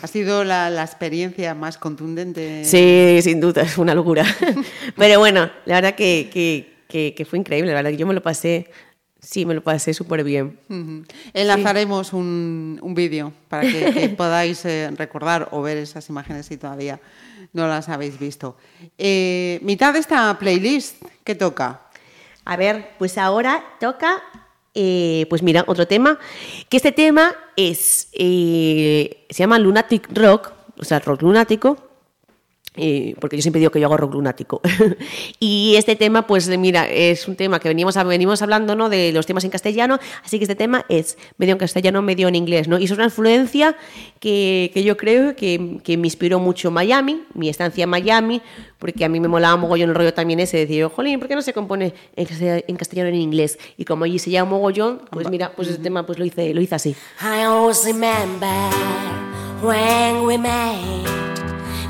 Ha 0.02 0.06
sido 0.06 0.42
la, 0.42 0.70
la 0.70 0.82
experiencia 0.82 1.54
más 1.54 1.76
contundente. 1.76 2.64
Sí, 2.64 3.18
sin 3.22 3.38
duda, 3.38 3.60
es 3.60 3.76
una 3.76 3.94
locura. 3.94 4.24
Pero 4.96 5.18
bueno, 5.18 5.50
la 5.66 5.74
verdad 5.74 5.94
que, 5.94 6.30
que, 6.32 6.78
que- 6.88 7.12
que 7.14 7.24
fue 7.26 7.38
increíble, 7.38 7.70
la 7.72 7.76
verdad 7.76 7.90
que 7.90 7.98
yo 7.98 8.06
me 8.06 8.14
lo 8.14 8.22
pasé 8.22 8.70
Sí, 9.22 9.44
me 9.44 9.52
lo 9.52 9.62
pasé 9.62 9.92
súper 9.92 10.24
bien. 10.24 10.58
Enlazaremos 11.34 12.14
un, 12.14 12.78
un 12.80 12.94
vídeo 12.94 13.34
para 13.50 13.70
que, 13.70 13.92
que 13.92 14.08
podáis 14.16 14.64
eh, 14.64 14.90
recordar 14.96 15.48
o 15.50 15.60
ver 15.60 15.76
esas 15.76 16.08
imágenes 16.08 16.46
si 16.46 16.56
todavía 16.56 16.98
no 17.52 17.68
las 17.68 17.90
habéis 17.90 18.18
visto. 18.18 18.56
Eh, 18.96 19.58
mitad 19.62 19.92
de 19.92 19.98
esta 19.98 20.38
playlist, 20.38 21.02
¿qué 21.22 21.34
toca? 21.34 21.82
A 22.44 22.56
ver, 22.56 22.94
pues 22.98 23.18
ahora 23.18 23.62
toca, 23.78 24.22
eh, 24.74 25.26
pues 25.28 25.42
mira, 25.42 25.64
otro 25.66 25.86
tema, 25.86 26.18
que 26.68 26.76
este 26.76 26.92
tema 26.92 27.34
es, 27.56 28.08
eh, 28.12 29.26
se 29.30 29.38
llama 29.38 29.58
Lunatic 29.58 30.08
Rock, 30.12 30.52
o 30.78 30.84
sea, 30.84 30.98
rock 31.00 31.22
lunático, 31.22 31.89
eh, 32.76 33.14
porque 33.20 33.36
yo 33.36 33.42
siempre 33.42 33.58
digo 33.58 33.70
que 33.72 33.80
yo 33.80 33.86
hago 33.86 33.96
rock 33.96 34.14
lunático. 34.14 34.60
y 35.40 35.74
este 35.76 35.96
tema, 35.96 36.26
pues 36.26 36.48
mira, 36.56 36.88
es 36.88 37.26
un 37.28 37.36
tema 37.36 37.58
que 37.60 37.68
venimos, 37.68 37.96
a- 37.96 38.04
venimos 38.04 38.42
hablando 38.42 38.74
¿no? 38.76 38.88
de 38.88 39.12
los 39.12 39.26
temas 39.26 39.44
en 39.44 39.50
castellano, 39.50 39.98
así 40.24 40.38
que 40.38 40.44
este 40.44 40.54
tema 40.54 40.84
es 40.88 41.18
medio 41.38 41.52
en 41.52 41.58
castellano, 41.58 42.00
medio 42.02 42.28
en 42.28 42.34
inglés, 42.36 42.68
¿no? 42.68 42.78
Y 42.78 42.84
es 42.84 42.90
una 42.92 43.04
influencia 43.04 43.76
que, 44.20 44.70
que 44.72 44.84
yo 44.84 44.96
creo 44.96 45.34
que, 45.36 45.78
que 45.82 45.96
me 45.96 46.06
inspiró 46.06 46.38
mucho 46.38 46.70
Miami, 46.70 47.22
mi 47.34 47.48
estancia 47.48 47.84
en 47.84 47.90
Miami, 47.90 48.40
porque 48.78 49.04
a 49.04 49.08
mí 49.08 49.20
me 49.20 49.28
molaba 49.28 49.56
mogollón 49.56 49.90
el 49.90 49.94
rollo 49.94 50.14
también 50.14 50.40
ese 50.40 50.56
de 50.58 50.66
decir, 50.66 50.84
jolín, 50.86 51.18
¿por 51.18 51.28
qué 51.28 51.34
no 51.34 51.42
se 51.42 51.52
compone 51.52 51.92
en 52.16 52.24
castellano, 52.26 52.62
en 52.66 52.76
castellano 52.76 53.08
en 53.08 53.16
inglés? 53.16 53.58
Y 53.76 53.84
como 53.84 54.04
allí 54.04 54.18
se 54.18 54.30
llama 54.30 54.52
mogollón, 54.52 55.02
pues 55.10 55.28
mira, 55.28 55.52
pues 55.54 55.68
este 55.68 55.82
tema 55.82 56.06
pues 56.06 56.18
lo 56.18 56.24
hice, 56.24 56.54
lo 56.54 56.60
hice 56.60 56.74
así. 56.76 56.90
I 57.20 57.42
always 57.42 57.84
remember 57.84 58.48
when 59.62 60.24
we 60.24 60.38
met. 60.38 60.80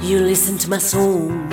You 0.02 0.18
listen 0.20 0.56
to 0.58 0.70
my 0.70 0.78
song. 0.78 1.50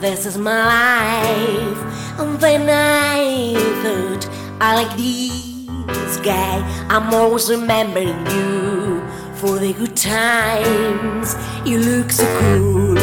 This 0.00 0.24
is 0.24 0.38
my 0.38 0.64
life. 0.64 2.18
And 2.18 2.40
then 2.40 2.66
I 2.66 3.54
thought, 3.82 4.26
I 4.58 4.82
like 4.82 4.96
this 4.96 6.16
guy. 6.16 6.58
I'm 6.88 7.12
always 7.12 7.50
remembering 7.50 8.26
you 8.26 9.02
for 9.34 9.58
the 9.58 9.74
good 9.74 9.94
times. 9.94 11.36
You 11.66 11.78
look 11.78 12.10
so 12.10 12.24
cool. 12.40 12.96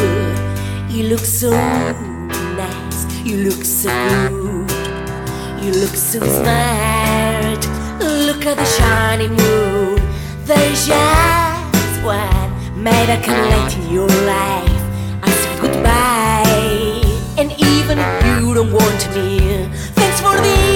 You 0.90 1.04
look 1.04 1.24
so 1.24 1.50
nice. 1.50 3.24
You 3.24 3.36
look 3.48 3.64
so 3.64 3.88
good. 4.30 5.64
You 5.64 5.70
look 5.80 5.94
so 5.94 6.18
smart. 6.18 7.62
Look 8.00 8.44
at 8.46 8.56
the 8.56 8.64
shiny 8.64 9.28
moon. 9.28 10.00
There's 10.44 10.88
just 10.88 12.04
one 12.04 12.43
made 12.74 13.10
I 13.10 13.20
can 13.20 13.80
in 13.80 13.92
your 13.92 14.08
life. 14.08 14.74
Say 15.42 15.60
goodbye. 15.60 17.02
And 17.38 17.52
even 17.52 17.98
if 17.98 18.26
you 18.26 18.54
don't 18.54 18.72
want 18.72 19.14
me, 19.14 19.68
thanks 19.94 20.20
for 20.20 20.34
this 20.42 20.73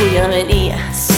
tú 0.00 0.06
ya 0.14 0.26
venías 0.28 1.08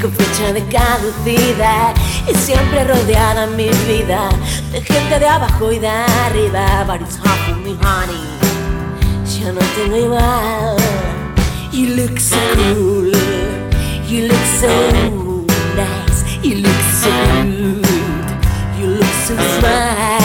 con 0.00 0.10
fecha 0.12 0.52
de 0.52 0.64
caducidad 0.66 1.94
y 2.26 2.34
siempre 2.34 2.84
rodeada 2.84 3.46
mi 3.48 3.68
vida 3.86 4.30
de 4.72 4.80
gente 4.80 5.18
de 5.18 5.26
abajo 5.28 5.70
y 5.70 5.78
de 5.78 5.88
arriba. 5.88 6.84
But 6.86 7.02
it's 7.02 7.18
hard 7.18 7.38
for 7.46 7.56
me, 7.56 7.76
honey. 7.82 8.24
Yo 9.38 9.52
no 9.52 9.60
tengo 9.76 9.96
igual. 9.96 10.76
You 11.70 11.96
look 11.96 12.18
so 12.18 12.36
cool. 12.54 13.12
You 14.08 14.28
look 14.28 14.46
so 14.60 14.72
nice. 15.76 16.24
You 16.42 16.62
look 16.62 16.82
so 17.02 17.10
good. 17.44 17.86
You 18.80 18.86
look 18.96 19.14
so 19.26 19.34
smart. 19.58 20.21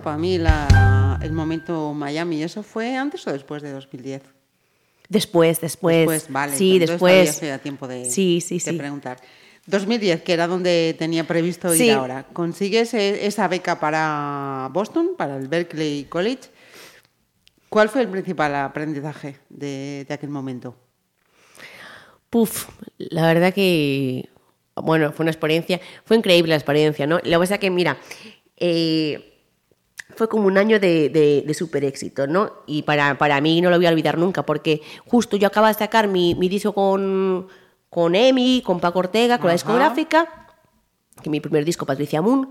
Se 0.00 0.08
me 0.08 0.12
había 0.12 0.16
escapado 0.16 0.16
a 0.16 0.18
mí 0.18 0.38
la- 0.38 1.18
el 1.22 1.32
momento 1.32 1.92
Miami. 1.94 2.42
¿Eso 2.42 2.62
fue 2.62 2.96
antes 2.96 3.26
o 3.26 3.32
después 3.32 3.62
de 3.62 3.72
2010? 3.72 4.22
Después, 5.08 5.60
después. 5.60 5.96
Después, 5.98 6.26
vale. 6.32 6.56
Sí, 6.56 6.78
después. 6.78 7.40
da 7.40 7.58
tiempo 7.58 7.86
de, 7.88 8.04
Sí, 8.04 8.40
sí, 8.40 8.54
de 8.54 8.60
sí. 8.60 8.72
preguntar. 8.72 9.18
2010, 9.66 10.22
que 10.22 10.32
era 10.32 10.46
donde 10.46 10.94
tenía 10.98 11.26
previsto 11.26 11.74
ir 11.74 11.92
ahora. 11.92 12.24
¿Consigues 12.32 12.94
e- 12.94 13.26
esa 13.26 13.46
beca 13.48 13.78
para 13.78 14.68
Boston, 14.72 15.10
para 15.18 15.36
el 15.36 15.48
Berkeley 15.48 16.04
College? 16.04 16.48
¿Cuál 17.68 17.88
fue 17.88 18.00
el 18.02 18.08
principal 18.08 18.54
aprendizaje 18.54 19.36
de, 19.48 20.04
de 20.08 20.14
aquel 20.14 20.30
momento? 20.30 20.74
Puf, 22.30 22.68
la 22.98 23.26
verdad 23.26 23.52
que, 23.52 24.28
bueno, 24.76 25.12
fue 25.12 25.24
una 25.24 25.30
experiencia, 25.32 25.80
fue 26.04 26.16
increíble 26.16 26.50
la 26.50 26.56
experiencia, 26.56 27.06
¿no? 27.06 27.16
Lo 27.18 27.22
que 27.30 27.38
pasa 27.38 27.58
que, 27.58 27.70
mira, 27.70 27.98
eh, 28.56 29.29
fue 30.20 30.28
como 30.28 30.48
un 30.48 30.58
año 30.58 30.78
de, 30.78 31.08
de, 31.08 31.44
de 31.46 31.54
súper 31.54 31.82
éxito, 31.82 32.26
¿no? 32.26 32.52
Y 32.66 32.82
para, 32.82 33.16
para 33.16 33.40
mí 33.40 33.62
no 33.62 33.70
lo 33.70 33.76
voy 33.78 33.86
a 33.86 33.88
olvidar 33.88 34.18
nunca, 34.18 34.44
porque 34.44 34.82
justo 35.06 35.38
yo 35.38 35.46
acababa 35.46 35.72
de 35.72 35.78
sacar 35.78 36.08
mi, 36.08 36.34
mi 36.34 36.50
disco 36.50 36.74
con, 36.74 37.48
con 37.88 38.14
Emi, 38.14 38.60
con 38.62 38.80
Paco 38.80 38.98
Ortega, 38.98 39.38
con 39.38 39.46
la 39.46 39.54
discográfica, 39.54 40.50
que 41.22 41.30
mi 41.30 41.40
primer 41.40 41.64
disco, 41.64 41.86
Patricia 41.86 42.20
Moon, 42.20 42.50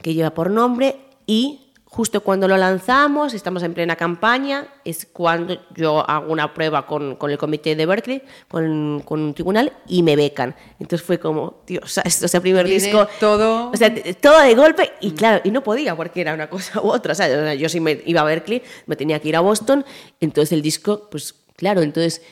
que 0.00 0.14
lleva 0.14 0.30
por 0.30 0.50
nombre, 0.50 0.96
y 1.26 1.63
justo 1.94 2.22
cuando 2.22 2.48
lo 2.48 2.56
lanzamos, 2.56 3.34
estamos 3.34 3.62
en 3.62 3.72
plena 3.72 3.94
campaña, 3.94 4.66
es 4.84 5.06
cuando 5.12 5.56
yo 5.76 6.00
hago 6.10 6.32
una 6.32 6.52
prueba 6.52 6.86
con, 6.86 7.14
con 7.14 7.30
el 7.30 7.38
comité 7.38 7.76
de 7.76 7.86
Berkeley, 7.86 8.20
con, 8.48 9.00
con 9.04 9.20
un 9.20 9.32
tribunal, 9.32 9.72
y 9.86 10.02
me 10.02 10.16
becan. 10.16 10.56
Entonces 10.80 11.06
fue 11.06 11.20
como, 11.20 11.62
Dios, 11.66 11.84
o 11.84 11.88
sea, 11.88 12.02
esto 12.04 12.26
es 12.26 12.34
el 12.34 12.42
primer 12.42 12.66
disco. 12.66 13.06
todo- 13.20 13.70
O 13.70 13.76
sea, 13.76 13.94
todo 14.20 14.40
de 14.40 14.54
golpe, 14.56 14.90
y 15.00 15.12
claro, 15.12 15.40
y 15.44 15.52
no 15.52 15.62
podía 15.62 15.94
porque 15.94 16.20
era 16.20 16.34
una 16.34 16.50
cosa 16.50 16.80
u 16.82 16.88
otra. 16.90 17.12
o 17.12 17.14
sea, 17.14 17.54
yo 17.54 17.68
si 17.68 17.78
me 17.78 18.02
iba 18.06 18.22
a 18.22 18.24
Berkeley, 18.24 18.62
me 18.86 18.96
tenía 18.96 19.20
que 19.20 19.28
ir 19.28 19.36
a 19.36 19.40
Boston, 19.40 19.84
entonces 20.20 20.50
el 20.52 20.62
disco, 20.62 21.08
pues 21.10 21.32
claro, 21.56 21.80
entonces, 21.82 22.22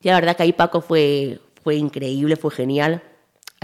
ya 0.00 0.12
la 0.12 0.20
verdad 0.20 0.36
que 0.36 0.44
ahí 0.44 0.52
Paco 0.54 0.80
fue, 0.80 1.40
fue 1.62 1.76
increíble, 1.76 2.36
fue 2.36 2.50
genial. 2.52 3.02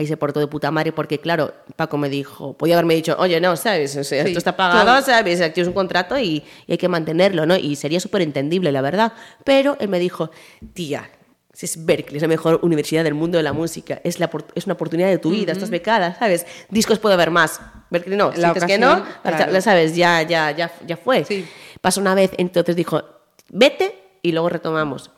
Ahí 0.01 0.07
se 0.07 0.17
portó 0.17 0.41
de 0.41 0.47
puta 0.47 0.71
madre 0.71 0.93
porque, 0.93 1.19
claro, 1.19 1.53
Paco 1.77 1.99
me 1.99 2.09
dijo, 2.09 2.55
podía 2.55 2.77
haberme 2.77 2.95
dicho, 2.95 3.15
oye, 3.19 3.39
no, 3.39 3.55
¿sabes? 3.55 3.95
O 3.99 4.03
sea, 4.03 4.23
Sí, 4.23 4.29
esto 4.29 4.39
está 4.39 4.57
pagado, 4.57 4.83
claro. 4.83 5.05
¿sabes? 5.05 5.43
Aquí 5.43 5.61
es 5.61 5.67
un 5.67 5.75
contrato 5.75 6.19
y, 6.19 6.43
y 6.67 6.73
hay 6.73 6.79
que 6.79 6.89
mantenerlo, 6.89 7.45
¿no? 7.45 7.55
Y 7.55 7.77
sería 7.77 8.01
súper 8.01 8.23
entendible, 8.23 8.73
la 8.73 8.81
verdad. 8.81 9.13
Pero 9.45 9.77
él 9.79 9.89
me 9.89 9.99
dijo, 9.99 10.31
tía, 10.73 11.11
si 11.53 11.67
es 11.67 11.85
Berkeley, 11.85 12.17
es 12.17 12.23
la 12.23 12.29
mejor 12.29 12.61
universidad 12.63 13.05
del 13.05 13.13
mundo 13.13 13.37
de 13.37 13.43
la 13.43 13.53
música, 13.53 14.01
es, 14.03 14.19
la, 14.21 14.31
es 14.55 14.65
una 14.65 14.73
oportunidad 14.73 15.11
de 15.11 15.19
tu 15.19 15.33
vida, 15.33 15.53
estás 15.53 15.69
becada, 15.69 16.19
¿sabes? 16.19 16.47
Discos 16.71 16.99
puede 16.99 17.13
haber 17.13 17.31
más. 17.31 17.61
Berkeley 17.91 18.17
no, 18.17 18.33
si 18.33 18.43
dices 18.43 18.65
que 18.65 18.79
no, 18.79 19.05
claro. 19.23 19.61
sabes, 19.61 19.95
ya, 19.95 20.23
ya, 20.23 20.51
ya, 20.53 20.73
ya 20.87 20.97
fue. 20.97 21.27
Sí. 21.27 21.47
Pasó 21.83 22.01
una 22.01 22.15
vez, 22.15 22.31
entonces 22.39 22.75
dijo, 22.75 23.03
vete 23.51 23.95
y 24.23 24.33
luego 24.33 24.49
retomamos. 24.49 25.11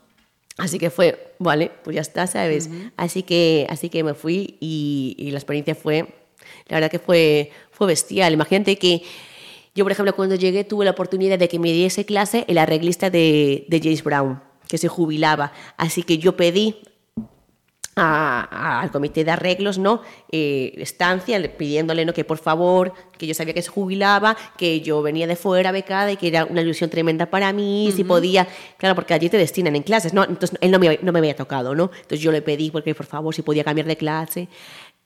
Así 0.58 0.78
que 0.78 0.90
fue, 0.90 1.34
vale, 1.38 1.70
pues 1.82 1.94
ya 1.94 2.02
está, 2.02 2.26
¿sabes? 2.26 2.68
así, 2.96 3.22
que, 3.22 3.66
así 3.70 3.88
que 3.88 4.04
me 4.04 4.14
fui 4.14 4.56
y, 4.60 5.16
y 5.18 5.30
la 5.30 5.38
experiencia 5.38 5.74
fue, 5.74 6.06
la 6.68 6.76
verdad 6.76 6.90
que 6.90 6.98
fue, 6.98 7.50
fue 7.70 7.86
bestial. 7.86 8.32
Imagínate 8.34 8.76
que 8.76 9.02
yo, 9.74 9.84
por 9.84 9.92
ejemplo, 9.92 10.14
cuando 10.14 10.34
llegué 10.34 10.64
tuve 10.64 10.84
la 10.84 10.90
oportunidad 10.90 11.38
de 11.38 11.48
que 11.48 11.58
me 11.58 11.72
diese 11.72 12.04
clase 12.04 12.44
el 12.48 12.58
arreglista 12.58 13.08
de, 13.08 13.64
de 13.68 13.80
James 13.80 14.04
Brown, 14.04 14.42
que 14.68 14.76
se 14.76 14.88
jubilaba. 14.88 15.52
Así 15.78 16.02
que 16.02 16.18
yo 16.18 16.36
pedí 16.36 16.76
a- 17.94 18.48
a- 18.50 18.80
al 18.80 18.90
comité 18.90 19.22
de 19.24 19.30
arreglos, 19.32 19.78
¿no? 19.78 20.00
Eh, 20.30 20.72
estancia, 20.78 21.38
le- 21.38 21.50
pidiéndole, 21.50 22.04
¿no? 22.04 22.14
Que 22.14 22.24
por 22.24 22.38
favor, 22.38 22.92
que 23.18 23.26
yo 23.26 23.34
sabía 23.34 23.52
que 23.54 23.60
se 23.62 23.68
jubilaba, 23.70 24.36
que 24.56 24.80
yo 24.80 25.02
venía 25.02 25.26
de 25.26 25.36
fuera 25.36 25.72
becada 25.72 26.10
y 26.12 26.16
que 26.16 26.28
era 26.28 26.44
una 26.46 26.62
ilusión 26.62 26.88
tremenda 26.88 27.26
para 27.26 27.52
mí, 27.52 27.92
si 27.94 28.02
podía, 28.04 28.48
claro, 28.78 28.94
porque 28.94 29.12
allí 29.14 29.28
te 29.28 29.36
destinan 29.36 29.76
en 29.76 29.82
clases, 29.82 30.14
¿no? 30.14 30.24
Entonces 30.24 30.56
él 30.62 30.70
no 30.70 30.78
me, 30.78 30.98
no 31.02 31.12
me 31.12 31.18
había 31.18 31.36
tocado, 31.36 31.74
¿no? 31.74 31.90
Entonces 31.94 32.20
yo 32.20 32.32
le 32.32 32.40
pedí, 32.40 32.70
porque 32.70 32.94
por 32.94 33.06
favor, 33.06 33.34
si 33.34 33.42
podía 33.42 33.62
cambiar 33.64 33.86
de 33.86 33.96
clase. 33.96 34.48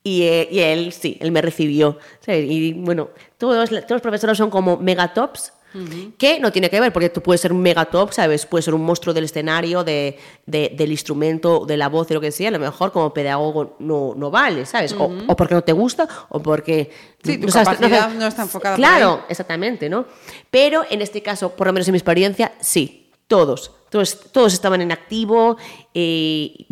Y, 0.05 0.23
eh, 0.23 0.49
y 0.53 0.61
él, 0.61 0.93
sí, 0.93 1.17
él 1.21 1.33
me 1.33 1.43
recibió. 1.43 1.99
¿sabes? 2.21 2.49
Y 2.49 2.73
bueno, 2.75 3.09
todos, 3.39 3.69
todos 3.71 3.91
los 3.91 4.01
profesores 4.03 4.39
son 4.39 4.51
como 4.51 4.77
megatops, 4.77 5.53
que 6.19 6.41
no 6.41 6.51
tiene 6.53 6.71
que 6.71 6.81
ver, 6.81 6.93
porque 6.93 7.09
tú 7.11 7.21
puedes 7.23 7.41
ser 7.41 7.53
un 7.53 7.61
megatop, 7.63 8.13
¿sabes? 8.13 8.47
Puedes 8.47 8.65
ser 8.65 8.75
un 8.75 8.83
monstruo 8.85 9.13
del 9.15 9.25
escenario, 9.25 9.85
de, 9.85 10.19
de- 10.47 10.73
del 10.77 10.91
instrumento, 10.93 11.65
de 11.67 11.77
la 11.77 11.89
voz, 11.89 12.09
de 12.09 12.15
lo 12.15 12.21
que 12.21 12.31
sea. 12.33 12.49
A 12.49 12.53
lo 12.53 12.59
mejor 12.59 12.93
como 12.93 13.13
pedagogo 13.13 13.77
no, 13.79 14.15
no 14.17 14.31
vale, 14.31 14.67
¿sabes? 14.67 14.93
O, 14.95 15.11
o 15.27 15.37
porque 15.37 15.55
no 15.55 15.63
te 15.63 15.73
gusta, 15.73 16.09
o 16.29 16.41
porque... 16.41 16.91
Sí, 17.25 17.39
tu 17.39 17.49
sabes- 17.49 17.69
capacidad 17.79 18.11
no 18.15 18.27
está 18.27 18.43
enfocada 18.43 18.77
Claro, 18.77 19.25
exactamente, 19.29 19.89
¿no? 19.89 20.07
Pero 20.51 20.85
en 20.91 21.03
este 21.03 21.23
caso, 21.23 21.51
por 21.57 21.67
lo 21.67 21.73
menos 21.73 21.89
en 21.89 21.93
mi 21.93 21.99
experiencia, 21.99 22.53
sí, 22.61 23.11
todos. 23.27 23.73
Todos, 23.91 24.19
todos 24.33 24.53
estaban 24.53 24.81
en 24.81 24.93
activo. 24.93 25.57
eh, 25.95 26.67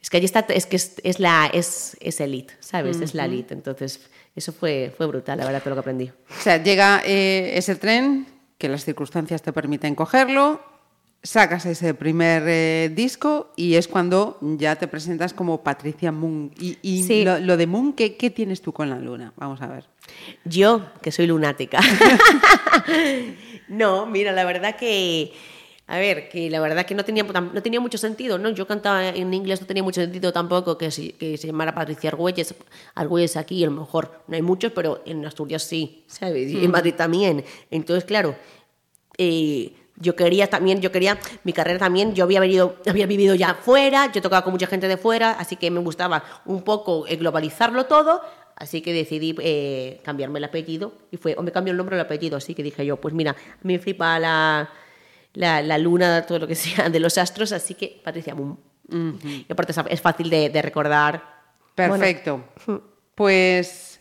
es 0.00 0.10
que 0.10 0.16
allí 0.16 0.26
está, 0.26 0.40
es 0.48 0.66
que 0.66 0.76
es, 0.76 0.94
es 1.04 1.20
la, 1.20 1.48
es, 1.52 1.96
es 2.00 2.20
elite, 2.20 2.54
¿sabes? 2.60 3.00
Es 3.00 3.14
la 3.14 3.24
elite. 3.26 3.54
Entonces, 3.54 4.00
eso 4.34 4.52
fue, 4.52 4.92
fue 4.96 5.06
brutal, 5.06 5.38
la 5.38 5.44
verdad, 5.44 5.60
todo 5.62 5.70
lo 5.70 5.76
que 5.76 5.80
aprendí. 5.80 6.04
O 6.08 6.40
sea, 6.42 6.62
llega 6.62 7.02
eh, 7.04 7.52
ese 7.56 7.74
tren, 7.76 8.26
que 8.58 8.68
las 8.68 8.84
circunstancias 8.84 9.42
te 9.42 9.52
permiten 9.52 9.94
cogerlo, 9.94 10.60
sacas 11.24 11.66
ese 11.66 11.94
primer 11.94 12.42
eh, 12.46 12.90
disco 12.94 13.52
y 13.56 13.74
es 13.76 13.86
cuando 13.86 14.38
ya 14.40 14.74
te 14.76 14.88
presentas 14.88 15.32
como 15.34 15.62
Patricia 15.62 16.10
Moon. 16.12 16.50
Y, 16.58 16.78
y 16.82 17.02
Sí. 17.04 17.24
lo, 17.24 17.38
lo 17.38 17.56
de 17.56 17.66
Moon, 17.66 17.92
¿qué, 17.92 18.16
¿qué 18.16 18.30
tienes 18.30 18.60
tú 18.62 18.72
con 18.72 18.90
la 18.90 18.96
luna? 18.98 19.32
Vamos 19.36 19.60
a 19.62 19.66
ver. 19.68 19.84
Yo, 20.44 20.82
que 21.00 21.12
soy 21.12 21.26
lunática. 21.28 21.78
no, 23.68 24.06
mira, 24.06 24.32
la 24.32 24.44
verdad 24.44 24.76
que. 24.76 25.32
A 25.92 25.98
ver, 25.98 26.30
que 26.30 26.48
la 26.48 26.58
verdad 26.60 26.86
que 26.86 26.94
no 26.94 27.04
tenía, 27.04 27.22
no 27.22 27.62
tenía 27.62 27.78
mucho 27.78 27.98
sentido, 27.98 28.38
¿no? 28.38 28.48
Yo 28.48 28.66
cantaba 28.66 29.08
en 29.08 29.34
inglés, 29.34 29.60
no 29.60 29.66
tenía 29.66 29.82
mucho 29.82 30.00
sentido 30.00 30.32
tampoco 30.32 30.78
que, 30.78 30.90
se- 30.90 31.12
que 31.12 31.36
se 31.36 31.46
llamara 31.48 31.74
Patricia 31.74 32.08
Argüelles. 32.08 32.54
Argüelles 32.94 33.36
aquí, 33.36 33.62
a 33.62 33.66
lo 33.66 33.72
mejor 33.82 34.22
no 34.26 34.34
hay 34.34 34.40
muchos, 34.40 34.72
pero 34.72 35.02
en 35.04 35.24
Asturias 35.26 35.62
sí, 35.64 36.04
¿sabes? 36.06 36.50
Y 36.50 36.64
en 36.64 36.70
Madrid 36.70 36.94
también. 36.96 37.44
Entonces, 37.70 38.04
claro, 38.04 38.34
eh, 39.18 39.74
yo 39.96 40.16
quería 40.16 40.46
también, 40.48 40.80
yo 40.80 40.90
quería, 40.90 41.18
mi 41.44 41.52
carrera 41.52 41.78
también, 41.78 42.14
yo 42.14 42.24
había 42.24 42.40
venido, 42.40 42.76
había 42.86 43.06
vivido 43.06 43.34
ya 43.34 43.54
fuera, 43.54 44.10
yo 44.10 44.22
tocaba 44.22 44.42
con 44.42 44.52
mucha 44.54 44.66
gente 44.66 44.88
de 44.88 44.96
fuera, 44.96 45.32
así 45.32 45.56
que 45.56 45.70
me 45.70 45.80
gustaba 45.80 46.24
un 46.46 46.62
poco 46.62 47.06
eh, 47.06 47.16
globalizarlo 47.16 47.84
todo, 47.84 48.22
así 48.56 48.80
que 48.80 48.94
decidí 48.94 49.34
eh, 49.40 50.00
cambiarme 50.02 50.38
el 50.38 50.44
apellido 50.44 50.94
y 51.10 51.18
fue, 51.18 51.34
o 51.36 51.42
me 51.42 51.52
cambio 51.52 51.72
el 51.72 51.76
nombre 51.76 51.96
o 51.96 51.98
el 52.00 52.04
apellido, 52.06 52.38
así 52.38 52.54
que 52.54 52.62
dije 52.62 52.86
yo, 52.86 52.96
pues 52.96 53.12
mira, 53.12 53.36
me 53.62 53.78
flipa 53.78 54.18
la, 54.18 54.70
la, 55.34 55.62
la 55.62 55.78
luna, 55.78 56.22
todo 56.26 56.38
lo 56.40 56.46
que 56.46 56.54
sea 56.54 56.88
de 56.90 57.00
los 57.00 57.18
astros, 57.18 57.52
así 57.52 57.74
que 57.74 58.00
Patricia 58.04 58.34
Moon. 58.34 58.58
Y 59.24 59.46
aparte 59.50 59.72
es- 59.88 60.00
fácil 60.00 60.28
de, 60.28 60.50
de 60.50 60.60
recordar. 60.62 61.22
Bueno, 61.76 61.94
Perfecto. 61.96 62.44
Pues 63.14 64.00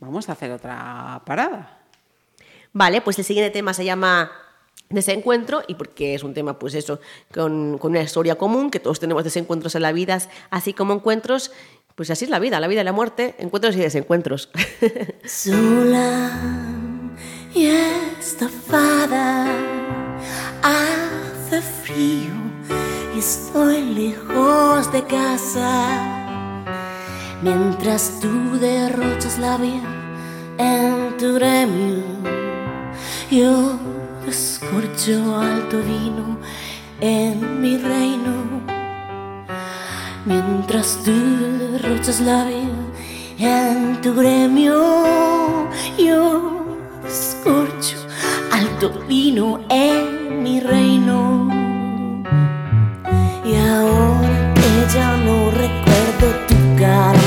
vamos 0.00 0.28
a 0.28 0.32
hacer 0.32 0.50
otra 0.50 1.22
parada. 1.24 1.78
Vale, 2.72 3.00
pues 3.00 3.18
el 3.18 3.24
siguiente 3.24 3.50
tema 3.50 3.72
se 3.72 3.84
llama 3.86 4.30
Desencuentro 4.90 5.62
y 5.66 5.74
porque 5.76 6.14
es 6.14 6.22
un 6.22 6.34
tema, 6.34 6.58
pues 6.58 6.74
eso, 6.74 7.00
con, 7.32 7.78
con 7.78 7.92
una 7.92 8.02
historia 8.02 8.36
común, 8.36 8.70
que 8.70 8.78
todos 8.80 9.00
tenemos 9.00 9.24
desencuentros 9.24 9.74
en 9.74 9.82
la 9.82 9.92
vida, 9.92 10.18
así 10.50 10.74
como 10.74 10.92
encuentros, 10.92 11.50
pues 11.94 12.10
así 12.10 12.26
es 12.26 12.30
la 12.30 12.38
vida, 12.38 12.60
la 12.60 12.68
vida 12.68 12.82
y 12.82 12.84
la 12.84 12.92
muerte, 12.92 13.34
encuentros 13.38 13.74
y 13.76 13.78
desencuentros. 13.80 14.50
sola 15.24 16.30
y 17.54 17.66
estafada. 18.20 19.46
Hace 20.62 21.62
frío 21.62 22.32
estoy 23.16 23.82
lejos 23.82 24.92
de 24.92 25.02
casa. 25.04 26.16
Mientras 27.42 28.18
tú 28.20 28.58
derrochas 28.58 29.38
la 29.38 29.56
vida 29.56 29.88
en 30.58 31.16
tu 31.16 31.34
gremio, 31.34 32.02
yo 33.30 33.78
descorcho 34.24 35.38
alto 35.38 35.78
vino 35.78 36.38
en 37.00 37.60
mi 37.60 37.76
reino. 37.76 38.34
Mientras 40.24 40.98
tú 41.04 41.12
derrochas 41.58 42.20
la 42.20 42.44
vida 42.44 42.86
en 43.38 44.00
tu 44.00 44.14
gremio, 44.14 45.68
yo 45.98 46.66
descorcho 47.04 47.96
alto 48.50 48.90
vino 49.06 49.60
en 49.68 50.15
Y 50.48 50.58
ahora 53.56 54.54
que 54.54 54.70
ya 54.94 55.16
no 55.16 55.50
recuerdo 55.50 56.26
tu 56.46 56.54
cara, 56.78 57.18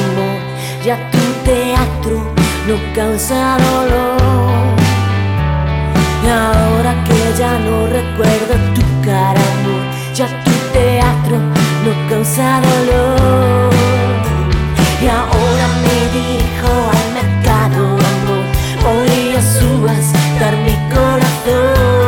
ya 0.85 0.95
tu 1.11 1.19
teatro 1.43 2.17
no 2.65 2.75
causa 2.95 3.57
dolor. 3.57 4.79
Y 6.23 6.27
ahora 6.29 6.95
que 7.03 7.19
ya 7.37 7.59
no 7.59 7.87
recuerdo 7.87 8.53
tu 8.73 8.83
cara, 9.05 9.41
ya 10.15 10.27
tu 10.45 10.51
teatro 10.71 11.37
no 11.83 11.91
causa 12.09 12.61
dolor. 12.61 13.73
Y 15.01 15.07
ahora 15.07 15.67
me 15.83 15.97
dirijo 16.17 16.71
al 16.97 17.07
mercado, 17.19 17.81
amor, 18.11 18.45
voy 18.81 19.35
a 19.35 19.41
subastar 19.41 20.55
mi 20.65 20.75
corazón. 20.93 21.98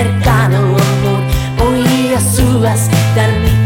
Dirijo 0.00 0.10
al 0.10 0.14
mercado, 0.14 0.56
amor, 0.56 1.22
voy 1.58 2.14
a 2.14 2.20
subastar 2.20 3.30
mi 3.40 3.59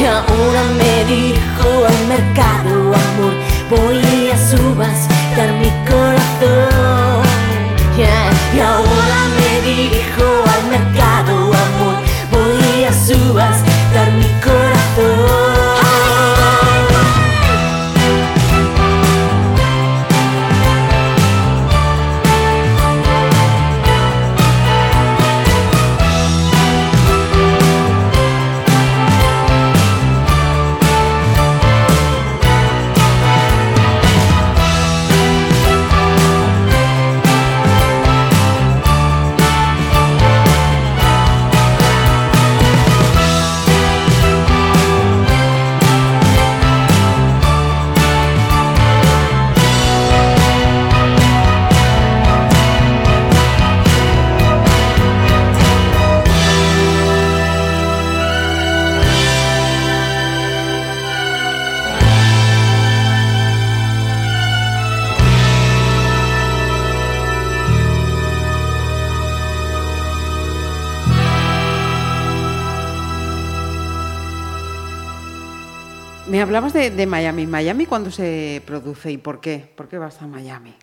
Y 0.00 0.04
ahora 0.04 0.62
me 0.78 1.04
dirijo 1.06 1.68
al 1.88 2.00
mercado, 2.06 2.72
amor, 2.94 3.34
voy 3.68 4.30
a 4.30 4.38
subas 4.38 5.08
dar 5.36 5.52
mi 5.54 5.70
corazón. 5.90 7.24
Y 8.54 8.60
ahora 8.60 9.20
me 9.38 9.50
dirijo 9.68 10.26
al 10.54 10.62
mercado, 10.70 11.29
de, 76.90 76.96
de 76.96 77.06
Miami. 77.06 77.46
¿Miami 77.46 77.86
cuándo 77.86 78.10
se 78.10 78.62
produce 78.66 79.10
y 79.12 79.18
por 79.18 79.40
qué? 79.40 79.70
¿Por 79.76 79.88
qué 79.88 79.98
vas 79.98 80.20
a 80.22 80.26
Miami? 80.26 80.74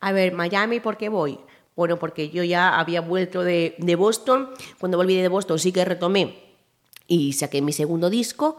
A 0.00 0.12
ver, 0.12 0.32
Miami, 0.32 0.80
¿por 0.80 0.96
qué 0.96 1.08
voy? 1.08 1.38
Bueno, 1.76 1.98
porque 1.98 2.30
yo 2.30 2.42
ya 2.44 2.78
había 2.78 3.00
vuelto 3.00 3.42
de, 3.44 3.74
de 3.78 3.96
Boston. 3.96 4.50
Cuando 4.78 4.96
volví 4.98 5.14
de 5.16 5.28
Boston 5.28 5.58
sí 5.58 5.72
que 5.72 5.84
retomé 5.84 6.38
y 7.06 7.32
saqué 7.32 7.62
mi 7.62 7.72
segundo 7.72 8.10
disco. 8.10 8.58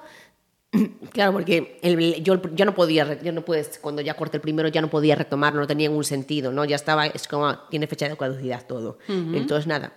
Claro, 1.12 1.34
porque 1.34 1.80
el- 1.82 2.24
yo 2.24 2.40
ya 2.54 2.64
no 2.66 2.76
podía, 2.76 3.20
yo 3.22 3.32
no 3.32 3.44
puedes, 3.44 3.80
cuando 3.80 4.02
ya 4.04 4.14
corté 4.14 4.38
el 4.38 4.42
primero 4.42 4.70
ya 4.70 4.82
no 4.82 4.90
podía 4.90 5.16
retomar, 5.16 5.56
no 5.56 5.66
tenía 5.66 5.90
ningún 5.90 6.04
sentido, 6.04 6.52
¿no? 6.52 6.64
Ya 6.66 6.76
estaba, 6.76 7.08
es 7.08 7.28
como, 7.28 7.58
tiene 7.72 7.88
fecha 7.88 8.08
de 8.08 8.16
caducidad 8.16 8.66
todo. 8.68 9.00
Entonces, 9.08 9.66
nada, 9.66 9.92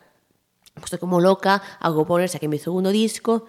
puse 0.80 0.98
como 0.98 1.20
loca, 1.20 1.62
hago 1.78 2.06
poner, 2.06 2.30
saqué 2.30 2.48
mi 2.48 2.58
segundo 2.58 2.90
disco, 2.90 3.44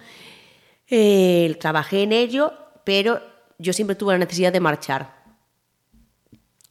eh, 0.88 1.56
trabajé 1.58 2.02
en 2.02 2.12
ello, 2.12 2.52
pero 2.84 3.20
yo 3.58 3.72
siempre 3.72 3.96
tuve 3.96 4.14
la 4.14 4.18
necesidad 4.18 4.52
de 4.52 4.60
marchar. 4.60 5.24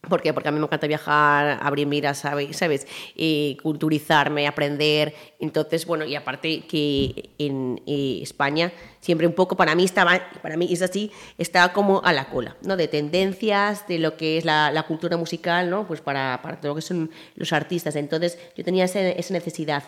¿Por 0.10 0.22
qué? 0.22 0.34
Porque 0.34 0.50
a 0.50 0.52
mí 0.52 0.60
me 0.60 0.66
encanta 0.66 0.86
viajar, 0.86 1.60
abrir 1.62 1.88
miras, 1.88 2.18
¿sabes? 2.52 2.86
Y 3.16 3.56
culturizarme, 3.64 4.48
aprender. 4.48 5.16
Entonces, 5.40 5.86
bueno, 5.86 6.04
y 6.04 6.14
aparte 6.16 6.66
que 6.68 7.30
en 7.38 7.82
eh, 7.88 8.20
España 8.22 8.74
siempre 9.00 9.26
un 9.28 9.34
poco, 9.34 9.56
para 9.56 9.76
mí 9.76 9.86
estaba, 9.86 10.20
para 10.42 10.58
mí 10.58 10.68
es 10.70 10.82
así, 10.82 11.10
estaba 11.38 11.72
como 11.72 12.02
a 12.04 12.12
la 12.12 12.26
cola, 12.26 12.58
¿no? 12.64 12.76
De 12.76 12.90
tendencias, 12.90 13.88
de 13.88 13.98
lo 13.98 14.18
que 14.18 14.38
es 14.38 14.44
la, 14.44 14.72
la 14.72 14.84
cultura 14.84 15.16
musical, 15.16 15.70
¿no? 15.70 15.88
Pues 15.88 16.02
para, 16.02 16.42
para 16.44 16.60
todo 16.60 16.72
lo 16.72 16.76
que 16.76 16.82
son 16.82 17.10
los 17.36 17.54
artistas. 17.54 17.96
Entonces, 17.96 18.38
yo 18.58 18.64
tenía 18.66 18.84
ese- 18.84 19.18
esa 19.18 19.32
necesidad. 19.34 19.86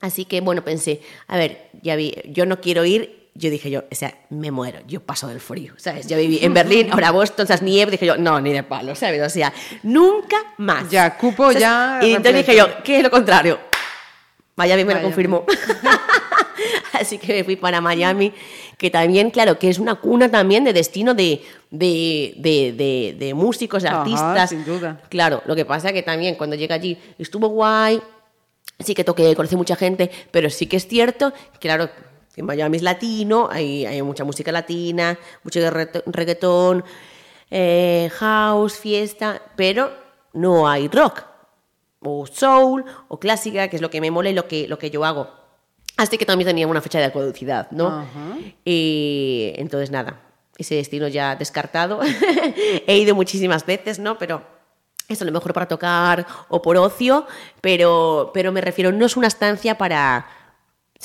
Así 0.00 0.24
que, 0.24 0.40
bueno, 0.40 0.64
pensé, 0.64 1.00
a 1.28 1.36
ver, 1.36 1.70
ya 1.80 1.94
vi, 1.94 2.12
yo 2.26 2.44
no 2.44 2.60
quiero 2.60 2.84
ir. 2.84 3.21
Yo 3.34 3.48
dije 3.48 3.70
yo, 3.70 3.84
o 3.90 3.94
sea, 3.94 4.14
me 4.28 4.50
muero, 4.50 4.80
yo 4.86 5.00
paso 5.00 5.26
del 5.26 5.40
frío, 5.40 5.72
¿sabes? 5.78 6.06
Yo 6.06 6.18
viví 6.18 6.40
en 6.42 6.52
Berlín, 6.52 6.92
ahora 6.92 7.10
Boston, 7.12 7.46
¿sabes? 7.46 7.62
Nieve, 7.62 7.90
dije 7.92 8.04
yo, 8.04 8.18
no, 8.18 8.38
ni 8.42 8.52
de 8.52 8.62
palo, 8.62 8.94
¿sabes? 8.94 9.22
O 9.22 9.30
sea, 9.30 9.52
nunca 9.82 10.36
más. 10.58 10.90
Ya, 10.90 11.16
cupo 11.16 11.44
¿Sabes? 11.46 11.60
ya 11.60 11.98
Y 12.02 12.10
entonces 12.12 12.34
dije 12.46 12.56
yo, 12.58 12.68
¿qué 12.84 12.98
es 12.98 13.02
lo 13.02 13.10
contrario? 13.10 13.58
Miami 14.56 14.84
me 14.84 14.92
lo 14.92 14.98
Miami. 14.98 15.04
confirmó. 15.14 15.44
Así 16.92 17.18
que 17.18 17.32
me 17.32 17.44
fui 17.44 17.56
para 17.56 17.80
Miami, 17.80 18.32
que 18.76 18.90
también, 18.90 19.30
claro, 19.30 19.58
que 19.58 19.68
es 19.70 19.78
una 19.78 19.94
cuna 19.96 20.30
también 20.30 20.62
de 20.64 20.72
destino 20.72 21.14
de, 21.14 21.42
de, 21.70 22.34
de, 22.36 22.72
de- 22.72 23.16
de 23.18 23.34
músicos, 23.34 23.82
de 23.82 23.88
Ajá, 23.88 24.02
artistas. 24.02 24.50
sin 24.50 24.64
duda. 24.64 25.00
Claro, 25.08 25.42
lo 25.46 25.56
que 25.56 25.64
pasa 25.64 25.92
que 25.92 26.02
también 26.02 26.34
cuando 26.36 26.54
llegué 26.54 26.74
allí 26.74 26.98
estuvo 27.18 27.48
guay, 27.48 28.00
sí 28.78 28.94
que 28.94 29.04
toqué, 29.04 29.34
conocí 29.34 29.56
mucha 29.56 29.74
gente, 29.74 30.10
pero 30.30 30.50
sí 30.50 30.66
que 30.66 30.76
es 30.76 30.86
cierto, 30.86 31.32
claro, 31.60 31.88
que 32.34 32.42
Miami 32.42 32.78
es 32.78 32.82
latino, 32.82 33.48
hay, 33.50 33.84
hay 33.84 34.02
mucha 34.02 34.24
música 34.24 34.50
latina, 34.52 35.18
mucho 35.44 35.60
reggaetón, 35.70 36.84
eh, 37.50 38.10
house, 38.14 38.78
fiesta, 38.78 39.42
pero 39.56 39.92
no 40.32 40.68
hay 40.68 40.88
rock, 40.88 41.24
o 42.00 42.26
soul, 42.26 42.84
o 43.08 43.18
clásica, 43.20 43.68
que 43.68 43.76
es 43.76 43.82
lo 43.82 43.90
que 43.90 44.00
me 44.00 44.10
mola 44.10 44.30
y 44.30 44.34
lo 44.34 44.48
que, 44.48 44.66
lo 44.66 44.78
que 44.78 44.90
yo 44.90 45.04
hago. 45.04 45.28
Así 45.96 46.16
que 46.16 46.24
también 46.24 46.48
tenía 46.48 46.66
una 46.66 46.80
fecha 46.80 46.98
de 46.98 47.12
caducidad, 47.12 47.70
¿no? 47.70 48.06
Y 48.64 49.52
entonces 49.56 49.90
nada, 49.90 50.20
ese 50.56 50.76
destino 50.76 51.08
ya 51.08 51.36
descartado. 51.36 52.00
He 52.86 52.96
ido 52.96 53.14
muchísimas 53.14 53.66
veces, 53.66 53.98
¿no? 53.98 54.16
Pero 54.18 54.42
es 55.08 55.20
a 55.20 55.24
lo 55.24 55.32
mejor 55.32 55.52
para 55.52 55.68
tocar 55.68 56.26
o 56.48 56.62
por 56.62 56.76
ocio, 56.76 57.26
pero, 57.60 58.30
pero 58.32 58.52
me 58.52 58.60
refiero, 58.60 58.90
no 58.92 59.06
es 59.06 59.16
una 59.16 59.26
estancia 59.28 59.76
para... 59.76 60.26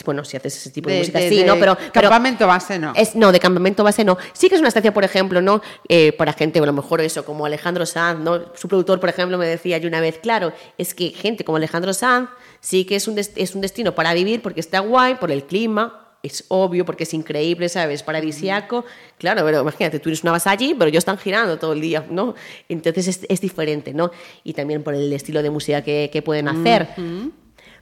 Bueno, 0.06 0.24
si 0.26 0.38
haces 0.38 0.56
ese 0.58 0.70
tipo 0.72 0.90
de, 0.90 0.96
De- 0.96 1.00
música, 1.02 1.20
de- 1.20 1.30
sí, 1.30 1.38
de 1.38 1.46
¿no? 1.46 1.56
Pero, 1.60 1.76
pero 1.94 2.10
campamento 2.10 2.46
base, 2.48 2.78
no. 2.80 2.94
Es, 2.96 3.16
no, 3.16 3.32
de 3.32 3.40
campamento 3.40 3.84
base 3.84 4.04
no. 4.04 4.18
Sí 4.34 4.48
que 4.50 4.56
es 4.56 4.60
una 4.62 4.68
estancia, 4.70 4.94
por 4.94 5.04
ejemplo, 5.04 5.42
¿no? 5.42 5.62
Eh, 5.90 6.12
para 6.14 6.34
gente, 6.34 6.60
a 6.60 6.66
lo 6.66 6.74
mejor 6.74 7.02
eso, 7.02 7.26
como 7.26 7.46
Alejandro 7.46 7.86
Sanz, 7.86 8.20
¿no? 8.20 8.54
Su 8.56 8.68
productor, 8.68 9.00
por 9.00 9.10
ejemplo, 9.10 9.38
me 9.38 9.46
decía 9.48 9.78
yo 9.78 9.88
una 9.88 10.00
vez, 10.02 10.18
claro, 10.20 10.54
es 10.78 10.94
que 10.94 11.10
gente 11.10 11.44
como 11.44 11.58
Alejandro 11.58 11.94
Sanz 11.94 12.30
sí 12.60 12.86
que 12.86 12.96
es 12.96 13.08
un, 13.08 13.18
es 13.18 13.56
un 13.56 13.62
destino 13.62 13.94
para 13.96 14.14
vivir 14.14 14.42
porque 14.42 14.60
está 14.60 14.80
guay, 14.80 15.16
por 15.16 15.32
el 15.32 15.44
clima, 15.44 16.04
es 16.24 16.46
obvio, 16.50 16.84
porque 16.84 17.04
es 17.04 17.14
increíble, 17.14 17.70
¿sabes? 17.70 18.02
Paradisiaco. 18.04 18.84
Claro, 19.20 19.44
pero 19.46 19.62
imagínate, 19.62 20.00
tú 20.00 20.10
eres 20.10 20.24
una 20.24 20.32
base 20.34 20.50
allí, 20.50 20.74
pero 20.74 20.90
ellos 20.90 21.02
están 21.02 21.18
girando 21.18 21.58
todo 21.60 21.74
el 21.74 21.80
día, 21.82 22.06
¿no? 22.10 22.34
Entonces 22.68 23.08
es, 23.08 23.20
es 23.30 23.40
diferente, 23.40 23.94
¿no? 23.94 24.12
Y 24.44 24.54
también 24.54 24.84
por 24.84 24.94
el 24.96 25.14
estilo 25.14 25.42
de 25.44 25.50
música 25.52 25.84
que, 25.84 26.10
que 26.12 26.22
pueden 26.24 26.48
hacer. 26.50 26.88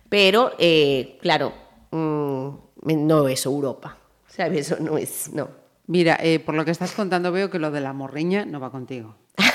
Pero, 0.09 0.53
eh, 0.59 1.17
claro, 1.21 1.53
mm, 1.91 2.49
no 2.83 3.27
es 3.27 3.45
Europa, 3.45 3.97
¿sabes? 4.27 4.71
Eso 4.71 4.81
no 4.81 4.97
es, 4.97 5.31
no. 5.33 5.49
Mira, 5.87 6.17
eh, 6.21 6.39
por 6.39 6.55
lo 6.55 6.65
que 6.65 6.71
estás 6.71 6.93
contando 6.93 7.31
veo 7.31 7.49
que 7.49 7.59
lo 7.59 7.69
de 7.71 7.81
la 7.81 7.93
morriña 7.93 8.45
no 8.45 8.59
va 8.59 8.71
contigo. 8.71 9.15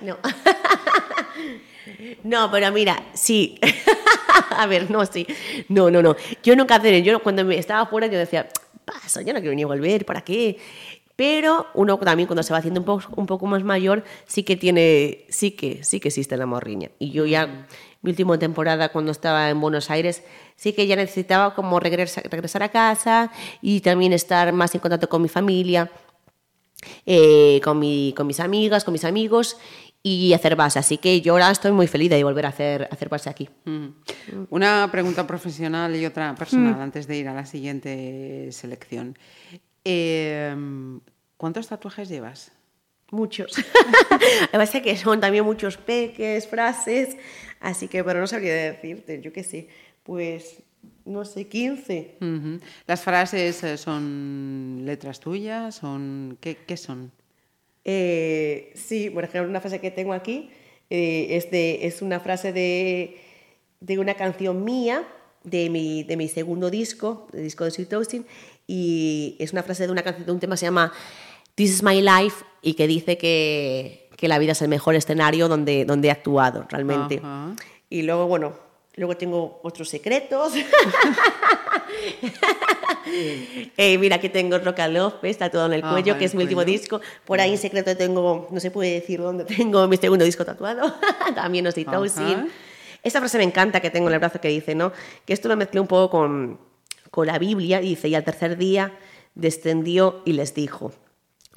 No. 0.00 0.16
No, 2.22 2.50
pero 2.50 2.70
mira, 2.72 3.02
sí. 3.14 3.58
A 4.50 4.66
ver, 4.66 4.90
no, 4.90 5.04
sí. 5.06 5.26
No, 5.68 5.90
no, 5.90 6.02
no. 6.02 6.16
Yo 6.42 6.54
nunca 6.56 6.76
hacer, 6.76 7.02
yo 7.02 7.22
cuando 7.22 7.44
me 7.44 7.58
estaba 7.58 7.86
fuera 7.86 8.06
yo 8.06 8.18
decía, 8.18 8.48
paso, 8.84 9.20
yo 9.20 9.32
no 9.32 9.40
quiero 9.40 9.54
ni 9.54 9.64
volver, 9.64 10.04
¿para 10.04 10.20
qué? 10.22 10.58
Pero 11.16 11.66
uno 11.74 11.98
también 11.98 12.26
cuando 12.26 12.42
se 12.42 12.52
va 12.52 12.58
haciendo 12.58 12.80
un 12.80 12.86
poco, 12.86 13.12
un 13.16 13.26
poco 13.26 13.46
más 13.46 13.64
mayor 13.64 14.04
sí 14.26 14.44
que 14.44 14.56
tiene, 14.56 15.24
sí 15.28 15.50
que, 15.52 15.82
sí 15.82 15.98
que 15.98 16.08
existe 16.08 16.36
la 16.36 16.46
morriña. 16.46 16.90
Y 16.98 17.10
yo 17.10 17.26
ya, 17.26 17.66
mi 18.02 18.10
última 18.10 18.38
temporada 18.38 18.90
cuando 18.90 19.10
estaba 19.10 19.50
en 19.50 19.60
Buenos 19.60 19.90
Aires, 19.90 20.22
sí 20.56 20.72
que 20.72 20.86
ya 20.86 20.96
necesitaba 20.96 21.54
como 21.54 21.80
regresar, 21.80 22.24
regresar 22.30 22.62
a 22.62 22.68
casa 22.70 23.30
y 23.60 23.80
también 23.80 24.12
estar 24.12 24.52
más 24.52 24.74
en 24.74 24.80
contacto 24.80 25.08
con 25.08 25.20
mi 25.22 25.28
familia 25.28 25.90
eh, 27.06 27.60
con, 27.64 27.78
mi- 27.78 28.14
con 28.16 28.26
mis 28.26 28.38
amigas, 28.40 28.84
con 28.84 28.92
mis 28.92 29.04
amigos 29.04 29.56
y 30.02 30.32
hacer 30.32 30.54
base. 30.54 30.78
Así 30.78 30.96
que 30.98 31.20
yo 31.20 31.32
ahora 31.32 31.50
estoy 31.50 31.72
muy 31.72 31.88
feliz 31.88 32.08
de 32.10 32.22
volver 32.22 32.46
a 32.46 32.50
hacer, 32.50 32.88
hacer 32.92 33.08
base 33.08 33.28
aquí. 33.28 33.48
Mm. 33.64 33.86
Una 34.50 34.88
pregunta 34.92 35.26
profesional 35.26 35.94
y 35.96 36.06
otra 36.06 36.34
personal 36.36 36.76
Mm. 36.76 36.80
antes 36.80 37.08
de 37.08 37.16
ir 37.16 37.26
a 37.28 37.34
la 37.34 37.46
siguiente 37.46 38.48
selección. 38.52 39.18
Eh, 39.84 40.54
¿Cuántos 41.36 41.66
tatuajes 41.66 42.08
llevas? 42.08 42.52
Muchos. 43.10 43.52
Es 44.52 44.70
que 44.70 44.96
son 44.96 45.20
también 45.20 45.44
muchos 45.44 45.76
peques, 45.78 46.46
frases, 46.46 47.16
así 47.60 47.88
que, 47.88 48.04
pero 48.04 48.20
no 48.20 48.26
sabría 48.26 48.54
decirte, 48.54 49.20
yo 49.20 49.32
qué 49.32 49.42
sé, 49.42 49.68
pues, 50.02 50.62
no 51.04 51.24
sé, 51.24 51.46
15. 51.46 52.16
Ujú. 52.20 52.60
¿Las 52.86 53.02
frases 53.02 53.62
eh, 53.64 53.76
son 53.76 54.82
letras 54.84 55.20
tuyas? 55.20 55.76
Son, 55.76 56.36
¿qué, 56.40 56.56
qué 56.56 56.76
son? 56.76 57.10
Eh, 57.84 58.72
sí, 58.74 59.10
por 59.10 59.24
ejemplo, 59.24 59.48
una 59.48 59.60
frase 59.60 59.80
que 59.80 59.90
tengo 59.90 60.12
aquí 60.12 60.50
eh, 60.90 61.28
es, 61.30 61.50
de, 61.50 61.86
es 61.86 62.02
una 62.02 62.20
frase 62.20 62.52
de, 62.52 63.18
de 63.80 63.98
una 63.98 64.14
canción 64.14 64.64
mía 64.64 65.06
de 65.44 65.70
mi, 65.70 66.02
de 66.04 66.16
mi 66.16 66.28
segundo 66.28 66.70
disco, 66.70 67.28
el 67.32 67.44
disco 67.44 67.64
de 67.64 67.70
Sweet 67.70 67.88
Toasting, 67.88 68.26
y 68.66 69.36
es 69.38 69.52
una 69.52 69.62
frase 69.62 69.86
de 69.86 69.92
una 69.92 70.02
canción 70.02 70.26
de 70.26 70.32
un 70.32 70.40
tema 70.40 70.54
que 70.54 70.58
se 70.58 70.66
llama 70.66 70.92
This 71.54 71.70
is 71.70 71.82
my 71.82 72.00
life 72.02 72.44
y 72.62 72.74
que 72.74 72.86
dice 72.86 73.16
que, 73.16 74.07
que 74.18 74.26
la 74.28 74.38
vida 74.38 74.52
es 74.52 74.60
el 74.62 74.68
mejor 74.68 74.96
escenario 74.96 75.46
donde, 75.48 75.84
donde 75.84 76.08
he 76.08 76.10
actuado 76.10 76.66
realmente. 76.68 77.20
Ajá. 77.22 77.54
Y 77.88 78.02
luego, 78.02 78.26
bueno, 78.26 78.52
luego 78.96 79.16
tengo 79.16 79.60
otros 79.62 79.88
secretos. 79.88 80.52
Eh, 83.78 83.96
mira, 83.96 84.16
aquí 84.16 84.28
tengo 84.28 84.58
Roca 84.58 84.86
López 84.86 85.38
tatuado 85.38 85.66
en 85.68 85.72
el 85.74 85.82
Ajá, 85.82 85.92
cuello, 85.92 86.18
que 86.18 86.26
es 86.26 86.34
mi 86.34 86.42
último 86.42 86.62
disco. 86.64 87.00
Por 87.24 87.40
ahí 87.40 87.52
en 87.52 87.58
secreto 87.58 87.96
tengo, 87.96 88.48
no 88.50 88.60
se 88.60 88.70
puede 88.70 88.92
decir 88.92 89.20
dónde 89.20 89.44
tengo 89.46 89.88
mi 89.88 89.96
segundo 89.96 90.26
disco 90.26 90.44
tatuado. 90.44 90.94
También 91.34 91.66
os 91.66 91.78
Ajá. 91.78 91.90
Toasting. 91.90 92.50
Esta 93.02 93.20
frase 93.20 93.38
me 93.38 93.44
encanta 93.44 93.80
que 93.80 93.88
tengo 93.90 94.08
en 94.08 94.14
el 94.14 94.18
brazo 94.20 94.40
que 94.42 94.48
dice, 94.48 94.74
¿no? 94.74 94.92
Que 95.24 95.32
esto 95.32 95.48
lo 95.48 95.56
mezclé 95.56 95.80
un 95.80 95.86
poco 95.86 96.10
con, 96.10 96.58
con 97.10 97.26
la 97.26 97.38
Biblia. 97.38 97.80
y 97.80 97.90
Dice, 97.90 98.08
y 98.08 98.14
al 98.14 98.24
tercer 98.24 98.58
día 98.58 98.92
descendió 99.34 100.20
y 100.26 100.34
les 100.34 100.52
dijo. 100.52 100.92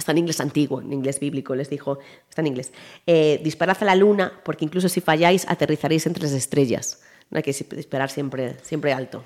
Está 0.02 0.14
en 0.14 0.18
inglés 0.18 0.42
antiguo, 0.42 0.82
en 0.82 0.92
inglés 0.92 1.20
bíblico, 1.20 1.54
les 1.54 1.70
dijo, 1.70 2.00
está 2.28 2.42
en 2.42 2.48
inglés. 2.48 2.74
Eh, 3.06 3.40
disparad 3.44 3.78
a 3.82 3.86
la 3.86 3.96
luna, 3.96 4.34
porque 4.44 4.66
incluso 4.66 4.90
si 4.90 5.00
falláis, 5.00 5.46
aterrizaréis 5.48 6.08
entre 6.08 6.24
las 6.24 6.32
estrellas. 6.32 7.04
No 7.30 7.38
hay 7.38 7.44
que 7.44 7.52
disparar 7.52 8.10
siempre, 8.10 8.56
siempre 8.64 8.94
alto. 8.94 9.24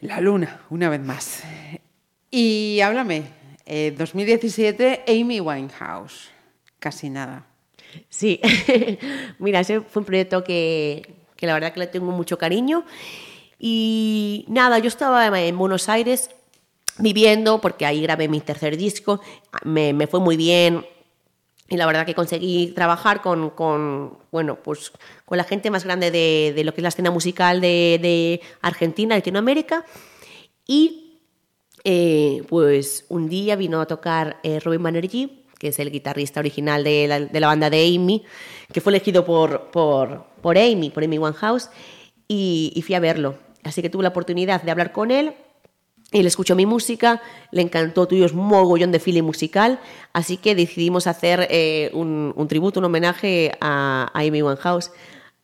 La 0.00 0.22
luna, 0.22 0.62
una 0.70 0.88
vez 0.88 1.02
más. 1.02 1.42
Y 2.30 2.80
háblame, 2.80 3.24
eh, 3.66 3.94
2017, 3.94 5.04
Amy 5.06 5.38
Winehouse. 5.38 6.30
Casi 6.78 7.10
nada. 7.10 7.44
Sí, 8.08 8.40
mira, 9.38 9.60
ese 9.60 9.82
fue 9.82 10.00
un 10.00 10.06
proyecto 10.06 10.42
que, 10.42 11.14
que 11.36 11.46
la 11.46 11.52
verdad 11.52 11.74
que 11.74 11.80
le 11.80 11.88
tengo 11.88 12.10
mucho 12.10 12.38
cariño. 12.38 12.86
Y 13.58 14.46
nada, 14.48 14.78
yo 14.78 14.88
estaba 14.88 15.38
en 15.38 15.58
Buenos 15.58 15.90
Aires 15.90 16.30
viviendo, 16.98 17.60
porque 17.60 17.86
ahí 17.86 18.02
grabé 18.02 18.28
mi 18.28 18.40
tercer 18.40 18.76
disco, 18.76 19.20
me, 19.64 19.92
me 19.92 20.06
fue 20.06 20.20
muy 20.20 20.36
bien. 20.36 20.84
Y 21.68 21.76
la 21.76 21.86
verdad 21.86 22.04
que 22.04 22.14
conseguí 22.14 22.72
trabajar 22.74 23.22
con, 23.22 23.50
con, 23.50 24.18
bueno, 24.32 24.56
pues, 24.56 24.92
con 25.24 25.38
la 25.38 25.44
gente 25.44 25.70
más 25.70 25.84
grande 25.84 26.10
de, 26.10 26.52
de 26.54 26.64
lo 26.64 26.74
que 26.74 26.80
es 26.80 26.82
la 26.82 26.88
escena 26.88 27.12
musical 27.12 27.60
de, 27.60 28.00
de 28.02 28.40
Argentina, 28.60 29.14
Latinoamérica. 29.14 29.84
Y 30.66 31.20
eh, 31.84 32.42
pues 32.48 33.06
un 33.08 33.28
día 33.28 33.54
vino 33.54 33.80
a 33.80 33.86
tocar 33.86 34.40
eh, 34.42 34.58
Robin 34.58 34.82
Banerjee, 34.82 35.44
que 35.60 35.68
es 35.68 35.78
el 35.78 35.92
guitarrista 35.92 36.40
original 36.40 36.82
de 36.82 37.06
la, 37.06 37.20
de 37.20 37.40
la 37.40 37.46
banda 37.46 37.70
de 37.70 37.86
Amy, 37.86 38.24
que 38.72 38.80
fue 38.80 38.90
elegido 38.90 39.24
por, 39.24 39.70
por, 39.70 40.26
por 40.42 40.58
Amy, 40.58 40.90
por 40.90 41.04
Amy 41.04 41.18
Winehouse, 41.18 41.70
y, 42.26 42.72
y 42.74 42.82
fui 42.82 42.96
a 42.96 43.00
verlo. 43.00 43.36
Así 43.62 43.80
que 43.80 43.90
tuve 43.90 44.02
la 44.02 44.08
oportunidad 44.08 44.60
de 44.62 44.72
hablar 44.72 44.90
con 44.90 45.12
él. 45.12 45.34
Él 46.12 46.26
escuchó 46.26 46.56
mi 46.56 46.66
música, 46.66 47.22
le 47.52 47.62
encantó, 47.62 48.08
un 48.10 48.36
mogollón 48.36 48.90
de 48.90 48.98
feeling 48.98 49.22
musical, 49.22 49.78
así 50.12 50.36
que 50.38 50.54
decidimos 50.54 51.06
hacer 51.06 51.46
eh, 51.50 51.90
un, 51.94 52.32
un 52.34 52.48
tributo, 52.48 52.80
un 52.80 52.86
homenaje 52.86 53.52
a, 53.60 54.10
a 54.12 54.20
Amy 54.20 54.42
Winehouse. 54.42 54.90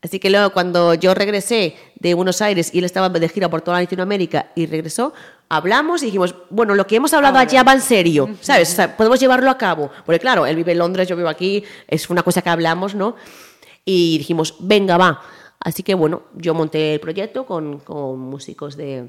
Así 0.02 0.20
que 0.20 0.30
luego 0.30 0.50
cuando 0.50 0.94
yo 0.94 1.14
regresé 1.14 1.76
de 1.98 2.14
Buenos 2.14 2.42
Aires 2.42 2.70
y 2.72 2.78
él 2.78 2.84
estaba 2.84 3.08
de 3.08 3.28
gira 3.28 3.48
por 3.48 3.62
toda 3.62 3.80
Latinoamérica 3.80 4.52
y 4.54 4.66
regresó, 4.66 5.12
hablamos 5.48 6.02
y 6.02 6.06
dijimos, 6.06 6.34
bueno, 6.50 6.74
lo 6.74 6.86
que 6.86 6.96
hemos 6.96 7.12
hablado 7.14 7.38
allá 7.38 7.62
va 7.62 7.72
en 7.72 7.80
serio, 7.80 8.28
¿sabes? 8.40 8.72
O 8.72 8.76
sea, 8.76 8.96
podemos 8.96 9.18
llevarlo 9.18 9.50
a 9.50 9.58
cabo. 9.58 9.90
Porque 10.04 10.20
claro, 10.20 10.46
él 10.46 10.56
vive 10.56 10.72
en 10.72 10.78
Londres, 10.78 11.08
yo 11.08 11.16
vivo 11.16 11.28
aquí, 11.28 11.64
es 11.88 12.10
una 12.10 12.22
cosa 12.22 12.42
que 12.42 12.50
hablamos, 12.50 12.94
¿no? 12.94 13.16
Y 13.84 14.18
dijimos, 14.18 14.56
venga, 14.60 14.96
va. 14.96 15.22
Así 15.58 15.82
que 15.82 15.94
bueno, 15.94 16.22
yo 16.34 16.54
monté 16.54 16.94
el 16.94 17.00
proyecto 17.00 17.46
con, 17.46 17.78
con 17.80 18.18
músicos 18.18 18.76
de, 18.76 19.08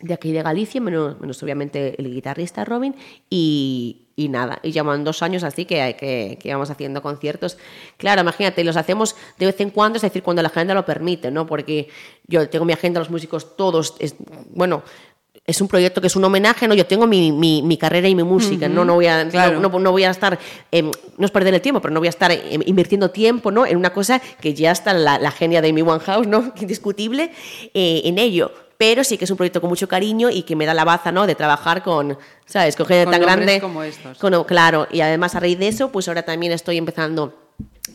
de 0.00 0.14
aquí 0.14 0.32
de 0.32 0.42
Galicia, 0.42 0.80
menos, 0.80 1.18
menos 1.20 1.42
obviamente 1.42 1.94
el 1.98 2.12
guitarrista 2.12 2.64
Robin, 2.64 2.94
y, 3.30 4.02
y 4.14 4.28
nada, 4.28 4.58
y 4.62 4.72
llevan 4.72 5.04
dos 5.04 5.22
años 5.22 5.42
así 5.42 5.64
que, 5.64 5.96
que, 5.98 6.38
que 6.40 6.52
vamos 6.52 6.70
haciendo 6.70 7.00
conciertos. 7.02 7.56
Claro, 7.96 8.20
imagínate, 8.22 8.62
los 8.64 8.76
hacemos 8.76 9.16
de 9.38 9.46
vez 9.46 9.60
en 9.60 9.70
cuando, 9.70 9.96
es 9.96 10.02
decir, 10.02 10.22
cuando 10.22 10.42
la 10.42 10.48
agenda 10.48 10.74
lo 10.74 10.84
permite, 10.84 11.30
¿no? 11.30 11.46
Porque 11.46 11.88
yo 12.26 12.48
tengo 12.48 12.64
mi 12.64 12.72
agenda, 12.72 13.00
los 13.00 13.10
músicos 13.10 13.56
todos, 13.56 13.94
es, 13.98 14.16
bueno, 14.50 14.82
es 15.46 15.60
un 15.60 15.68
proyecto 15.68 16.00
que 16.00 16.08
es 16.08 16.16
un 16.16 16.24
homenaje, 16.24 16.66
¿no? 16.66 16.74
Yo 16.74 16.86
tengo 16.86 17.06
mi, 17.06 17.30
mi, 17.30 17.62
mi 17.62 17.76
carrera 17.76 18.08
y 18.08 18.14
mi 18.16 18.24
música, 18.24 18.68
¿no? 18.68 18.84
No 18.84 18.94
voy 18.94 19.06
a, 19.06 19.28
claro. 19.28 19.60
no, 19.60 19.68
no- 19.68 19.78
no 19.78 19.92
voy 19.92 20.02
a 20.04 20.10
estar, 20.10 20.38
eh, 20.72 20.82
no 20.82 21.24
es 21.24 21.30
perder 21.30 21.54
el 21.54 21.60
tiempo, 21.60 21.80
pero 21.80 21.94
no 21.94 22.00
voy 22.00 22.08
a 22.08 22.10
estar 22.10 22.32
eh, 22.32 22.58
invirtiendo 22.66 23.10
tiempo, 23.12 23.50
¿no? 23.52 23.64
En 23.64 23.76
una 23.76 23.92
cosa 23.92 24.20
que 24.40 24.54
ya 24.54 24.72
está 24.72 24.92
la, 24.92 25.18
la 25.18 25.30
genia 25.30 25.62
de 25.62 25.68
Amy 25.70 25.82
Winehouse, 25.82 26.26
¿no? 26.26 26.52
Indiscutible, 26.60 27.30
eh, 27.74 28.02
en 28.04 28.18
ello. 28.18 28.50
Pero 28.78 29.04
sí 29.04 29.16
que 29.16 29.24
es 29.24 29.30
un 29.30 29.36
proyecto 29.38 29.60
con 29.60 29.70
mucho 29.70 29.88
cariño 29.88 30.28
y 30.30 30.42
que 30.42 30.54
me 30.56 30.66
da 30.66 30.74
la 30.74 30.84
baza, 30.84 31.12
¿no? 31.12 31.26
De 31.26 31.34
trabajar 31.34 31.82
con, 31.82 32.18
¿sabes? 32.44 32.76
Con 32.76 32.86
gente 32.86 33.04
Con 33.04 33.12
tan 33.12 33.22
grande. 33.22 33.60
como 33.60 33.82
estos. 33.82 34.18
Con- 34.18 34.44
claro, 34.44 34.86
y 34.90 35.00
además 35.00 35.34
a 35.34 35.40
raíz 35.40 35.58
de 35.58 35.68
eso, 35.68 35.90
pues 35.90 36.08
ahora 36.08 36.22
también 36.24 36.52
estoy 36.52 36.76
empezando 36.76 37.42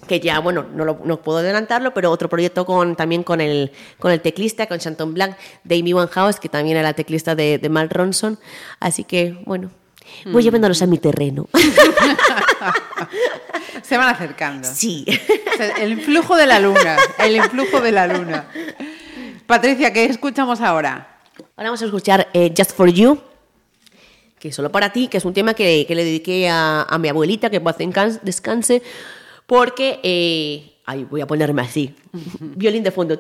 que 0.08 0.20
ya, 0.20 0.40
bueno, 0.40 0.66
no, 0.74 0.84
lo- 0.84 1.00
no 1.06 1.22
puedo 1.22 1.38
adelantarlo, 1.38 1.94
pero 1.94 2.10
otro 2.10 2.28
proyecto 2.30 2.66
con, 2.66 2.96
también 2.96 3.22
con 3.24 3.42
el, 3.42 3.72
con 4.00 4.12
el 4.12 4.22
teclista, 4.22 4.66
con 4.66 4.80
Shanton 4.80 5.14
Black, 5.14 5.38
de 5.64 5.76
Amy 5.80 5.94
Winehouse, 5.94 6.40
que 6.40 6.50
también 6.50 6.78
era 6.78 6.94
teclista 6.94 7.36
de, 7.36 7.60
de 7.60 7.70
Mark 7.70 7.90
Ronson. 7.94 8.40
Así 8.80 9.04
que, 9.04 9.38
bueno, 9.46 9.70
Mm. 10.26 10.34
voy 10.34 10.44
llevándolos 10.44 10.82
a 10.82 10.88
mi 10.88 10.98
terreno. 10.98 11.48
Se 13.84 13.98
van 13.98 14.10
acercando. 14.10 14.68
sí. 14.72 15.06
O 15.54 15.58
sea, 15.58 15.68
El 15.78 15.92
influjo 15.94 16.36
de 16.36 16.46
la 16.48 16.60
luna, 16.60 16.98
el 17.20 17.36
influjo 17.36 17.82
de 17.82 17.92
la 17.92 18.08
luna. 18.08 18.48
Patricia, 19.52 19.92
¿qué 19.92 20.06
escuchamos 20.06 20.62
ahora? 20.62 21.20
Ahora 21.58 21.70
vamos 21.72 21.82
a 21.82 21.86
escuchar 21.86 22.30
eh, 22.34 22.54
Just 22.58 22.72
For 22.72 22.88
You, 22.90 23.20
que 24.40 24.48
es 24.48 24.56
solo 24.56 24.72
para 24.72 24.94
ti, 24.94 25.10
que 25.10 25.18
es 25.18 25.26
un 25.26 25.34
tema 25.34 25.54
que, 25.54 25.84
que 25.86 25.94
le 25.94 26.06
dediqué 26.06 26.48
a, 26.48 26.84
a 26.84 26.98
mi 26.98 27.10
abuelita, 27.10 27.50
que 27.50 27.60
paz 27.60 27.76
descanse, 28.24 28.82
porque... 29.46 30.00
eh, 30.04 30.78
ay, 30.86 31.04
voy 31.04 31.20
a 31.20 31.28
ponerme 31.28 31.64
así. 31.64 31.94
Violín 32.40 32.82
de 32.82 32.92
fondo. 32.92 33.20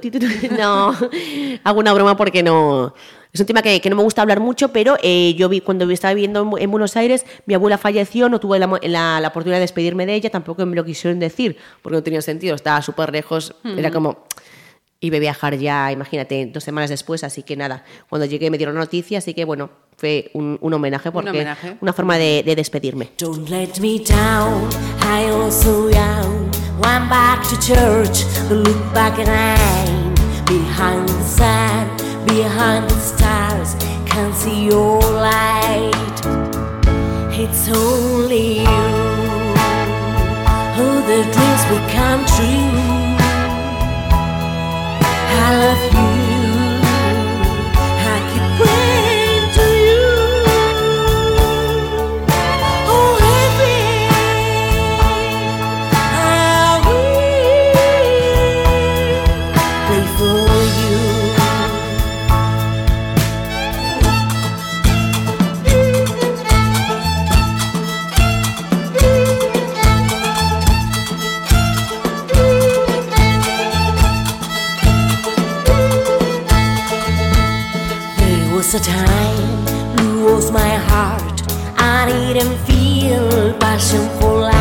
No, 0.58 0.96
hago 1.66 1.80
una 1.82 1.92
broma 1.92 2.16
porque 2.16 2.42
no... 2.44 2.96
Es 3.34 3.42
un 3.42 3.46
tema 3.46 3.62
que, 3.62 3.82
que 3.82 3.90
no 3.90 3.98
me 3.98 4.04
gusta 4.04 4.22
hablar 4.22 4.40
mucho, 4.40 4.70
pero 4.70 4.96
eh, 5.04 5.34
yo 5.38 5.50
vi 5.50 5.60
cuando 5.60 5.90
estaba 5.92 6.14
viviendo 6.14 6.44
en, 6.44 6.50
Bu- 6.50 6.62
en 6.62 6.72
Buenos 6.72 6.96
Aires, 6.96 7.26
mi 7.46 7.56
abuela 7.56 7.78
falleció, 7.78 8.30
no 8.30 8.40
tuve 8.40 8.58
la, 8.58 8.70
la- 8.84 9.20
la 9.20 9.28
oportunidad 9.28 9.58
de 9.58 9.62
despedirme 9.64 10.06
de 10.06 10.14
ella, 10.16 10.30
tampoco 10.30 10.66
me 10.66 10.78
lo 10.78 10.86
quisieron 10.86 11.20
decir, 11.20 11.58
porque 11.82 11.98
no 11.98 12.04
tenía 12.04 12.22
sentido, 12.22 12.56
estaba 12.56 12.82
súper 12.82 13.12
lejos, 13.12 13.54
era 13.78 13.92
como... 13.92 14.24
Iba 15.04 15.18
a 15.18 15.20
viajar 15.20 15.58
ya, 15.58 15.92
imagínate, 15.92 16.46
dos 16.46 16.64
semanas 16.64 16.92
después, 16.92 17.24
así 17.24 17.42
que 17.42 17.56
nada, 17.58 17.84
cuando 18.08 18.28
llegué 18.28 18.52
me 18.52 18.58
dieron 18.60 18.76
noticia, 18.76 19.18
así 19.18 19.34
que 19.34 19.46
bueno, 19.46 19.72
fue 19.98 20.30
un, 20.36 20.60
un 20.62 20.74
homenaje 20.76 21.12
porque 21.12 21.32
homenaje. 21.32 21.76
una 21.82 21.92
forma 21.92 22.20
de, 22.20 22.44
de 22.46 22.56
despedirme. 22.56 23.10
Don't 23.18 23.50
let 23.50 23.80
me 23.82 23.98
down, 23.98 24.70
I 25.02 25.26
also 25.32 25.90
young. 25.90 26.52
Went 26.80 27.10
back 27.10 27.42
to 27.50 27.58
church, 27.60 28.26
look 28.52 28.94
back 28.94 29.18
at 29.18 29.26
nine. 29.28 30.14
Behind 30.46 31.08
the 31.10 31.24
sun, 31.24 31.88
behind 32.28 32.88
the 32.88 33.00
stars, 33.00 33.76
can't 34.06 34.36
see 34.36 34.68
your 34.68 35.00
light. 35.02 36.22
It's 37.34 37.68
only 37.70 38.60
you 38.62 38.92
who 40.76 41.02
the 41.10 41.24
dreams 41.34 41.66
become 41.74 42.24
true. 42.26 42.81
Love. 45.52 45.91
Was 78.72 78.88
a 78.88 78.90
time 78.90 80.24
was 80.24 80.50
my 80.50 80.76
heart. 80.88 81.42
I 81.78 82.06
didn't 82.08 82.58
feel 82.60 83.54
passion 83.60 84.08
for 84.18 84.40
life. 84.40 84.61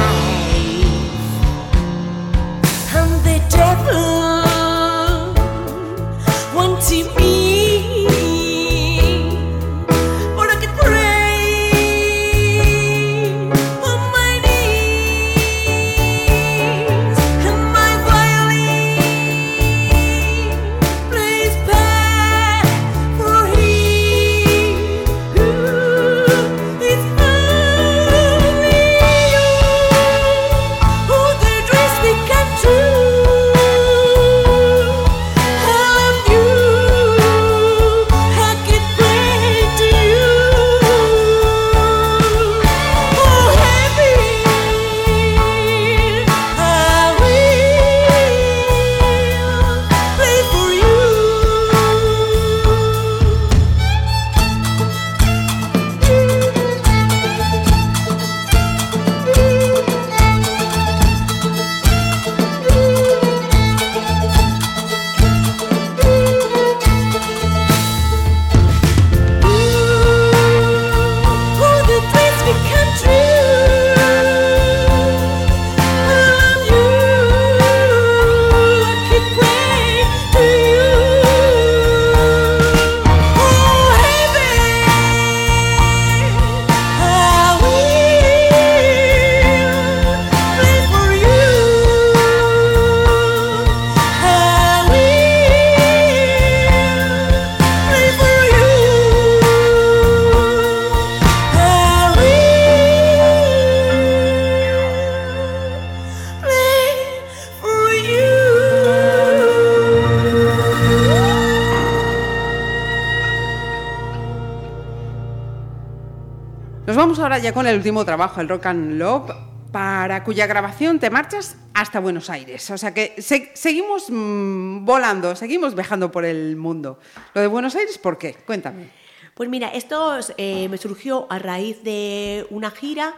Ya 117.43 117.53
con 117.53 117.67
el 117.67 117.77
último 117.77 118.05
trabajo, 118.05 118.41
el 118.41 118.49
Rock 118.49 118.67
and 118.67 118.99
Love, 118.99 119.31
para 119.73 120.25
cuya 120.25 120.47
grabación 120.47 120.99
te 120.99 121.11
marchas 121.11 121.57
hasta 121.75 122.01
Buenos 122.01 122.29
Aires. 122.29 122.71
O 122.71 122.79
sea 122.79 122.93
que 122.93 123.15
se- 123.23 123.51
seguimos 123.55 124.07
mm, 124.11 124.85
volando, 124.85 125.35
seguimos 125.37 125.75
viajando 125.75 126.11
por 126.11 126.25
el 126.25 126.57
mundo. 126.57 126.99
Lo 127.35 127.41
de 127.41 127.47
Buenos 127.47 127.75
Aires, 127.77 127.99
¿por 127.99 128.19
qué? 128.19 128.35
Cuéntame. 128.35 128.91
Pues 129.35 129.49
mira, 129.49 129.69
esto 129.69 130.19
eh, 130.37 130.69
me 130.69 130.77
surgió 130.77 131.27
a 131.31 131.39
raíz 131.39 131.83
de 131.83 132.47
una 132.51 132.71
gira 132.71 133.15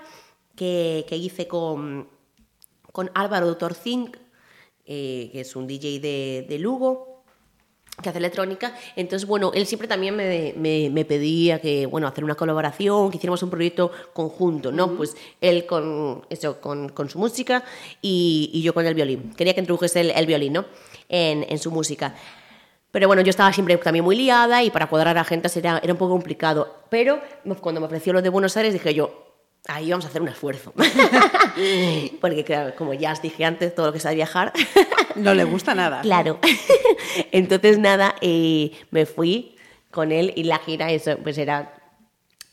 que, 0.54 1.04
que 1.08 1.16
hice 1.16 1.48
con, 1.48 2.08
con 2.92 3.10
Álvaro 3.14 3.56
Torcink, 3.56 4.16
eh, 4.84 5.30
que 5.32 5.40
es 5.40 5.56
un 5.56 5.66
DJ 5.66 6.00
de, 6.00 6.46
de 6.48 6.58
Lugo, 6.58 7.11
que 8.00 8.08
hace 8.08 8.18
electrónica. 8.18 8.74
Entonces, 8.96 9.28
bueno, 9.28 9.52
él 9.54 9.66
siempre 9.66 9.86
también 9.86 10.16
me, 10.16 10.54
me- 10.56 10.88
me 10.90 11.04
pedía 11.04 11.60
que, 11.60 11.86
bueno, 11.86 12.06
hacer 12.06 12.24
una 12.24 12.34
colaboración, 12.34 13.10
que 13.10 13.18
hiciéramos 13.18 13.42
un 13.42 13.50
proyecto 13.50 13.92
conjunto, 14.12 14.72
¿no? 14.72 14.96
Pues 14.96 15.14
él 15.40 15.66
con, 15.66 16.24
eso, 16.30 16.60
con, 16.60 16.88
con 16.88 17.08
su 17.10 17.18
música 17.18 17.62
y, 18.00 18.50
y 18.52 18.62
yo 18.62 18.72
con 18.74 18.86
el 18.86 18.94
violín. 18.94 19.32
Quería 19.36 19.54
que 19.54 19.60
introdujese 19.60 20.00
el, 20.00 20.10
el 20.10 20.26
violín, 20.26 20.54
¿no? 20.54 20.64
En, 21.08 21.44
en 21.48 21.58
su 21.58 21.70
música. 21.70 22.14
Pero 22.90 23.06
bueno, 23.06 23.22
yo 23.22 23.30
estaba 23.30 23.52
siempre 23.52 23.76
también 23.78 24.04
muy 24.04 24.16
liada 24.16 24.62
y 24.62 24.70
para 24.70 24.86
cuadrar 24.88 25.16
a 25.18 25.24
gente 25.24 25.48
era, 25.54 25.78
era 25.82 25.92
un 25.92 25.98
poco 25.98 26.12
complicado. 26.12 26.80
Pero 26.90 27.20
cuando 27.60 27.80
me 27.80 27.86
ofreció 27.86 28.12
lo 28.12 28.20
de 28.22 28.28
Buenos 28.28 28.56
Aires 28.56 28.72
dije 28.72 28.92
yo, 28.94 29.31
ahí 29.68 29.90
vamos 29.90 30.04
a 30.04 30.08
hacer 30.08 30.22
un 30.22 30.28
esfuerzo. 30.28 30.72
Porque 32.20 32.44
claro, 32.44 32.74
como 32.76 32.94
ya 32.94 33.12
os 33.12 33.22
dije 33.22 33.44
antes, 33.44 33.74
todo 33.74 33.86
lo 33.86 33.92
que 33.92 34.00
sea 34.00 34.12
viajar, 34.12 34.52
No 35.16 35.34
le 35.34 35.44
gusta 35.44 35.74
nada. 35.74 36.00
claro. 36.02 36.38
Entonces 37.32 37.78
nada, 37.78 38.14
eh, 38.20 38.72
me 38.90 39.06
fui 39.06 39.56
con 39.90 40.10
él 40.12 40.32
y 40.36 40.44
la 40.44 40.58
gira 40.58 40.90
eso 40.90 41.16
pues 41.22 41.36
era 41.38 41.74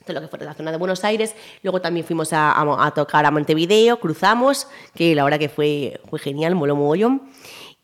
todo 0.05 0.15
lo 0.15 0.21
que 0.21 0.27
fue 0.27 0.39
la 0.45 0.53
zona 0.53 0.71
de 0.71 0.77
Buenos 0.77 1.03
Aires. 1.03 1.35
Luego 1.63 1.81
también 1.81 2.05
fuimos 2.05 2.33
a, 2.33 2.51
a- 2.51 2.85
a 2.87 2.91
tocar 2.91 3.25
a 3.25 3.31
Montevideo, 3.31 3.99
cruzamos, 3.99 4.67
que 4.95 5.13
la 5.15 5.23
verdad 5.23 5.39
que 5.39 5.49
fue, 5.49 5.99
fue 6.09 6.19
genial, 6.19 6.55
moló 6.55 6.75
mogollón. 6.75 7.29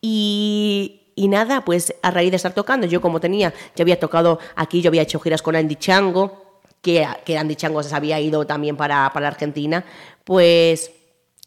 Y, 0.02 1.12
y 1.16 1.28
nada, 1.28 1.64
pues 1.64 1.94
a 2.02 2.12
raíz 2.12 2.32
de 2.32 2.38
estar 2.38 2.54
tocando, 2.54 2.88
yo 2.88 3.00
como 3.02 3.20
tenía, 3.20 3.54
ya 3.76 3.84
había 3.84 4.00
tocado 4.00 4.40
aquí, 4.56 4.82
yo 4.82 4.90
había 4.90 5.02
hecho 5.04 5.20
giras 5.20 5.42
con 5.42 5.56
Andy 5.56 5.76
Chango, 5.76 6.45
que, 6.86 7.08
que 7.26 7.36
Andy 7.36 7.56
Chango 7.56 7.82
se 7.82 7.96
había 7.96 8.20
ido 8.20 8.46
también 8.46 8.78
para, 8.78 9.12
para 9.12 9.28
Argentina, 9.28 9.84
pues 10.24 10.92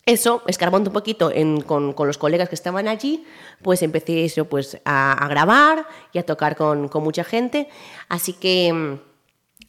eso, 0.04 0.42
escarbando 0.48 0.90
un 0.90 0.94
poquito 0.94 1.30
con, 1.64 1.92
con 1.92 2.06
los 2.08 2.18
colegas 2.18 2.48
que 2.48 2.56
estaban 2.56 2.88
allí, 2.88 3.24
pues 3.62 3.82
empecé 3.82 4.24
eso, 4.24 4.46
pues 4.46 4.80
a, 4.84 5.12
a 5.12 5.28
grabar 5.28 5.86
y 6.12 6.18
a 6.18 6.26
tocar 6.26 6.56
con, 6.56 6.88
con 6.88 7.04
mucha 7.04 7.22
gente. 7.22 7.68
Así 8.08 8.32
que, 8.32 8.98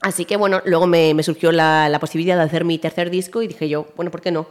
así 0.01 0.25
que 0.25 0.37
bueno, 0.37 0.63
luego 0.65 0.87
me, 0.87 1.13
me 1.13 1.21
surgió 1.21 1.51
la, 1.51 1.87
la 1.87 1.99
posibilidad 1.99 2.35
de 2.35 2.43
hacer 2.43 2.65
mi 2.65 2.79
tercer 2.79 3.11
disco 3.11 3.43
y 3.43 3.47
dije 3.47 3.69
yo, 3.69 3.85
bueno, 3.95 4.09
¿por 4.09 4.21
qué 4.21 4.31
no? 4.31 4.47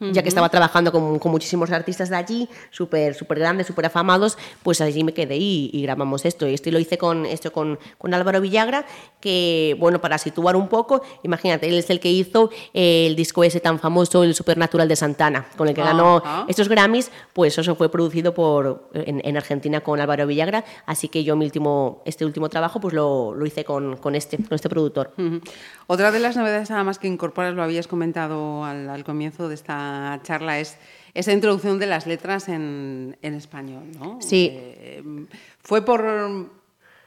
Ya 0.00 0.22
que 0.22 0.28
estaba 0.28 0.48
trabajando 0.48 0.92
con, 0.92 1.18
con 1.18 1.32
muchísimos 1.32 1.72
artistas 1.72 2.08
de 2.08 2.16
allí, 2.16 2.48
súper 2.70 3.14
súper 3.14 3.40
grandes, 3.40 3.66
súper 3.66 3.86
afamados, 3.86 4.38
pues 4.62 4.80
allí 4.80 5.02
me 5.02 5.12
quedé 5.12 5.36
y, 5.36 5.70
y 5.72 5.82
grabamos 5.82 6.24
esto. 6.24 6.46
Y 6.46 6.54
esto 6.54 6.70
lo 6.70 6.78
hice 6.78 6.98
con, 6.98 7.26
esto 7.26 7.52
con, 7.52 7.78
con 7.98 8.14
Álvaro 8.14 8.40
Villagra, 8.40 8.86
que, 9.20 9.76
bueno, 9.80 10.00
para 10.00 10.16
situar 10.18 10.54
un 10.54 10.68
poco, 10.68 11.02
imagínate, 11.24 11.68
él 11.68 11.74
es 11.78 11.90
el 11.90 11.98
que 11.98 12.12
hizo 12.12 12.50
el 12.74 13.16
disco 13.16 13.42
ese 13.42 13.58
tan 13.58 13.80
famoso, 13.80 14.22
el 14.22 14.34
Supernatural 14.36 14.86
de 14.86 14.94
Santana, 14.94 15.46
con 15.56 15.66
el 15.66 15.74
que 15.74 15.82
ganó 15.82 16.22
Ajá. 16.24 16.44
estos 16.48 16.68
Grammys, 16.68 17.10
pues 17.32 17.58
eso 17.58 17.74
fue 17.74 17.90
producido 17.90 18.34
por, 18.34 18.90
en, 18.94 19.20
en 19.24 19.36
Argentina 19.36 19.80
con 19.80 20.00
Álvaro 20.00 20.28
Villagra, 20.28 20.64
así 20.86 21.08
que 21.08 21.24
yo 21.24 21.34
mi 21.34 21.44
último, 21.44 22.02
este 22.04 22.24
último 22.24 22.48
trabajo 22.48 22.78
pues 22.78 22.94
lo, 22.94 23.34
lo 23.34 23.46
hice 23.46 23.64
con, 23.64 23.96
con, 23.96 24.14
este, 24.14 24.36
con 24.36 24.54
este 24.54 24.68
productor. 24.68 25.12
Ujú. 25.18 25.40
Otra 25.88 26.12
de 26.12 26.20
las 26.20 26.36
novedades 26.36 26.70
nada 26.70 26.84
más 26.84 26.98
que 27.00 27.08
incorporas, 27.08 27.54
lo 27.54 27.62
habías 27.64 27.88
comentado 27.88 28.64
al, 28.64 28.88
al 28.88 29.02
comienzo 29.02 29.48
de 29.48 29.54
esta 29.54 29.87
charla, 30.22 30.58
es 30.60 30.76
esa 31.14 31.32
introducción 31.32 31.78
de 31.78 31.86
las 31.86 32.06
letras 32.06 32.48
en, 32.48 33.16
en 33.22 33.34
español, 33.34 33.84
¿no? 33.98 34.18
Sí. 34.20 34.50
Eh, 34.52 35.02
fue 35.62 35.84
por... 35.84 36.04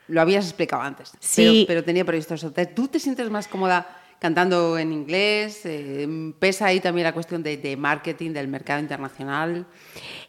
Lo 0.07 0.19
habías 0.19 0.43
explicado 0.45 0.81
antes, 0.81 1.13
Sí. 1.19 1.63
pero, 1.65 1.79
pero 1.79 1.83
tenía 1.85 2.03
previsto 2.03 2.33
eso. 2.33 2.51
¿Te- 2.51 2.65
¿Tú 2.65 2.87
te 2.89 2.99
sientes 2.99 3.29
más 3.29 3.47
cómoda 3.47 3.87
cantando 4.19 4.77
en 4.77 4.91
inglés? 4.91 5.61
Eh, 5.63 6.33
¿Pesa 6.37 6.65
ahí 6.65 6.81
también 6.81 7.05
la 7.05 7.13
cuestión 7.13 7.41
de, 7.43 7.55
de 7.55 7.77
marketing, 7.77 8.31
del 8.31 8.49
mercado 8.49 8.81
internacional? 8.81 9.65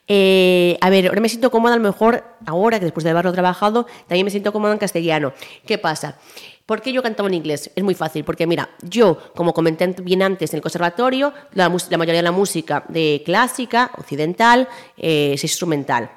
Eh, 0.06 0.76
a 0.80 0.90
ver, 0.90 1.08
ahora 1.08 1.20
me 1.20 1.28
siento 1.28 1.50
cómoda 1.50 1.74
a 1.74 1.78
lo 1.78 1.82
mejor, 1.82 2.24
ahora 2.46 2.78
que 2.78 2.84
después 2.84 3.02
de 3.02 3.10
haberlo 3.10 3.32
trabajado, 3.32 3.86
también 4.06 4.24
me 4.24 4.30
siento 4.30 4.52
cómoda 4.52 4.72
en 4.72 4.78
castellano. 4.78 5.32
¿Qué 5.66 5.78
pasa? 5.78 6.16
¿Por 6.66 6.80
qué 6.80 6.92
yo 6.92 7.02
cantaba 7.02 7.28
en 7.28 7.34
inglés? 7.34 7.70
Es 7.74 7.82
muy 7.82 7.94
fácil, 7.94 8.24
porque 8.24 8.46
mira, 8.46 8.70
yo, 8.82 9.18
como 9.34 9.52
comenté 9.52 9.86
bien 10.02 10.22
antes 10.22 10.52
en 10.52 10.58
el 10.58 10.62
conservatorio, 10.62 11.32
la, 11.54 11.68
la 11.68 11.98
mayoría 11.98 12.20
de 12.20 12.22
la 12.22 12.32
música 12.32 12.84
de 12.88 13.22
clásica, 13.24 13.90
occidental, 13.98 14.68
eh, 14.96 15.32
es 15.34 15.42
instrumental. 15.42 16.10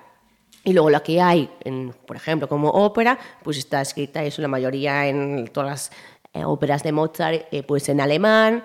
Y 0.64 0.74
luego 0.74 0.89
la 0.89 1.02
que 1.02 1.22
hay, 1.22 1.50
en, 1.64 1.93
por 2.08 2.16
ejemplo, 2.16 2.50
como 2.50 2.70
ópera, 2.70 3.20
pues 3.43 3.58
está 3.58 3.82
escrita 3.82 4.24
eso, 4.24 4.41
la 4.41 4.48
mayoría 4.48 5.08
en 5.08 5.48
todas 5.48 5.70
las 5.70 5.91
eh, 5.91 6.14
óperas 6.44 6.84
de 6.84 6.92
Mozart, 6.92 7.48
eh, 7.52 7.64
pues 7.64 7.88
en 7.90 8.02
alemán, 8.02 8.64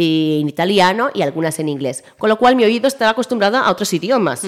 y 0.00 0.38
en 0.42 0.48
italiano 0.48 1.10
y 1.12 1.22
algunas 1.22 1.58
en 1.58 1.68
inglés. 1.68 2.04
Con 2.18 2.28
lo 2.28 2.38
cual 2.38 2.54
mi 2.54 2.62
oído 2.62 2.86
estaba 2.86 3.10
acostumbrado 3.10 3.56
a 3.56 3.68
otros 3.68 3.92
idiomas 3.92 4.42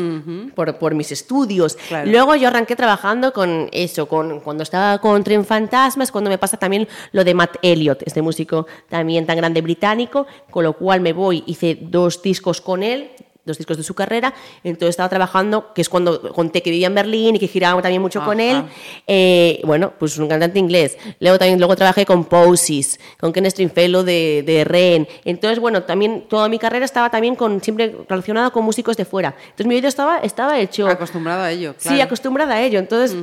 por, 0.54 0.78
por 0.78 0.94
mis 0.94 1.10
estudios. 1.10 1.76
Claro. 1.88 2.08
Luego 2.08 2.36
yo 2.36 2.46
arranqué 2.46 2.76
trabajando 2.76 3.32
con 3.32 3.68
eso, 3.72 4.06
con, 4.06 4.40
cuando 4.40 4.62
estaba 4.62 4.98
con 4.98 5.24
Tren 5.24 5.44
Fantasmas, 5.44 6.12
cuando 6.12 6.30
me 6.30 6.38
pasa 6.38 6.56
también 6.56 6.86
lo 7.10 7.24
de 7.24 7.34
Matt 7.34 7.56
Elliott, 7.62 8.02
este 8.06 8.22
músico 8.22 8.68
también 8.88 9.26
tan 9.26 9.36
grande 9.36 9.60
británico, 9.60 10.26
con 10.50 10.62
lo 10.62 10.74
cual 10.74 11.00
me 11.00 11.12
voy, 11.12 11.42
hice 11.46 11.76
dos 11.80 12.22
discos 12.22 12.60
con 12.60 12.84
él, 12.84 13.10
dos 13.44 13.58
discos 13.58 13.76
de 13.76 13.82
su 13.82 13.94
carrera, 13.94 14.34
entonces 14.64 14.90
estaba 14.90 15.08
trabajando, 15.08 15.72
que 15.74 15.82
es 15.82 15.88
cuando 15.88 16.32
conté 16.32 16.62
que 16.62 16.70
vivía 16.70 16.86
en 16.86 16.94
Berlín 16.94 17.36
y 17.36 17.38
que 17.38 17.48
giraba 17.48 17.80
también 17.82 18.02
mucho 18.02 18.24
con 18.24 18.40
él, 18.40 18.64
eh, 19.06 19.60
bueno, 19.64 19.92
pues 19.98 20.18
un 20.18 20.28
cantante 20.28 20.58
inglés. 20.58 20.98
Luego 21.20 21.38
también 21.38 21.58
luego 21.58 21.76
trabajé 21.76 22.04
con 22.04 22.24
Posies, 22.24 22.98
con 23.18 23.32
Ken 23.32 23.50
Stringfellow 23.50 24.02
de, 24.02 24.42
de 24.46 24.64
Ren. 24.64 25.08
Entonces, 25.24 25.58
bueno, 25.58 25.82
también 25.82 26.26
toda 26.28 26.48
mi 26.48 26.58
carrera 26.58 26.84
estaba 26.84 27.10
también 27.10 27.34
con 27.34 27.62
siempre 27.62 27.94
relacionada 28.08 28.50
con 28.50 28.64
músicos 28.64 28.96
de 28.96 29.04
fuera. 29.04 29.34
Entonces 29.42 29.66
mi 29.66 29.74
oído 29.74 29.88
estaba, 29.88 30.18
estaba 30.18 30.58
hecho... 30.58 30.86
Acostumbrado 30.88 31.42
a 31.42 31.50
ello, 31.50 31.74
claro. 31.80 31.96
Sí, 31.96 32.00
acostumbrada 32.00 32.54
a 32.54 32.62
ello. 32.62 32.78
Entonces, 32.78 33.16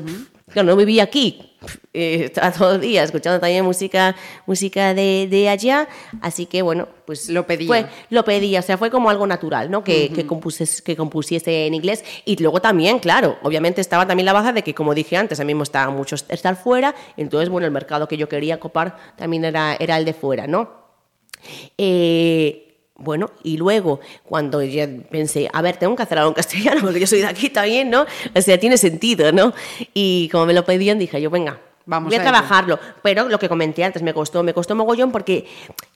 claro, 0.52 0.68
no 0.68 0.76
vivía 0.76 1.04
aquí. 1.04 1.44
Eh, 1.94 2.26
estaba 2.26 2.52
todo 2.52 2.76
el 2.76 2.82
día 2.82 3.04
escuchando 3.04 3.40
también 3.40 3.66
música, 3.66 4.16
música 4.46 4.94
de, 4.94 5.28
de 5.30 5.50
allá. 5.50 5.88
Así 6.22 6.46
que, 6.46 6.62
bueno, 6.62 6.88
pues. 7.06 7.30
Lo 7.30 7.46
pedía. 7.48 7.68
Fue, 7.68 7.86
lo 8.10 8.24
pedía, 8.24 8.60
o 8.60 8.64
sea, 8.64 8.78
fue 8.78 8.90
como 8.92 9.10
algo 9.10 9.26
natural, 9.28 9.70
¿no? 9.72 9.84
Que, 9.84 10.12
que, 10.14 10.26
compuses- 10.28 10.82
que 10.84 10.96
compusiese 10.96 11.66
en 11.68 11.74
inglés. 11.74 12.04
Y 12.26 12.36
luego 12.42 12.62
también, 12.62 13.00
claro, 13.00 13.38
obviamente 13.44 13.82
estaba 13.82 14.06
también 14.08 14.26
la 14.26 14.34
baza 14.34 14.54
de 14.54 14.64
que, 14.64 14.74
como 14.76 14.94
dije 14.94 15.18
antes, 15.18 15.40
a 15.40 15.44
mí 15.44 15.54
me 15.54 15.60
gustaba 15.60 15.92
mucho 15.92 16.16
estar 16.16 16.56
fuera. 16.56 16.94
Entonces, 17.18 17.50
bueno, 17.50 17.66
el 17.66 17.72
mercado 17.74 18.08
que 18.08 18.18
yo 18.18 18.30
quería 18.30 18.60
copar 18.60 18.96
también 19.18 19.46
era, 19.46 19.76
era 19.80 19.98
el 19.98 20.06
de 20.06 20.14
fuera, 20.14 20.48
¿no? 20.48 20.86
Eh, 21.78 22.67
bueno, 22.98 23.32
y 23.44 23.58
luego, 23.58 24.00
cuando 24.24 24.64
ya 24.64 24.88
pensé, 25.10 25.48
a 25.54 25.62
ver, 25.62 25.78
tengo 25.78 25.96
que 25.96 26.04
hacer 26.04 26.18
algo 26.18 26.32
en 26.32 26.36
castellano, 26.36 26.82
porque 26.84 27.00
yo 27.00 27.08
soy 27.08 27.20
de 27.20 27.28
aquí 27.28 27.50
también, 27.50 27.90
¿no? 27.90 28.06
O 28.36 28.42
sea, 28.42 28.60
tiene 28.60 28.78
sentido, 28.78 29.32
¿no? 29.32 29.54
Y 29.94 30.30
como 30.32 30.46
me 30.46 30.54
lo 30.54 30.66
pedían, 30.66 30.98
dije 30.98 31.22
yo, 31.22 31.30
venga, 31.30 31.62
Vamos 31.88 32.10
voy 32.10 32.18
a, 32.18 32.20
a 32.20 32.24
trabajarlo. 32.24 32.78
Pero 33.02 33.28
lo 33.28 33.40
que 33.40 33.50
comenté 33.50 33.84
antes, 33.84 34.04
me 34.04 34.14
costó, 34.14 34.44
me 34.44 34.54
costó 34.54 34.76
mogollón 34.76 35.12
porque 35.12 35.48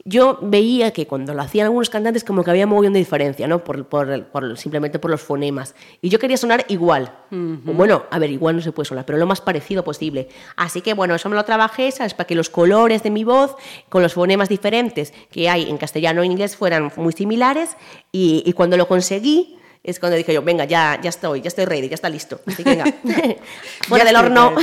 yo 0.04 0.40
veía 0.42 0.92
que 0.92 1.06
cuando 1.06 1.34
lo 1.36 1.42
hacían 1.44 1.66
algunos 1.66 1.90
cantantes 1.92 2.24
como 2.24 2.44
que 2.44 2.50
había 2.50 2.66
mogollón 2.66 2.94
de 2.94 3.00
diferencia, 3.00 3.48
¿no? 3.48 3.64
Por, 3.64 3.86
por- 3.86 4.24
por- 4.28 4.58
simplemente 4.58 4.98
por 4.98 5.12
los 5.12 5.22
fonemas. 5.22 5.76
Y 6.02 6.10
yo 6.10 6.18
quería 6.18 6.38
sonar 6.38 6.66
igual. 6.70 7.14
O 7.32 7.74
bueno, 7.74 8.06
a 8.10 8.18
ver, 8.20 8.32
igual 8.32 8.56
no 8.56 8.62
se 8.62 8.72
puede 8.72 8.88
sonar, 8.88 9.06
pero 9.06 9.18
lo 9.20 9.26
más 9.28 9.42
parecido 9.42 9.84
posible. 9.84 10.30
Así 10.56 10.82
que 10.82 10.94
bueno, 10.94 11.14
eso 11.14 11.30
me 11.30 11.36
lo 11.36 11.46
trabajé, 11.46 11.92
¿sabes? 11.92 12.14
Para 12.14 12.26
que 12.28 12.36
los 12.36 12.50
colores 12.50 13.04
de 13.04 13.12
mi 13.12 13.24
voz, 13.24 13.56
con 13.90 14.02
los 14.02 14.14
fonemas 14.14 14.50
diferentes 14.50 15.14
que 15.30 15.50
hay 15.50 15.70
en 15.70 15.78
castellano 15.78 16.24
e 16.24 16.26
inglés, 16.26 16.56
fueran 16.56 16.92
muy 16.96 17.14
similares. 17.14 17.76
Y, 18.12 18.44
y 18.46 18.54
cuando 18.54 18.78
lo 18.78 18.88
conseguí, 18.88 19.58
es 19.84 20.00
cuando 20.00 20.16
dije 20.18 20.34
yo, 20.34 20.42
venga, 20.44 20.66
ya, 20.66 21.00
ya 21.02 21.10
estoy, 21.10 21.42
ya 21.42 21.48
estoy 21.48 21.66
ready, 21.66 21.90
ya 21.90 21.96
está 21.96 22.10
listo. 22.10 22.40
Así 22.46 22.64
que 22.64 22.70
venga, 22.70 22.86
fuera 23.88 24.06
del 24.06 24.16
horno. 24.16 24.54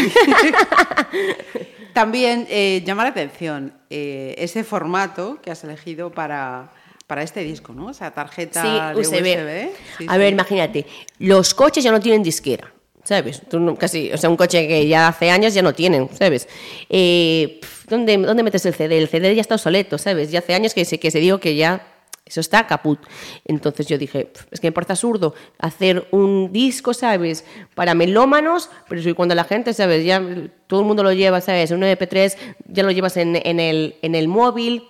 También 1.92 2.46
eh, 2.48 2.82
llama 2.84 3.02
la 3.02 3.10
atención 3.10 3.72
eh, 3.90 4.34
ese 4.38 4.62
formato 4.62 5.40
que 5.42 5.50
has 5.50 5.64
elegido 5.64 6.10
para, 6.12 6.70
para 7.06 7.22
este 7.22 7.40
disco, 7.42 7.72
¿no? 7.72 7.90
Esa 7.90 8.10
tarjeta 8.12 8.92
de 8.94 9.04
Sí, 9.04 9.10
USB. 9.10 9.22
USB. 9.22 9.70
Sí, 9.98 10.06
a 10.08 10.12
sí. 10.12 10.18
ver, 10.18 10.32
imagínate, 10.32 10.86
los 11.18 11.54
coches 11.54 11.82
ya 11.82 11.90
no 11.90 11.98
tienen 11.98 12.22
disquera, 12.22 12.72
¿sabes? 13.02 13.42
Tú 13.50 13.58
no- 13.58 13.74
casi, 13.74 14.12
o 14.12 14.18
sea, 14.18 14.30
un 14.30 14.36
coche 14.36 14.68
que 14.68 14.86
ya 14.86 15.08
hace 15.08 15.30
años 15.30 15.54
ya 15.54 15.62
no 15.62 15.74
tienen, 15.74 16.08
¿sabes? 16.16 16.46
Eh, 16.88 17.60
¿dónde, 17.88 18.16
¿Dónde 18.18 18.44
metes 18.44 18.64
el 18.66 18.74
CD? 18.74 18.98
El 18.98 19.08
CD 19.08 19.34
ya 19.34 19.40
está 19.40 19.56
obsoleto, 19.56 19.98
¿sabes? 19.98 20.30
Ya 20.30 20.38
hace 20.38 20.54
años 20.54 20.74
que 20.74 20.84
se, 20.84 21.00
que 21.00 21.10
se 21.10 21.18
digo 21.18 21.40
que 21.40 21.56
ya 21.56 21.84
eso 22.28 22.40
está 22.40 22.66
caput. 22.66 22.98
Entonces 23.44 23.86
yo 23.86 23.98
dije, 23.98 24.26
"Pf, 24.26 24.46
es 24.50 24.60
que 24.60 24.68
me 24.68 24.72
parece 24.72 24.92
absurdo 24.92 25.34
hacer 25.58 26.06
un 26.10 26.52
disco, 26.52 26.94
¿sabes? 26.94 27.44
Para 27.74 27.94
melómanos, 27.94 28.70
pero 28.88 29.02
si 29.02 29.12
cuando 29.14 29.34
la 29.34 29.44
gente, 29.44 29.72
¿sabes? 29.74 30.04
Ya 30.04 30.22
todo 30.66 30.80
el 30.80 30.86
mundo 30.86 31.02
lo 31.02 31.12
lleva, 31.12 31.40
¿sabes? 31.40 31.70
Un 31.70 31.82
MP3 31.82 32.36
ya 32.66 32.82
lo 32.82 32.90
llevas 32.90 33.16
en, 33.16 33.36
en 33.36 33.58
el, 33.60 33.96
en 34.02 34.14
el 34.14 34.28
móvil 34.28 34.84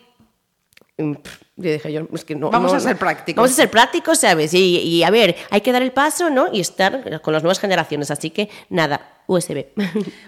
mm, 0.99 1.13
pff, 1.15 1.43
yo 1.57 1.73
dije 1.73 1.93
yo, 1.93 2.03
es 2.15 2.25
que 2.25 2.35
no. 2.37 2.51
Vamos 2.51 2.71
no, 2.73 2.79
a 2.79 2.81
ser 2.81 2.97
prácticos. 2.97 3.37
Vamos 3.43 3.51
a 3.53 3.55
ser 3.63 3.71
prácticos, 3.71 4.19
¿sabes? 4.21 4.55
Y, 4.55 4.79
y 4.79 5.03
a 5.03 5.11
ver, 5.11 5.35
hay 5.51 5.61
que 5.61 5.73
dar 5.73 5.83
el 5.83 5.91
paso, 5.93 6.31
¿no? 6.31 6.47
Y 6.53 6.61
estar 6.61 7.21
con 7.21 7.33
las 7.33 7.43
nuevas 7.43 7.59
generaciones. 7.59 8.11
Así 8.13 8.31
que 8.31 8.49
nada, 8.69 9.01
USB. 9.27 9.67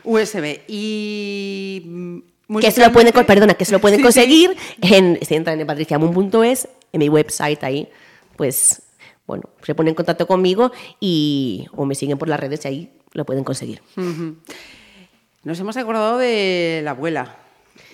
USB. 0.05 0.61
Y. 0.69 1.83
mm, 1.87 2.19
que 2.61 2.73
se 2.73 2.85
lo 2.85 2.91
pueden, 2.93 3.13
perdona, 3.13 3.55
que 3.55 3.65
se 3.65 3.71
lo 3.71 3.81
pueden 3.81 3.99
Sí, 3.99 4.03
sí. 4.03 4.05
conseguir 4.05 4.57
en, 4.83 5.21
si 5.23 5.37
entran 5.37 5.61
en 5.61 5.69
patriciamun.es, 5.69 6.69
en 6.93 6.99
mi 6.99 7.09
website 7.09 7.63
ahí, 7.65 7.89
pues, 8.37 8.83
bueno, 9.27 9.45
se 9.63 9.75
ponen 9.75 9.91
en 9.91 9.95
contacto 9.95 10.27
conmigo 10.27 10.73
y, 10.99 11.67
o 11.75 11.85
me 11.85 11.95
siguen 11.95 12.19
por 12.19 12.29
las 12.29 12.41
redes 12.41 12.65
y 12.65 12.69
ahí 12.69 12.93
lo 13.13 13.25
pueden 13.25 13.45
conseguir. 13.45 13.83
Nos 15.45 15.59
hemos 15.59 15.77
acordado 15.77 16.19
de 16.19 16.81
la 16.85 16.93
abuela. 16.93 17.37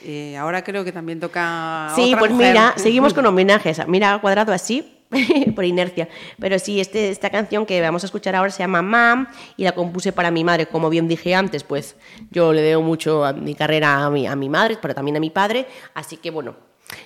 Eh, 0.05 0.37
ahora 0.37 0.63
creo 0.63 0.85
que 0.85 0.93
también 0.93 1.21
toca. 1.21 1.93
Sí, 1.95 2.09
otra 2.09 2.19
pues 2.21 2.31
mujer. 2.33 2.49
mira, 2.49 2.75
seguimos 2.77 3.15
con 3.15 3.27
homenajes. 3.27 3.87
Mira, 3.89 4.19
cuadrado 4.21 4.53
así, 4.53 5.01
por 5.55 5.65
inercia. 5.65 6.09
Pero 6.39 6.59
sí, 6.59 6.81
este, 6.81 7.11
esta 7.11 7.31
canción 7.31 7.67
que 7.67 7.81
vamos 7.81 8.03
a 8.03 8.07
escuchar 8.07 8.35
ahora 8.37 8.51
se 8.51 8.59
llama 8.59 8.83
Mam 8.83 9.29
y 9.57 9.65
la 9.65 9.73
compuse 9.73 10.13
para 10.13 10.31
mi 10.31 10.45
madre. 10.45 10.67
Como 10.67 10.91
bien 10.91 11.09
dije 11.09 11.35
antes, 11.35 11.65
pues 11.65 11.97
yo 12.31 12.53
le 12.53 12.63
debo 12.63 12.83
mucho 12.83 13.25
a 13.25 13.33
mi 13.33 13.55
carrera 13.55 14.05
a 14.05 14.11
mi, 14.11 14.27
a 14.27 14.37
mi 14.37 14.49
madre, 14.49 14.79
pero 14.81 14.95
también 14.95 15.17
a 15.17 15.21
mi 15.21 15.31
padre. 15.31 15.67
Así 15.95 16.17
que 16.17 16.31
bueno, 16.31 16.57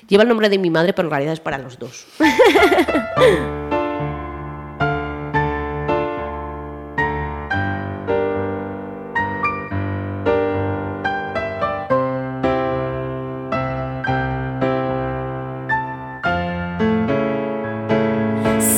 lleva 0.09 0.23
el 0.23 0.29
nombre 0.29 0.49
de 0.49 0.59
mi 0.59 0.71
madre, 0.71 0.93
pero 0.93 1.09
en 1.09 1.11
realidad 1.11 1.33
es 1.35 1.41
para 1.41 1.59
los 1.59 1.79
dos. 1.79 2.07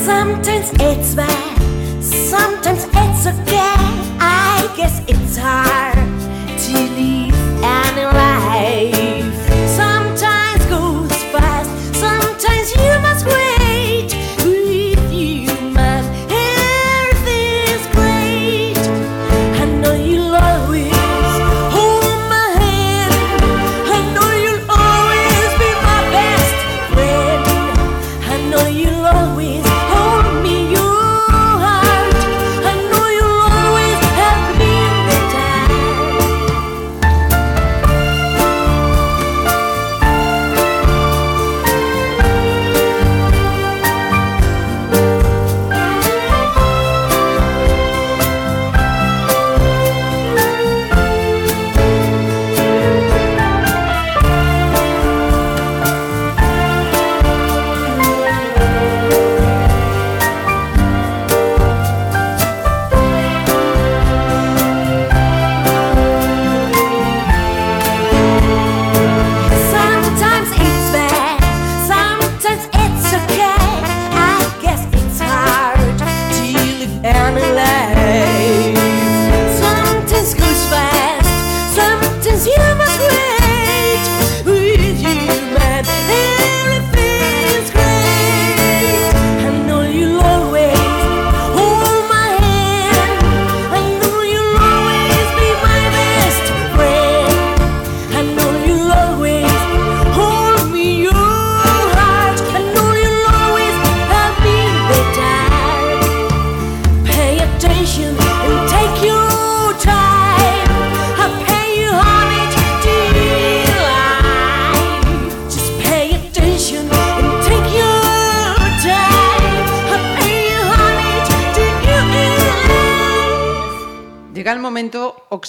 Sometimes 0.05 0.73
it's 0.81 1.15
bad, 1.15 1.59
sometimes 2.01 2.85
it's 2.87 3.27
okay. 3.27 3.59
I 4.21 4.69
guess 4.77 5.01
it's 5.07 5.22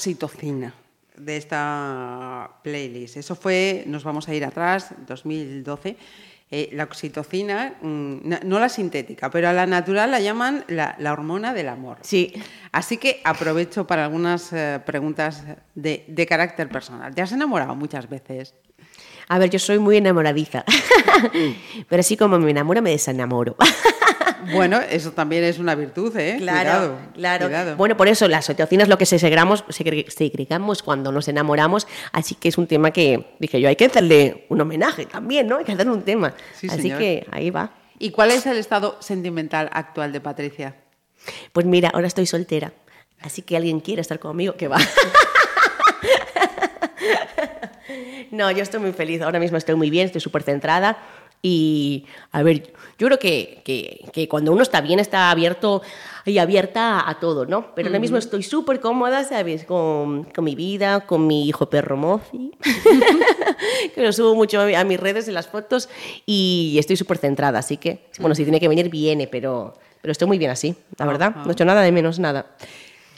oxitocina 0.04 0.74
de 1.16 1.38
esta 1.38 2.60
playlist. 2.62 3.16
Eso 3.16 3.36
fue, 3.36 3.86
nos 3.88 4.04
vamos 4.04 4.28
a 4.28 4.34
ir 4.36 4.44
atrás, 4.44 4.90
2012. 5.08 5.96
Eh, 6.52 6.70
la 6.74 6.84
oxitocina, 6.84 7.76
mm, 7.82 8.16
no, 8.28 8.38
no 8.44 8.60
la 8.60 8.68
sintética, 8.68 9.30
pero 9.32 9.48
a 9.48 9.54
la 9.54 9.66
natural 9.66 10.12
la 10.12 10.20
llaman 10.20 10.66
la, 10.68 10.96
la 11.00 11.14
hormona 11.14 11.54
del 11.54 11.70
amor. 11.70 12.00
Sí. 12.02 12.34
Así 12.74 12.98
que 12.98 13.22
aprovecho 13.24 13.88
para 13.88 14.04
algunas 14.04 14.52
eh, 14.52 14.82
preguntas 14.86 15.44
de, 15.74 16.04
de 16.08 16.26
carácter 16.26 16.68
personal. 16.68 17.16
¿Te 17.16 17.22
has 17.22 17.32
enamorado 17.32 17.74
muchas 17.74 18.10
veces? 18.10 18.56
A 19.30 19.40
ver, 19.40 19.50
yo 19.50 19.60
soy 19.60 19.80
muy 19.80 19.96
enamoradiza. 19.96 20.66
Pero 21.90 22.00
así 22.02 22.18
como 22.18 22.38
me 22.40 22.52
enamoro, 22.52 22.82
me 22.82 22.92
desenamoro. 22.92 23.56
Bueno, 24.52 24.80
eso 24.90 25.12
también 25.12 25.44
es 25.44 25.60
una 25.60 25.76
virtud, 25.76 26.16
¿eh? 26.18 26.36
Claro, 26.40 26.64
Cuidado, 26.64 26.98
claro. 27.14 27.46
cuidado. 27.48 27.76
Bueno, 27.78 27.96
por 27.98 28.08
eso 28.08 28.28
las 28.28 28.50
oxitocina 28.50 28.84
es 28.84 28.90
lo 28.90 28.98
que 28.98 29.06
se 29.06 29.20
segregamos, 29.20 29.64
segre- 29.70 30.10
segregamos 30.10 30.84
cuando 30.84 31.12
nos 31.12 31.28
enamoramos, 31.28 31.88
así 32.12 32.36
que 32.36 32.50
es 32.50 32.58
un 32.58 32.68
tema 32.68 32.92
que 32.92 33.36
dije 33.40 33.62
yo, 33.62 33.70
hay 33.70 33.76
que 33.76 33.86
hacerle 33.86 34.46
un 34.50 34.60
homenaje 34.62 35.06
también, 35.06 35.48
¿no? 35.48 35.58
Hay 35.58 35.66
que 35.66 35.72
hacerle 35.72 35.92
un 35.94 36.02
tema. 36.04 36.34
Sí, 36.60 36.68
así 36.70 36.82
señor. 36.84 37.00
que 37.00 37.26
ahí 37.32 37.50
va. 37.50 37.72
¿Y 38.00 38.12
cuál 38.12 38.32
es 38.32 38.46
el 38.46 38.58
estado 38.58 38.98
sentimental 39.00 39.70
actual 39.72 40.12
de 40.12 40.20
Patricia? 40.22 40.76
Pues 41.54 41.66
mira, 41.66 41.90
ahora 41.94 42.08
estoy 42.08 42.26
soltera, 42.26 42.74
así 43.22 43.42
que 43.44 43.56
alguien 43.56 43.80
quiere 43.80 44.02
estar 44.02 44.20
conmigo, 44.20 44.56
que 44.56 44.68
va. 44.68 44.78
No, 48.32 48.50
yo 48.50 48.64
estoy 48.64 48.80
muy 48.80 48.94
feliz, 48.94 49.22
ahora 49.22 49.40
mismo 49.40 49.58
estoy 49.58 49.76
muy 49.76 49.90
bien, 49.92 50.06
estoy 50.08 50.22
súper 50.22 50.42
centrada 50.42 50.98
y, 51.46 52.06
a 52.32 52.42
ver, 52.42 52.74
yo 52.98 53.08
creo 53.08 53.20
que, 53.20 53.62
que- 53.66 54.06
que 54.14 54.28
cuando 54.30 54.52
uno 54.54 54.64
está 54.64 54.80
bien 54.82 55.00
está 55.00 55.30
abierto 55.30 55.82
y 56.26 56.38
abierta 56.38 57.08
a 57.10 57.20
todo, 57.20 57.46
¿no? 57.46 57.76
Pero 57.76 57.90
ahora 57.90 58.00
mismo 58.00 58.18
estoy 58.18 58.44
súper 58.44 58.80
cómoda, 58.80 59.26
¿sabes? 59.26 59.66
Con, 59.66 60.24
con 60.24 60.46
mi 60.46 60.56
vida, 60.56 61.02
con 61.06 61.28
mi 61.28 61.46
hijo 61.48 61.70
perro 61.70 61.98
Mozi, 61.98 62.52
que 63.94 64.02
lo 64.02 64.14
subo 64.14 64.36
mucho 64.36 64.62
a 64.62 64.84
mis 64.86 65.00
redes 65.00 65.28
en 65.28 65.34
las 65.34 65.48
fotos 65.48 65.90
y 66.26 66.78
estoy 66.80 66.96
súper 66.96 67.18
centrada, 67.18 67.60
así 67.60 67.76
que, 67.78 68.06
bueno, 68.20 68.36
si 68.36 68.44
tiene 68.44 68.60
que 68.60 68.68
venir, 68.70 68.90
viene, 68.90 69.28
pero, 69.28 69.74
pero 70.02 70.12
estoy 70.14 70.28
muy 70.28 70.38
bien 70.38 70.52
así, 70.52 70.76
la 70.98 71.06
verdad, 71.06 71.36
no 71.36 71.50
he 71.50 71.52
hecho 71.52 71.66
nada 71.66 71.82
de 71.82 71.92
menos, 71.92 72.20
nada. 72.20 72.56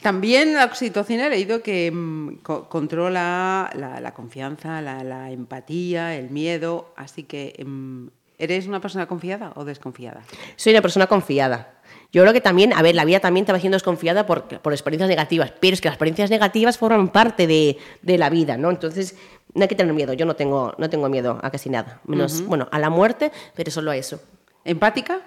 También 0.02 0.54
la 0.54 0.66
oxitocina 0.66 1.26
he 1.26 1.30
leído 1.30 1.62
que 1.62 1.90
mm, 1.90 2.36
co- 2.42 2.68
controla 2.68 3.70
la, 3.74 3.98
la 4.00 4.14
confianza, 4.14 4.80
la, 4.80 5.02
la 5.02 5.30
empatía, 5.32 6.16
el 6.16 6.30
miedo, 6.30 6.92
así 6.96 7.24
que 7.24 7.54
mm, 7.66 8.06
¿eres 8.38 8.66
una 8.66 8.80
persona 8.80 9.06
confiada 9.06 9.52
o 9.56 9.64
desconfiada? 9.64 10.22
Soy 10.56 10.72
una 10.72 10.82
persona 10.82 11.06
confiada. 11.06 11.74
Yo 12.12 12.22
creo 12.22 12.32
que 12.32 12.40
también, 12.40 12.72
a 12.72 12.82
ver, 12.82 12.94
la 12.94 13.04
vida 13.04 13.20
también 13.20 13.44
te 13.44 13.52
va 13.52 13.58
haciendo 13.58 13.76
desconfiada 13.76 14.26
por, 14.26 14.44
por 14.44 14.72
experiencias 14.72 15.08
negativas, 15.08 15.52
pero 15.60 15.74
es 15.74 15.80
que 15.80 15.88
las 15.88 15.94
experiencias 15.94 16.30
negativas 16.30 16.78
forman 16.78 17.08
parte 17.08 17.46
de, 17.46 17.78
de 18.02 18.18
la 18.18 18.30
vida, 18.30 18.56
¿no? 18.56 18.70
Entonces, 18.70 19.16
no 19.54 19.62
hay 19.62 19.68
que 19.68 19.74
tener 19.74 19.92
miedo. 19.92 20.12
Yo 20.12 20.26
no 20.26 20.36
tengo, 20.36 20.74
no 20.78 20.88
tengo 20.88 21.08
miedo 21.08 21.38
a 21.42 21.50
casi 21.50 21.68
nada. 21.68 22.00
Menos, 22.04 22.42
bueno, 22.46 22.68
a 22.70 22.78
la 22.78 22.90
muerte, 22.90 23.32
pero 23.54 23.70
solo 23.70 23.90
a 23.90 23.96
eso. 23.96 24.20
¿Empática? 24.64 25.20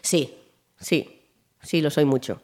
Sí, 0.00 0.36
sí, 0.78 1.22
sí, 1.62 1.82
lo 1.82 1.90
soy 1.90 2.04
mucho. 2.04 2.40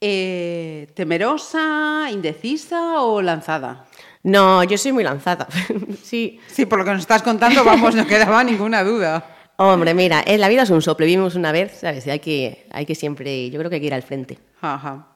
Eh, 0.00 0.88
¿Temerosa, 0.94 2.08
indecisa 2.10 3.02
o 3.02 3.20
lanzada? 3.22 3.86
No, 4.22 4.62
yo 4.64 4.76
soy 4.76 4.92
muy 4.92 5.04
lanzada. 5.04 5.46
sí. 6.02 6.40
Sí, 6.48 6.66
por 6.66 6.78
lo 6.78 6.84
que 6.84 6.92
nos 6.92 7.00
estás 7.00 7.22
contando, 7.22 7.64
vamos, 7.64 7.94
no 7.94 8.06
quedaba 8.06 8.44
ninguna 8.44 8.84
duda. 8.84 9.24
Hombre, 9.56 9.92
mira, 9.92 10.22
eh, 10.22 10.38
la 10.38 10.48
vida 10.48 10.62
es 10.62 10.70
un 10.70 10.80
soplo, 10.80 11.04
vivimos 11.04 11.34
una 11.34 11.52
vez, 11.52 11.80
¿sabes? 11.80 12.06
Y 12.06 12.10
hay 12.10 12.20
que, 12.20 12.66
hay 12.70 12.86
que 12.86 12.94
siempre, 12.94 13.50
yo 13.50 13.58
creo 13.58 13.68
que 13.68 13.76
hay 13.76 13.80
que 13.80 13.88
ir 13.88 13.94
al 13.94 14.02
frente. 14.02 14.38
Ajá. 14.62 15.06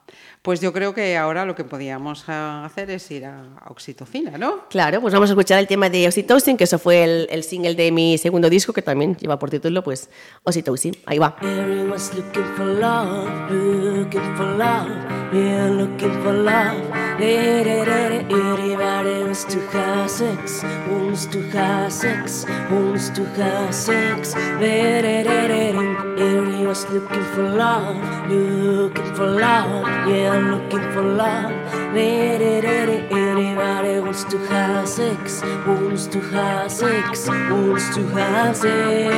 Pues 0.44 0.60
yo 0.60 0.74
creo 0.74 0.92
que 0.92 1.16
ahora 1.16 1.46
lo 1.46 1.54
que 1.54 1.64
podíamos 1.64 2.28
hacer 2.28 2.90
es 2.90 3.10
ir 3.10 3.24
a, 3.24 3.44
a 3.62 3.70
Oxitocina, 3.70 4.36
¿no? 4.36 4.68
Claro, 4.68 5.00
pues 5.00 5.14
vamos 5.14 5.30
a 5.30 5.32
escuchar 5.32 5.58
el 5.58 5.66
tema 5.66 5.88
de 5.88 6.06
Oxytocin, 6.06 6.58
que 6.58 6.64
eso 6.64 6.78
fue 6.78 7.02
el, 7.02 7.26
el 7.30 7.42
single 7.42 7.74
de 7.74 7.90
mi 7.90 8.18
segundo 8.18 8.50
disco, 8.50 8.74
que 8.74 8.82
también 8.82 9.16
lleva 9.16 9.38
por 9.38 9.48
título, 9.48 9.82
pues, 9.82 10.10
Oxytocin. 10.42 10.94
Ahí 11.06 11.18
va. 11.18 11.34
Everyone's 11.40 12.12
looking 12.12 12.44
for 12.58 12.66
love, 12.66 13.26
looking 13.50 14.36
for 14.36 14.44
love, 14.58 14.90
yeah, 15.32 15.70
looking 15.70 16.12
for 16.22 16.34
love. 16.34 16.76
Everybody 17.16 19.22
wants 19.22 19.46
to 19.46 19.60
have 19.72 20.10
sex, 20.10 20.62
wants 20.90 21.26
to 21.30 21.40
have 21.56 21.90
sex, 21.90 22.44
wants 22.70 23.08
to 23.14 23.24
have 23.40 23.72
sex. 23.72 24.34
Everyone's 24.60 26.84
looking 26.90 27.24
for 27.34 27.48
love, 27.48 27.96
looking 28.28 29.14
for 29.14 29.26
love, 29.26 29.86
yeah, 30.08 30.34
looking 30.40 30.93
for 30.93 31.02
love. 31.02 31.52
Everybody 31.97 34.01
wants 34.01 34.24
to 34.24 34.39
have 34.47 34.89
sex, 34.89 35.43
wants 35.66 36.06
to 36.09 36.20
have 36.20 36.70
sex, 36.70 37.28
wants 37.28 37.94
to 37.94 38.06
have 38.09 38.56
sex. 38.56 39.15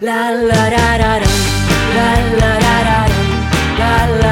La 0.00 0.30
la 0.30 0.70
da, 0.74 0.96
la 0.98 0.98
la 0.98 1.08
da 2.40 2.52
da 2.60 2.76
da, 2.88 3.00
la 3.78 3.94
la 4.22 4.31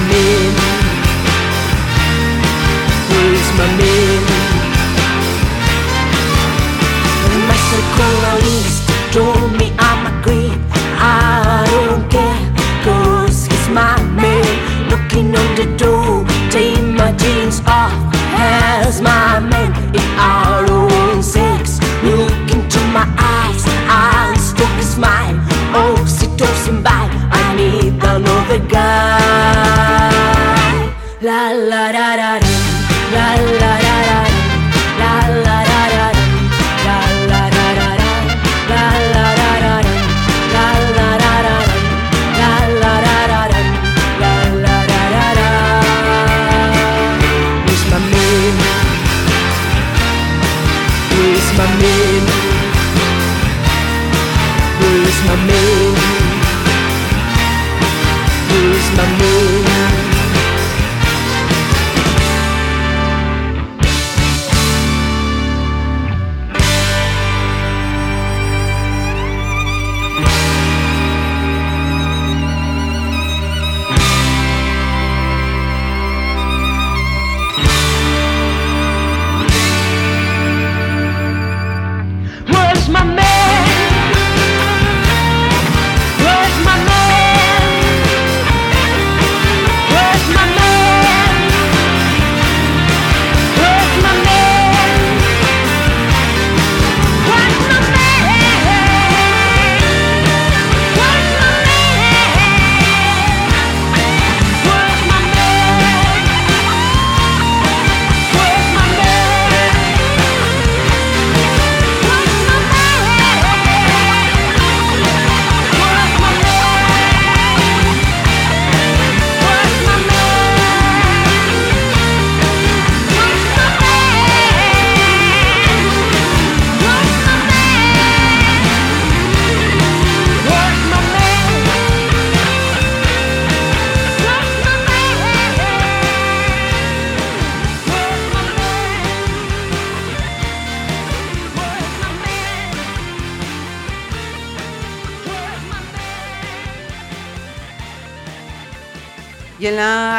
me 0.00 0.53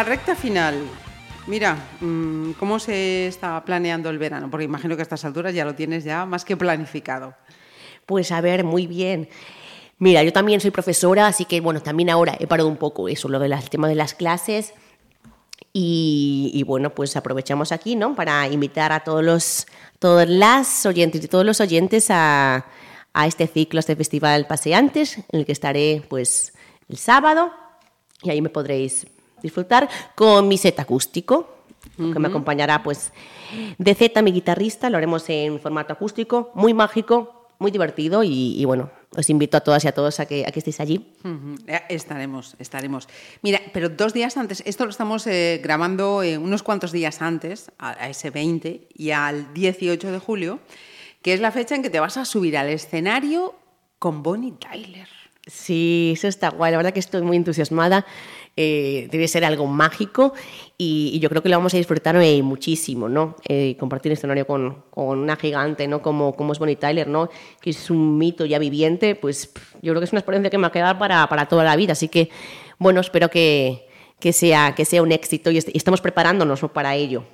recta 0.04 0.36
final, 0.36 0.76
mira, 1.48 1.78
mm, 2.02 2.52
¿cómo 2.54 2.80
se 2.80 3.28
está 3.28 3.64
planeando 3.64 4.10
el 4.10 4.18
verano? 4.18 4.50
Porque 4.50 4.66
imagino 4.66 4.96
que 4.96 5.02
a 5.02 5.04
estas 5.04 5.26
alturas 5.26 5.54
ya 5.54 5.66
lo 5.66 5.76
tienes 5.76 6.04
ya 6.04 6.26
más 6.26 6.46
que 6.46 6.58
planificado. 6.58 7.36
Pues 8.06 8.32
a 8.32 8.42
ver, 8.42 8.64
muy 8.64 8.88
bien. 8.88 9.30
Mira, 9.98 10.24
yo 10.24 10.34
también 10.34 10.60
soy 10.60 10.72
profesora, 10.72 11.28
así 11.28 11.46
que 11.46 11.62
bueno, 11.62 11.82
también 11.82 12.10
ahora 12.10 12.36
he 12.40 12.48
parado 12.48 12.68
un 12.68 12.78
poco 12.78 13.08
eso, 13.08 13.30
lo 13.30 13.40
del 13.40 13.58
tema 13.70 13.88
de 13.88 13.96
las 13.96 14.14
clases. 14.14 14.74
Y, 15.78 16.64
bueno, 16.66 16.96
pues 16.96 17.18
aprovechamos 17.18 17.74
aquí, 17.74 17.98
¿no? 17.98 18.16
Para 18.16 18.48
invitar 18.48 18.94
a 18.94 19.02
todos 19.02 19.22
los, 19.22 19.68
todas 20.00 20.28
las 20.30 20.86
oyentes 20.86 21.22
y 21.24 21.28
todos 21.28 21.46
los 21.46 21.60
oyentes 21.60 22.10
a, 22.12 22.66
a 23.14 23.28
este 23.28 23.46
ciclo, 23.48 23.80
a 23.80 23.82
este 23.82 23.98
festival 23.98 24.48
Paseantes, 24.48 25.18
en 25.18 25.40
el 25.40 25.46
que 25.46 25.52
estaré 25.52 26.02
pues 26.08 26.54
el 26.88 26.98
sábado 26.98 27.52
y 28.24 28.30
ahí 28.30 28.42
me 28.42 28.50
podréis 28.50 29.06
disfrutar 29.42 29.90
con 30.16 30.48
mi 30.48 30.58
set 30.58 30.80
acústico, 30.80 31.56
que 31.98 32.20
me 32.20 32.28
acompañará 32.28 32.84
pues 32.84 33.14
de 33.78 33.96
Z, 33.96 34.22
mi 34.22 34.32
guitarrista, 34.32 34.90
lo 34.90 34.98
haremos 34.98 35.30
en 35.30 35.60
formato 35.60 35.94
acústico, 35.94 36.52
muy 36.56 36.74
mágico, 36.74 37.48
muy 37.60 37.72
divertido 37.72 38.24
y, 38.24 38.60
y 38.60 38.66
bueno, 38.66 38.90
os 39.16 39.30
invito 39.30 39.56
a 39.56 39.62
todas 39.62 39.86
y 39.86 39.88
a 39.88 39.94
todos 39.94 40.20
a 40.20 40.26
que, 40.26 40.46
a 40.46 40.52
que 40.52 40.60
estéis 40.60 40.80
allí. 40.82 41.14
Eh, 41.68 41.82
Estaremos, 41.90 42.56
estaremos. 42.60 43.08
Mira, 43.42 43.62
pero 43.72 43.88
dos 43.90 44.14
días 44.14 44.36
antes, 44.36 44.62
esto 44.66 44.84
lo 44.84 44.92
estamos 44.92 45.26
eh, 45.28 45.62
grabando 45.64 46.22
eh, 46.22 46.38
unos 46.38 46.64
cuantos 46.64 46.92
días 46.92 47.22
antes, 47.22 47.72
a, 47.78 47.92
a 47.92 48.10
ese 48.10 48.30
20 48.30 48.90
y 48.94 49.12
al 49.12 49.54
18 49.54 50.12
de 50.12 50.20
julio, 50.20 50.60
que 51.22 51.34
es 51.34 51.40
la 51.40 51.52
fecha 51.52 51.76
en 51.76 51.84
que 51.84 51.90
te 51.90 52.00
vas 52.00 52.18
a 52.18 52.26
subir 52.26 52.58
al 52.58 52.68
escenario 52.70 53.56
con 54.00 54.22
Bonnie 54.22 54.54
Tyler. 54.60 55.08
Sí, 55.48 56.12
eso 56.16 56.28
está 56.28 56.50
guay. 56.50 56.72
La 56.72 56.78
verdad 56.78 56.92
que 56.92 57.00
estoy 57.00 57.22
muy 57.22 57.38
entusiasmada. 57.38 58.06
Eh, 58.58 59.10
debe 59.12 59.28
ser 59.28 59.44
algo 59.44 59.68
mágico 59.68 60.34
y, 60.78 61.20
yo 61.20 61.28
creo 61.30 61.44
que 61.44 61.50
lo 61.50 61.58
vamos 61.58 61.74
a 61.74 61.78
disfrutar 61.78 62.16
eh, 62.16 62.42
muchísimo, 62.42 63.10
¿no? 63.10 63.36
Eh, 63.50 63.76
compartir 63.78 64.14
escenario 64.14 64.48
con, 64.48 64.84
con, 64.92 65.20
una 65.20 65.36
gigante, 65.36 65.90
¿no? 65.90 66.02
Como, 66.02 66.34
como 66.38 66.54
es 66.54 66.60
Bonnie 66.60 66.78
Tyler, 66.78 67.08
¿no? 67.10 67.30
Que 67.60 67.72
es 67.72 67.90
un 67.90 68.18
mito 68.18 68.46
ya 68.46 68.58
viviente, 68.58 69.16
pues 69.16 69.52
yo 69.82 69.92
creo 69.92 70.00
que 70.00 70.06
es 70.06 70.14
una 70.14 70.20
experiencia 70.22 70.50
que 70.50 70.58
me 70.58 70.62
va 70.62 70.68
a 70.70 70.72
quedar 70.72 70.98
para, 70.98 71.28
para 71.28 71.48
toda 71.48 71.66
la 71.66 71.76
vida. 71.76 71.92
Así 71.92 72.08
que 72.08 72.30
bueno, 72.78 73.02
espero 73.02 73.30
que, 73.30 73.88
que, 74.22 74.32
sea, 74.32 74.74
que 74.74 74.86
sea 74.86 75.02
un 75.02 75.12
éxito 75.12 75.52
y, 75.52 75.58
est- 75.58 75.70
estamos 75.74 76.00
preparándonos 76.00 76.62
¿no? 76.62 76.72
para 76.72 76.96
ello. 76.96 77.26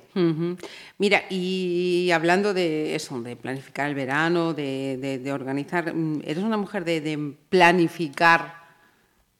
Mira, 0.98 1.22
y 1.30 2.10
hablando 2.12 2.52
de 2.52 2.96
eso, 2.96 3.20
de 3.22 3.36
planificar 3.36 3.88
el 3.88 3.94
verano, 3.94 4.54
de, 4.54 4.96
de- 4.96 5.18
de 5.20 5.32
organizar, 5.32 5.94
mm, 5.94 6.22
¿eres 6.24 6.42
una 6.42 6.56
mujer 6.56 6.84
de 6.84 7.34
planificar 7.48 8.61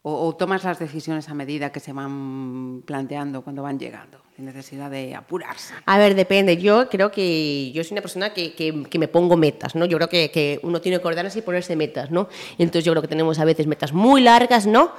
o, 0.03 0.27
o 0.27 0.35
tomas 0.37 0.65
las 0.65 0.79
decisiones 0.79 1.29
a 1.29 1.35
medida 1.35 1.71
que 1.71 1.81
se 1.81 1.93
van 1.93 2.83
planteando 2.85 3.43
cuando 3.43 3.63
van 3.63 3.79
llegando, 3.79 4.19
sin 4.35 4.45
necesidad 4.47 4.91
de 4.91 5.15
apurarse? 5.15 5.75
A 5.87 5.99
ver, 5.99 6.15
depende. 6.15 6.57
Yo 6.57 6.89
creo 6.89 7.11
que 7.13 7.71
yo 7.73 7.85
soy 7.85 7.93
una 7.95 8.03
persona 8.03 8.33
que, 8.35 8.55
que- 8.55 8.83
que 8.91 8.99
me 8.99 9.09
pongo 9.09 9.37
metas, 9.37 9.75
¿no? 9.77 9.85
Yo 9.87 9.97
creo 9.99 10.09
que, 10.09 10.31
que 10.31 10.59
uno 10.65 10.81
tiene 10.81 11.01
que 11.01 11.07
ordenarse 11.07 11.39
y 11.39 11.43
ponerse 11.43 11.77
metas, 11.77 12.11
¿no? 12.11 12.29
Entonces 12.59 12.85
yo 12.85 12.93
creo 12.93 13.03
que 13.03 13.09
tenemos 13.09 13.39
a 13.39 13.45
veces 13.45 13.67
metas 13.67 13.93
muy 13.93 14.23
largas, 14.23 14.67
¿no? 14.67 14.91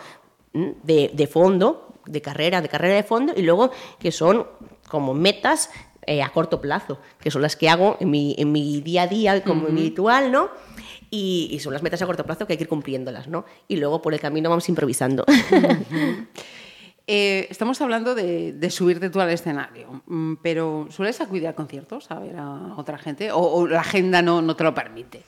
Mm, 0.53 0.69
De, 0.84 1.11
de 1.13 1.27
fondo, 1.27 1.93
de 2.05 2.21
carrera, 2.21 2.61
de 2.61 2.69
carrera 2.69 2.95
de 2.95 3.03
fondo, 3.03 3.34
y 3.35 3.41
luego 3.41 3.71
que 3.99 4.11
son 4.11 4.45
como 4.88 5.13
metas 5.13 5.69
eh, 6.05 6.21
a 6.21 6.30
corto 6.30 6.59
plazo, 6.61 6.99
que 7.19 7.31
son 7.31 7.41
las 7.41 7.55
que 7.55 7.69
hago 7.69 7.95
en 8.01 8.09
mi, 8.11 8.35
en 8.38 8.51
mi 8.51 8.81
día 8.81 9.03
a 9.03 9.07
día, 9.07 9.41
como 9.43 9.67
en 9.69 9.75
mi 9.75 9.81
ritual, 9.84 10.31
¿no? 10.34 10.49
Y, 11.15 11.48
y 11.52 11.60
son 11.60 11.73
las 11.73 11.84
metas 11.84 12.02
a 12.02 12.07
corto 12.07 12.26
plazo 12.26 12.48
que 12.48 12.53
hay 12.53 12.57
que 12.57 12.64
ir 12.64 12.68
cumpliéndolas, 12.68 13.27
¿no? 13.27 13.45
Y 13.68 13.76
luego 13.76 14.02
por 14.02 14.15
el 14.15 14.19
camino 14.19 14.49
vamos 14.49 14.68
improvisando. 14.68 15.26
Eh, 17.06 17.48
estamos 17.49 17.81
hablando 17.81 18.15
de, 18.15 18.53
de 18.53 18.69
subirte 18.69 19.10
tú 19.10 19.19
al 19.19 19.30
escenario, 19.30 20.02
mm, 20.06 20.35
pero 20.41 20.88
¿sueles 20.90 21.19
acudir 21.19 21.49
a 21.49 21.53
conciertos 21.53 22.10
a 22.10 22.18
ver 22.18 22.38
a 22.38 22.76
otra 22.77 22.98
gente 22.98 23.30
o, 23.34 23.40
o 23.40 23.68
la 23.68 23.81
agenda 23.81 24.22
no, 24.22 24.41
no 24.41 24.56
te 24.56 24.64
lo 24.64 24.73
permite? 24.73 25.22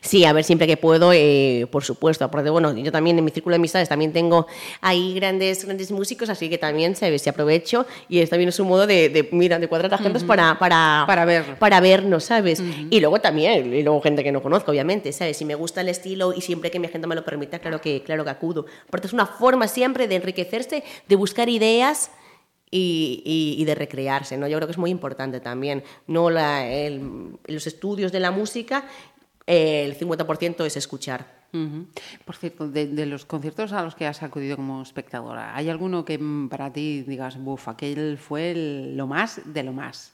Sí, 0.00 0.24
a 0.24 0.32
ver, 0.32 0.44
siempre 0.44 0.66
que 0.66 0.76
puedo, 0.76 1.12
eh, 1.12 1.66
por 1.70 1.84
supuesto. 1.84 2.24
Aparte, 2.24 2.50
bueno, 2.50 2.74
yo 2.76 2.90
también 2.92 3.18
en 3.18 3.24
mi 3.24 3.30
círculo 3.30 3.54
de 3.54 3.56
amistades 3.56 3.88
también 3.88 4.12
tengo 4.12 4.46
ahí 4.80 5.14
grandes, 5.14 5.64
grandes 5.64 5.90
músicos, 5.90 6.28
así 6.28 6.48
que 6.48 6.58
también, 6.58 6.96
¿sabes? 6.96 7.22
Si 7.22 7.28
aprovecho 7.30 7.86
y 8.08 8.18
es 8.20 8.30
también 8.30 8.48
es 8.48 8.58
un 8.60 8.68
modo 8.68 8.86
de, 8.86 9.08
de, 9.08 9.28
mira, 9.32 9.58
de 9.58 9.68
cuadrar 9.68 9.92
agendas 9.94 10.24
para, 10.24 10.58
para, 10.58 11.04
Para 11.06 11.24
ver. 11.24 11.58
Para 11.58 11.80
vernos, 11.80 12.24
¿sabes? 12.24 12.62
Y 12.90 13.00
luego 13.00 13.20
también, 13.20 13.72
y 13.74 13.82
luego 13.82 14.00
gente 14.00 14.22
que 14.24 14.32
no 14.32 14.42
conozco, 14.42 14.70
obviamente, 14.70 15.12
¿sabes? 15.12 15.36
Si 15.36 15.44
me 15.44 15.54
gusta 15.54 15.80
el 15.80 15.88
estilo 15.88 16.32
y 16.34 16.40
siempre 16.40 16.70
que 16.70 16.78
mi 16.78 16.86
agenda 16.86 17.06
me 17.08 17.14
lo 17.14 17.24
permita, 17.24 17.58
claro 17.58 17.80
que, 17.80 18.02
claro 18.02 18.24
que 18.24 18.30
acudo. 18.30 18.66
Aparte, 18.88 19.06
es 19.06 19.12
una 19.12 19.26
forma 19.26 19.68
siempre 19.68 20.06
de 20.08 20.16
enriquecerse, 20.16 20.82
de 21.08 21.16
buscar 21.16 21.48
ideas 21.48 22.10
y, 22.72 23.22
y- 23.24 23.60
y 23.60 23.64
de 23.64 23.74
recrearse, 23.74 24.36
¿no? 24.36 24.46
Yo 24.46 24.56
creo 24.58 24.68
que 24.68 24.72
es 24.72 24.78
muy 24.78 24.90
importante 24.90 25.40
también. 25.40 25.82
No 26.06 26.30
la, 26.30 26.68
el- 26.68 27.32
los 27.46 27.66
estudios 27.66 28.12
de 28.12 28.20
la 28.20 28.30
música, 28.30 28.84
eh, 29.50 29.84
el 29.84 29.98
50% 29.98 30.64
es 30.64 30.76
escuchar. 30.76 31.40
Ujú. 31.52 31.86
Por 32.24 32.36
cierto, 32.36 32.68
de, 32.68 32.86
de 32.86 33.06
los 33.06 33.24
conciertos 33.24 33.72
a 33.72 33.82
los 33.82 33.96
que 33.96 34.06
has 34.06 34.22
acudido 34.22 34.54
como 34.56 34.80
espectadora, 34.82 35.56
¿hay 35.56 35.68
alguno 35.68 36.04
que 36.04 36.16
mm, 36.16 36.48
para 36.48 36.72
ti 36.72 37.02
digas, 37.02 37.36
buf, 37.42 37.66
aquel 37.68 38.16
fue 38.18 38.52
el- 38.52 38.96
lo 38.96 39.06
más 39.08 39.40
de 39.44 39.62
lo 39.64 39.72
más? 39.72 40.12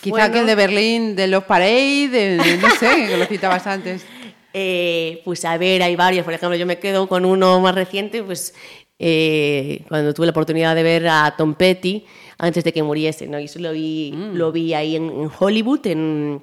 Quizá 0.00 0.10
Bueno. 0.10 0.26
aquel 0.26 0.46
de 0.46 0.54
Berlín, 0.54 1.16
de 1.16 1.26
Love 1.26 1.44
Parade, 1.46 2.08
de- 2.08 2.36
de- 2.36 2.56
no 2.58 2.70
sé, 2.76 3.06
que 3.08 3.16
lo 3.16 3.26
citabas 3.26 3.66
antes. 3.66 4.04
Eh, 4.54 5.22
pues 5.24 5.46
a 5.46 5.56
ver, 5.56 5.82
hay 5.82 5.96
varios. 5.96 6.26
Por 6.26 6.34
ejemplo, 6.34 6.54
yo 6.58 6.66
me 6.66 6.78
quedo 6.78 7.08
con 7.08 7.24
uno 7.24 7.58
más 7.60 7.74
reciente, 7.74 8.22
pues 8.22 8.54
eh, 8.98 9.82
cuando 9.88 10.12
tuve 10.12 10.26
la 10.26 10.32
oportunidad 10.32 10.74
de 10.74 10.82
ver 10.82 11.08
a 11.08 11.34
Tom 11.38 11.54
Petty 11.54 12.04
antes 12.36 12.62
de 12.62 12.70
que 12.70 12.82
muriese, 12.82 13.26
¿no? 13.28 13.40
Y 13.40 13.44
eso 13.46 13.58
lo 13.60 13.72
vi, 13.72 14.12
lo 14.34 14.52
vi 14.52 14.74
ahí 14.74 14.94
en, 14.96 15.04
en 15.04 15.30
Hollywood, 15.38 15.86
en, 15.86 16.42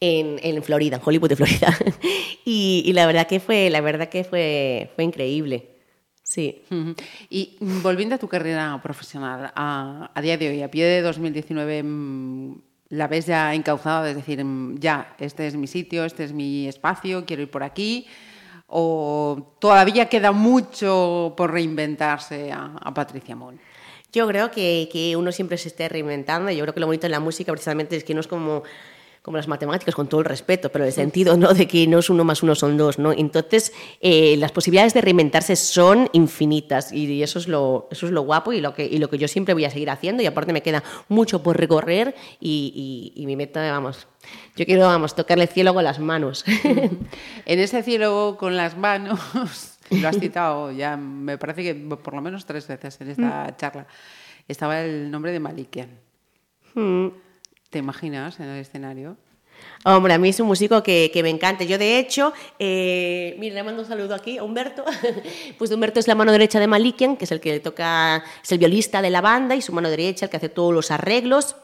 en, 0.00 0.38
en 0.42 0.62
Florida, 0.62 0.96
en 0.96 1.02
Hollywood 1.04 1.28
de 1.28 1.36
Florida. 1.36 1.76
y, 2.44 2.82
y 2.86 2.92
la 2.92 3.06
verdad 3.06 3.26
que 3.26 3.40
fue, 3.40 3.70
la 3.70 3.80
verdad 3.80 4.08
que 4.08 4.24
fue, 4.24 4.90
fue 4.94 5.04
increíble. 5.04 5.70
Sí. 6.30 6.62
Y 7.28 7.56
volviendo 7.60 8.14
a 8.14 8.18
tu 8.18 8.28
carrera 8.28 8.78
profesional, 8.80 9.50
a, 9.52 10.12
a 10.14 10.22
día 10.22 10.38
de 10.38 10.48
hoy, 10.48 10.62
a 10.62 10.70
pie 10.70 10.84
de 10.84 11.02
2019, 11.02 11.82
mm, 11.82 12.54
¿la 12.90 13.08
ves 13.08 13.26
ya 13.26 13.52
encauzada? 13.52 14.08
Es 14.08 14.14
decir, 14.14 14.44
mm, 14.44 14.78
ya, 14.78 15.16
este 15.18 15.48
es 15.48 15.56
mi 15.56 15.66
sitio, 15.66 16.04
este 16.04 16.22
es 16.22 16.32
mi 16.32 16.68
espacio, 16.68 17.24
quiero 17.26 17.42
ir 17.42 17.50
por 17.50 17.64
aquí. 17.64 18.06
¿O 18.68 19.56
todavía 19.58 20.08
queda 20.08 20.30
mucho 20.30 21.34
por 21.36 21.52
reinventarse 21.52 22.52
a, 22.52 22.76
a 22.80 22.94
Patricia 22.94 23.34
Moll? 23.34 23.58
Yo 24.12 24.28
creo 24.28 24.52
que, 24.52 24.88
que 24.92 25.16
uno 25.16 25.32
siempre 25.32 25.58
se 25.58 25.66
esté 25.66 25.88
reinventando. 25.88 26.52
Yo 26.52 26.62
creo 26.62 26.74
que 26.74 26.80
lo 26.80 26.86
bonito 26.86 27.08
de 27.08 27.10
la 27.10 27.18
música 27.18 27.50
precisamente 27.50 27.96
es 27.96 28.04
que 28.04 28.14
no 28.14 28.20
es 28.20 28.28
como, 28.28 28.62
como 29.22 29.36
las 29.36 29.48
matemáticas, 29.48 29.94
con 29.94 30.08
todo 30.08 30.20
el 30.20 30.24
respeto, 30.24 30.70
pero 30.72 30.84
el 30.86 30.92
sentido 30.92 31.36
¿no? 31.36 31.52
de 31.52 31.68
que 31.68 31.86
no 31.86 31.98
es 31.98 32.08
uno 32.08 32.24
más 32.24 32.42
uno, 32.42 32.54
son 32.54 32.76
dos. 32.78 32.98
¿no? 32.98 33.12
Entonces, 33.12 33.72
eh, 34.00 34.34
las 34.38 34.50
posibilidades 34.50 34.94
de 34.94 35.02
reinventarse 35.02 35.56
son 35.56 36.08
infinitas 36.12 36.90
y 36.90 37.22
eso 37.22 37.38
es 37.38 37.46
lo, 37.46 37.86
eso 37.90 38.06
es 38.06 38.12
lo 38.12 38.22
guapo 38.22 38.52
y 38.54 38.60
lo, 38.62 38.72
que, 38.74 38.86
y 38.86 38.96
lo 38.98 39.10
que 39.10 39.18
yo 39.18 39.28
siempre 39.28 39.52
voy 39.52 39.66
a 39.66 39.70
seguir 39.70 39.90
haciendo. 39.90 40.22
Y 40.22 40.26
aparte 40.26 40.52
me 40.54 40.62
queda 40.62 40.82
mucho 41.08 41.42
por 41.42 41.58
recorrer 41.58 42.14
y, 42.40 43.12
y- 43.14 43.22
y 43.22 43.26
mi 43.26 43.36
meta, 43.36 43.70
vamos, 43.70 44.06
yo 44.56 44.64
quiero, 44.64 44.86
vamos, 44.86 45.14
tocarle 45.14 45.44
el 45.44 45.50
cielo 45.50 45.74
con 45.74 45.84
las 45.84 45.98
manos. 45.98 46.44
En 47.46 47.58
ese 47.58 47.82
cielo 47.82 48.36
con 48.38 48.56
las 48.56 48.76
manos, 48.76 49.18
lo 49.90 50.08
has 50.08 50.18
citado 50.18 50.70
ya, 50.72 50.96
me 50.96 51.36
parece 51.36 51.62
que 51.62 51.74
por 51.74 52.14
lo 52.14 52.20
menos 52.22 52.46
tres 52.46 52.66
veces 52.68 52.98
en 53.00 53.10
esta 53.10 53.54
charla, 53.56 53.86
estaba 54.48 54.80
el 54.80 55.10
nombre 55.10 55.32
de 55.32 55.40
Malikian. 55.40 55.90
Mm. 56.74 57.08
¿Te 57.70 57.78
imaginas 57.78 58.38
en 58.40 58.46
el 58.48 58.60
escenario? 58.60 59.16
Hombre, 59.84 60.14
a 60.14 60.18
mí 60.18 60.30
es 60.30 60.40
un 60.40 60.46
músico 60.46 60.82
que, 60.82 61.10
que 61.12 61.22
me 61.22 61.28
encanta. 61.30 61.64
Yo, 61.64 61.78
de 61.78 61.98
hecho, 61.98 62.32
eh, 62.58 63.36
mira, 63.38 63.54
le 63.54 63.62
mando 63.62 63.82
un 63.82 63.88
saludo 63.88 64.14
aquí 64.14 64.38
a 64.38 64.42
Humberto. 64.44 64.84
pues 65.58 65.70
Humberto 65.70 66.00
es 66.00 66.08
la 66.08 66.14
mano 66.14 66.32
derecha 66.32 66.58
de 66.58 66.66
Malikian, 66.66 67.16
que 67.16 67.24
es 67.26 67.32
el 67.32 67.40
que 67.40 67.60
toca, 67.60 68.24
es 68.42 68.52
el 68.52 68.58
violista 68.58 69.02
de 69.02 69.10
la 69.10 69.20
banda, 69.20 69.54
y 69.54 69.62
su 69.62 69.72
mano 69.72 69.88
derecha, 69.90 70.26
el 70.26 70.30
que 70.30 70.36
hace 70.38 70.48
todos 70.48 70.72
los 70.74 70.90
arreglos. 70.90 71.56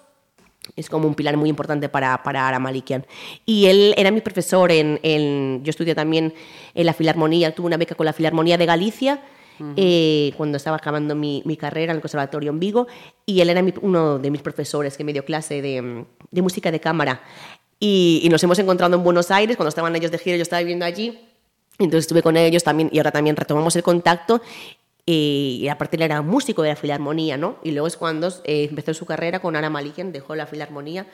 Es 0.74 0.90
como 0.90 1.06
un 1.08 1.14
pilar 1.14 1.36
muy 1.36 1.48
importante 1.48 1.88
para, 1.88 2.22
para 2.22 2.46
Ara 2.46 2.58
Malikian. 2.58 3.06
Y 3.46 3.66
él 3.66 3.94
era 3.96 4.10
mi 4.10 4.20
profesor 4.20 4.70
en, 4.72 5.00
en- 5.02 5.62
Yo 5.64 5.70
estudié 5.70 5.94
también 5.94 6.34
en 6.74 6.86
la 6.86 6.92
Filarmonía, 6.92 7.54
tuve 7.54 7.66
una 7.68 7.76
beca 7.76 7.94
con 7.94 8.04
la 8.06 8.12
Filarmonía 8.12 8.58
de 8.58 8.66
Galicia. 8.66 9.20
Eh, 9.76 10.32
cuando 10.36 10.56
estaba 10.56 10.76
acabando 10.76 11.14
mi, 11.14 11.42
mi 11.44 11.56
carrera 11.56 11.92
en 11.92 11.96
el 11.96 12.02
Conservatorio 12.02 12.50
en 12.50 12.60
Vigo, 12.60 12.86
y 13.24 13.40
él 13.40 13.50
era 13.50 13.62
mi- 13.62 13.74
uno 13.82 14.18
de 14.18 14.30
mis 14.30 14.42
profesores 14.42 14.96
que 14.96 15.04
me 15.04 15.12
dio 15.12 15.24
clase 15.24 15.62
de, 15.62 16.04
de 16.30 16.42
música 16.42 16.70
de 16.70 16.80
cámara. 16.80 17.22
Y, 17.78 18.20
y 18.22 18.28
nos 18.28 18.42
hemos 18.42 18.58
encontrado 18.58 18.96
en 18.96 19.02
Buenos 19.04 19.30
Aires, 19.30 19.56
cuando 19.56 19.68
estaban 19.68 19.94
ellos 19.96 20.10
de 20.10 20.18
gira, 20.18 20.36
yo 20.36 20.42
estaba 20.42 20.60
viviendo 20.60 20.84
allí, 20.84 21.18
entonces 21.78 22.04
estuve 22.04 22.22
con 22.22 22.36
ellos 22.36 22.64
también, 22.64 22.88
y 22.92 22.98
ahora 22.98 23.12
también 23.12 23.36
retomamos 23.36 23.76
el 23.76 23.82
contacto, 23.82 24.40
y, 25.04 25.68
aparte 25.70 25.96
él 25.96 26.02
era 26.02 26.20
músico 26.22 26.62
de 26.62 26.70
la 26.70 26.76
Filarmonía, 26.76 27.36
¿no? 27.36 27.58
Y 27.62 27.70
luego 27.70 27.86
es 27.86 27.96
cuando 27.96 28.28
eh, 28.44 28.66
empezó 28.68 28.92
su 28.92 29.06
carrera 29.06 29.40
con 29.40 29.54
Ara 29.54 29.70
Malikian, 29.70 30.10
dejó 30.10 30.34
la 30.34 30.46
Filarmonía, 30.46 31.06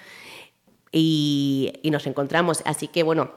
y, 0.93 1.73
y 1.83 1.91
nos 1.91 2.07
encontramos. 2.07 2.63
Así 2.65 2.87
que, 2.89 3.03
bueno, 3.03 3.33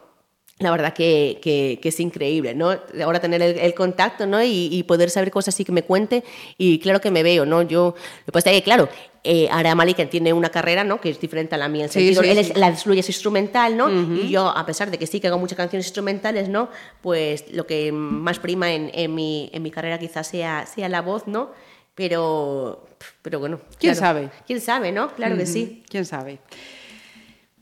la 0.60 0.72
verdad 0.72 0.94
que, 0.94 1.40
que- 1.42 1.80
que 1.82 1.90
es 1.90 2.00
increíble, 2.00 2.56
¿no? 2.56 2.78
Ahora 3.04 3.20
tener 3.20 3.42
el, 3.42 3.60
el 3.60 3.74
contacto, 3.74 4.26
¿no? 4.26 4.42
Y, 4.42 4.70
y 4.72 4.84
poder 4.84 5.10
saber 5.10 5.30
cosas 5.30 5.54
así 5.54 5.66
que 5.66 5.72
me 5.74 5.84
cuente. 5.84 6.24
Y 6.58 6.80
claro 6.80 7.02
que 7.02 7.12
me 7.12 7.24
veo, 7.24 7.46
¿no? 7.46 7.62
Yo, 7.62 7.94
lo 7.98 8.26
que 8.26 8.32
pasa 8.32 8.52
es 8.52 8.58
que, 8.60 8.64
claro, 8.64 8.88
eh, 9.26 9.50
Ara 9.52 9.76
Malikian 9.76 10.10
tiene 10.10 10.32
una 10.32 10.50
carrera, 10.50 10.86
¿no? 10.86 11.02
Que 11.02 11.10
es 11.10 11.20
diferente 11.20 11.56
a 11.56 11.58
la 11.58 11.68
mía. 11.68 11.84
En 11.86 11.90
Sí, 11.90 12.00
sentido, 12.14 12.24
sí, 12.24 12.30
él 12.30 12.46
sí. 12.46 12.52
es, 12.52 12.58
la 12.58 12.74
suya 12.78 13.02
es 13.02 13.10
instrumental, 13.10 13.76
¿no? 13.76 13.90
Y 13.92 14.30
yo, 14.30 14.48
a 14.48 14.66
pesar 14.66 14.90
de 14.92 14.98
que 14.98 15.08
sí 15.08 15.20
que 15.20 15.28
hago 15.28 15.38
muchas 15.40 15.58
canciones 15.58 15.88
instrumentales, 15.88 16.48
¿no? 16.48 16.70
Pues 17.02 17.52
lo 17.52 17.68
que 17.68 17.92
más 17.92 18.40
prima 18.40 18.72
en, 18.74 18.92
en 18.94 19.14
mi, 19.14 19.50
en 19.52 19.62
mi 19.62 19.72
carrera 19.72 20.00
quizás 20.00 20.26
sea, 20.28 20.66
sea 20.68 20.88
la 20.88 21.02
voz, 21.02 21.28
¿no? 21.28 21.52
Pero, 21.96 22.86
pero 23.22 23.40
bueno. 23.40 23.60
¿Quién 23.80 23.94
claro. 23.96 24.00
sabe? 24.08 24.30
¿Quién 24.46 24.62
sabe, 24.62 24.92
no? 24.92 25.10
Claro 25.16 25.36
que 25.38 25.46
sí. 25.46 25.84
¿Quién 25.90 26.06
sabe? 26.06 26.40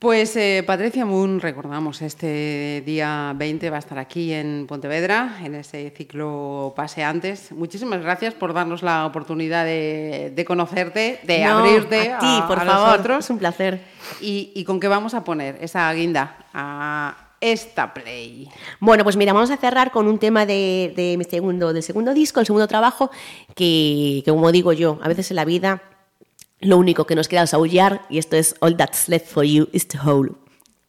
Pues 0.04 0.36
eh, 0.36 0.66
Patricia 0.68 1.06
Moon, 1.06 1.40
recordamos, 1.40 2.02
este 2.02 2.84
día 2.86 3.32
20 3.38 3.70
va 3.70 3.78
a 3.78 3.80
estar 3.80 3.98
aquí 3.98 4.34
en 4.34 4.66
Pontevedra, 4.68 5.38
en 5.42 5.56
ese 5.56 5.94
ciclo 5.96 6.74
Paseantes. 6.76 7.54
Muchísimas 7.54 8.02
gracias 8.02 8.34
por 8.34 8.54
darnos 8.54 8.84
la 8.84 9.06
oportunidad 9.06 9.64
de, 9.64 10.34
de 10.36 10.44
conocerte, 10.44 11.22
de 11.24 11.46
No, 11.46 11.60
abrirte 11.60 12.12
a 12.12 12.20
ti, 12.20 12.44
por 12.50 12.60
a 12.60 12.66
favor. 12.66 12.90
nosotros. 12.90 13.24
Es 13.24 13.30
un 13.30 13.38
placer. 13.38 13.80
¿Y, 14.20 14.52
y 14.54 14.66
con 14.66 14.82
qué 14.82 14.90
vamos 14.90 15.14
a 15.14 15.24
poner 15.24 15.58
esa 15.62 15.94
guinda 15.94 16.36
a 16.54 17.16
esta 17.40 17.94
play? 17.94 18.50
Bueno, 18.82 19.06
pues 19.06 19.16
mira, 19.16 19.32
vamos 19.32 19.52
a 19.52 19.56
cerrar 19.58 19.92
con 19.92 20.10
un 20.10 20.20
tema 20.20 20.46
de, 20.46 20.92
de 20.98 21.16
mi 21.18 21.24
segundo, 21.24 21.72
del 21.72 21.82
segundo 21.82 22.14
disco, 22.14 22.42
el 22.42 22.46
segundo 22.46 22.68
trabajo, 22.68 23.10
que, 23.56 24.22
que 24.26 24.32
como 24.32 24.52
digo 24.52 24.74
yo, 24.74 25.00
a 25.02 25.08
veces 25.08 25.32
en 25.32 25.38
la 25.38 25.46
vida 25.46 25.82
lo 26.64 26.78
único 26.78 27.06
que 27.06 27.16
nos 27.16 27.28
queda 27.28 27.44
es 27.44 27.54
aullar 27.54 28.02
y 28.10 28.18
esto 28.18 28.36
es 28.36 28.56
All 28.60 28.76
That's 28.78 29.08
Left 29.10 29.28
For 29.28 29.44
You 29.44 29.70
is 29.72 29.88
to 29.88 29.98
Howl. 30.04 30.36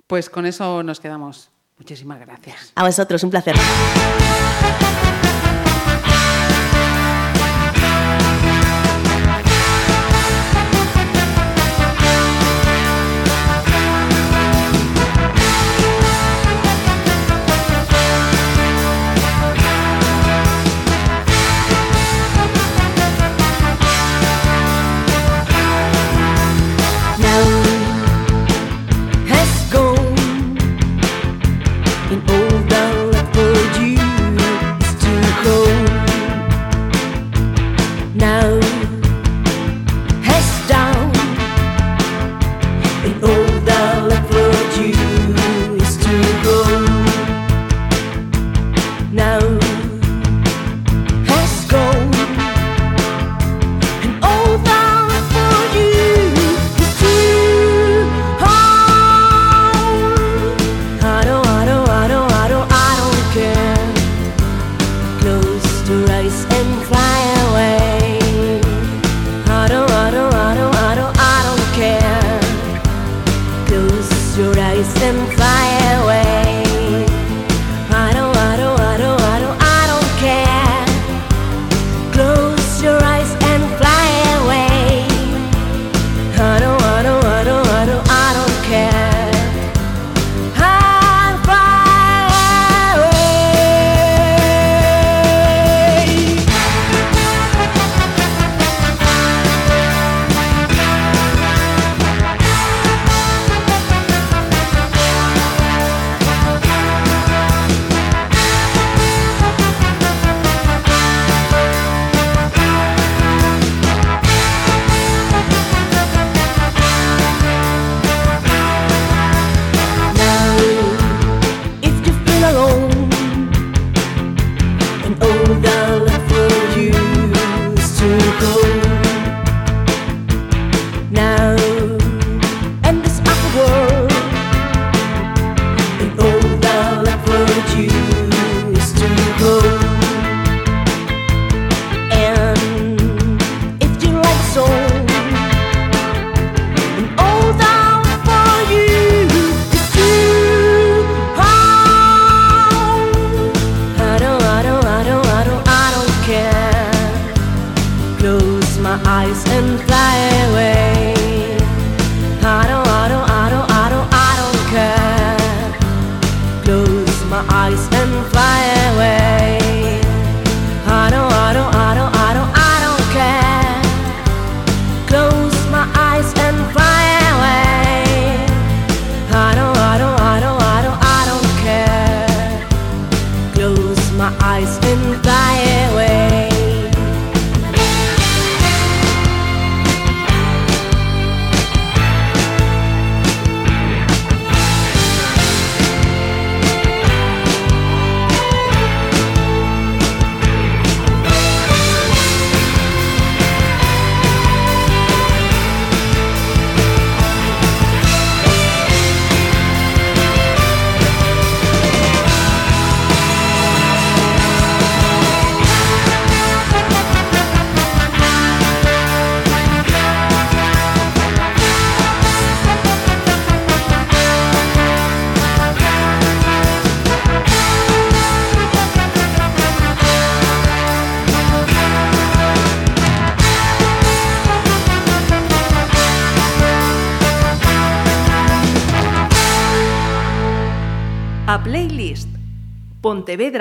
Pues 0.07 0.31
con 0.31 0.47
eso 0.47 0.83
nos 0.83 1.01
quedamos. 1.01 1.51
Muchísimas 1.79 2.21
gracias. 2.21 2.73
A 2.75 2.85
vosotros, 2.85 3.23
un 3.25 3.31
placer. 3.31 3.57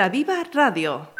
Viva 0.08 0.44
Radio. 0.52 1.13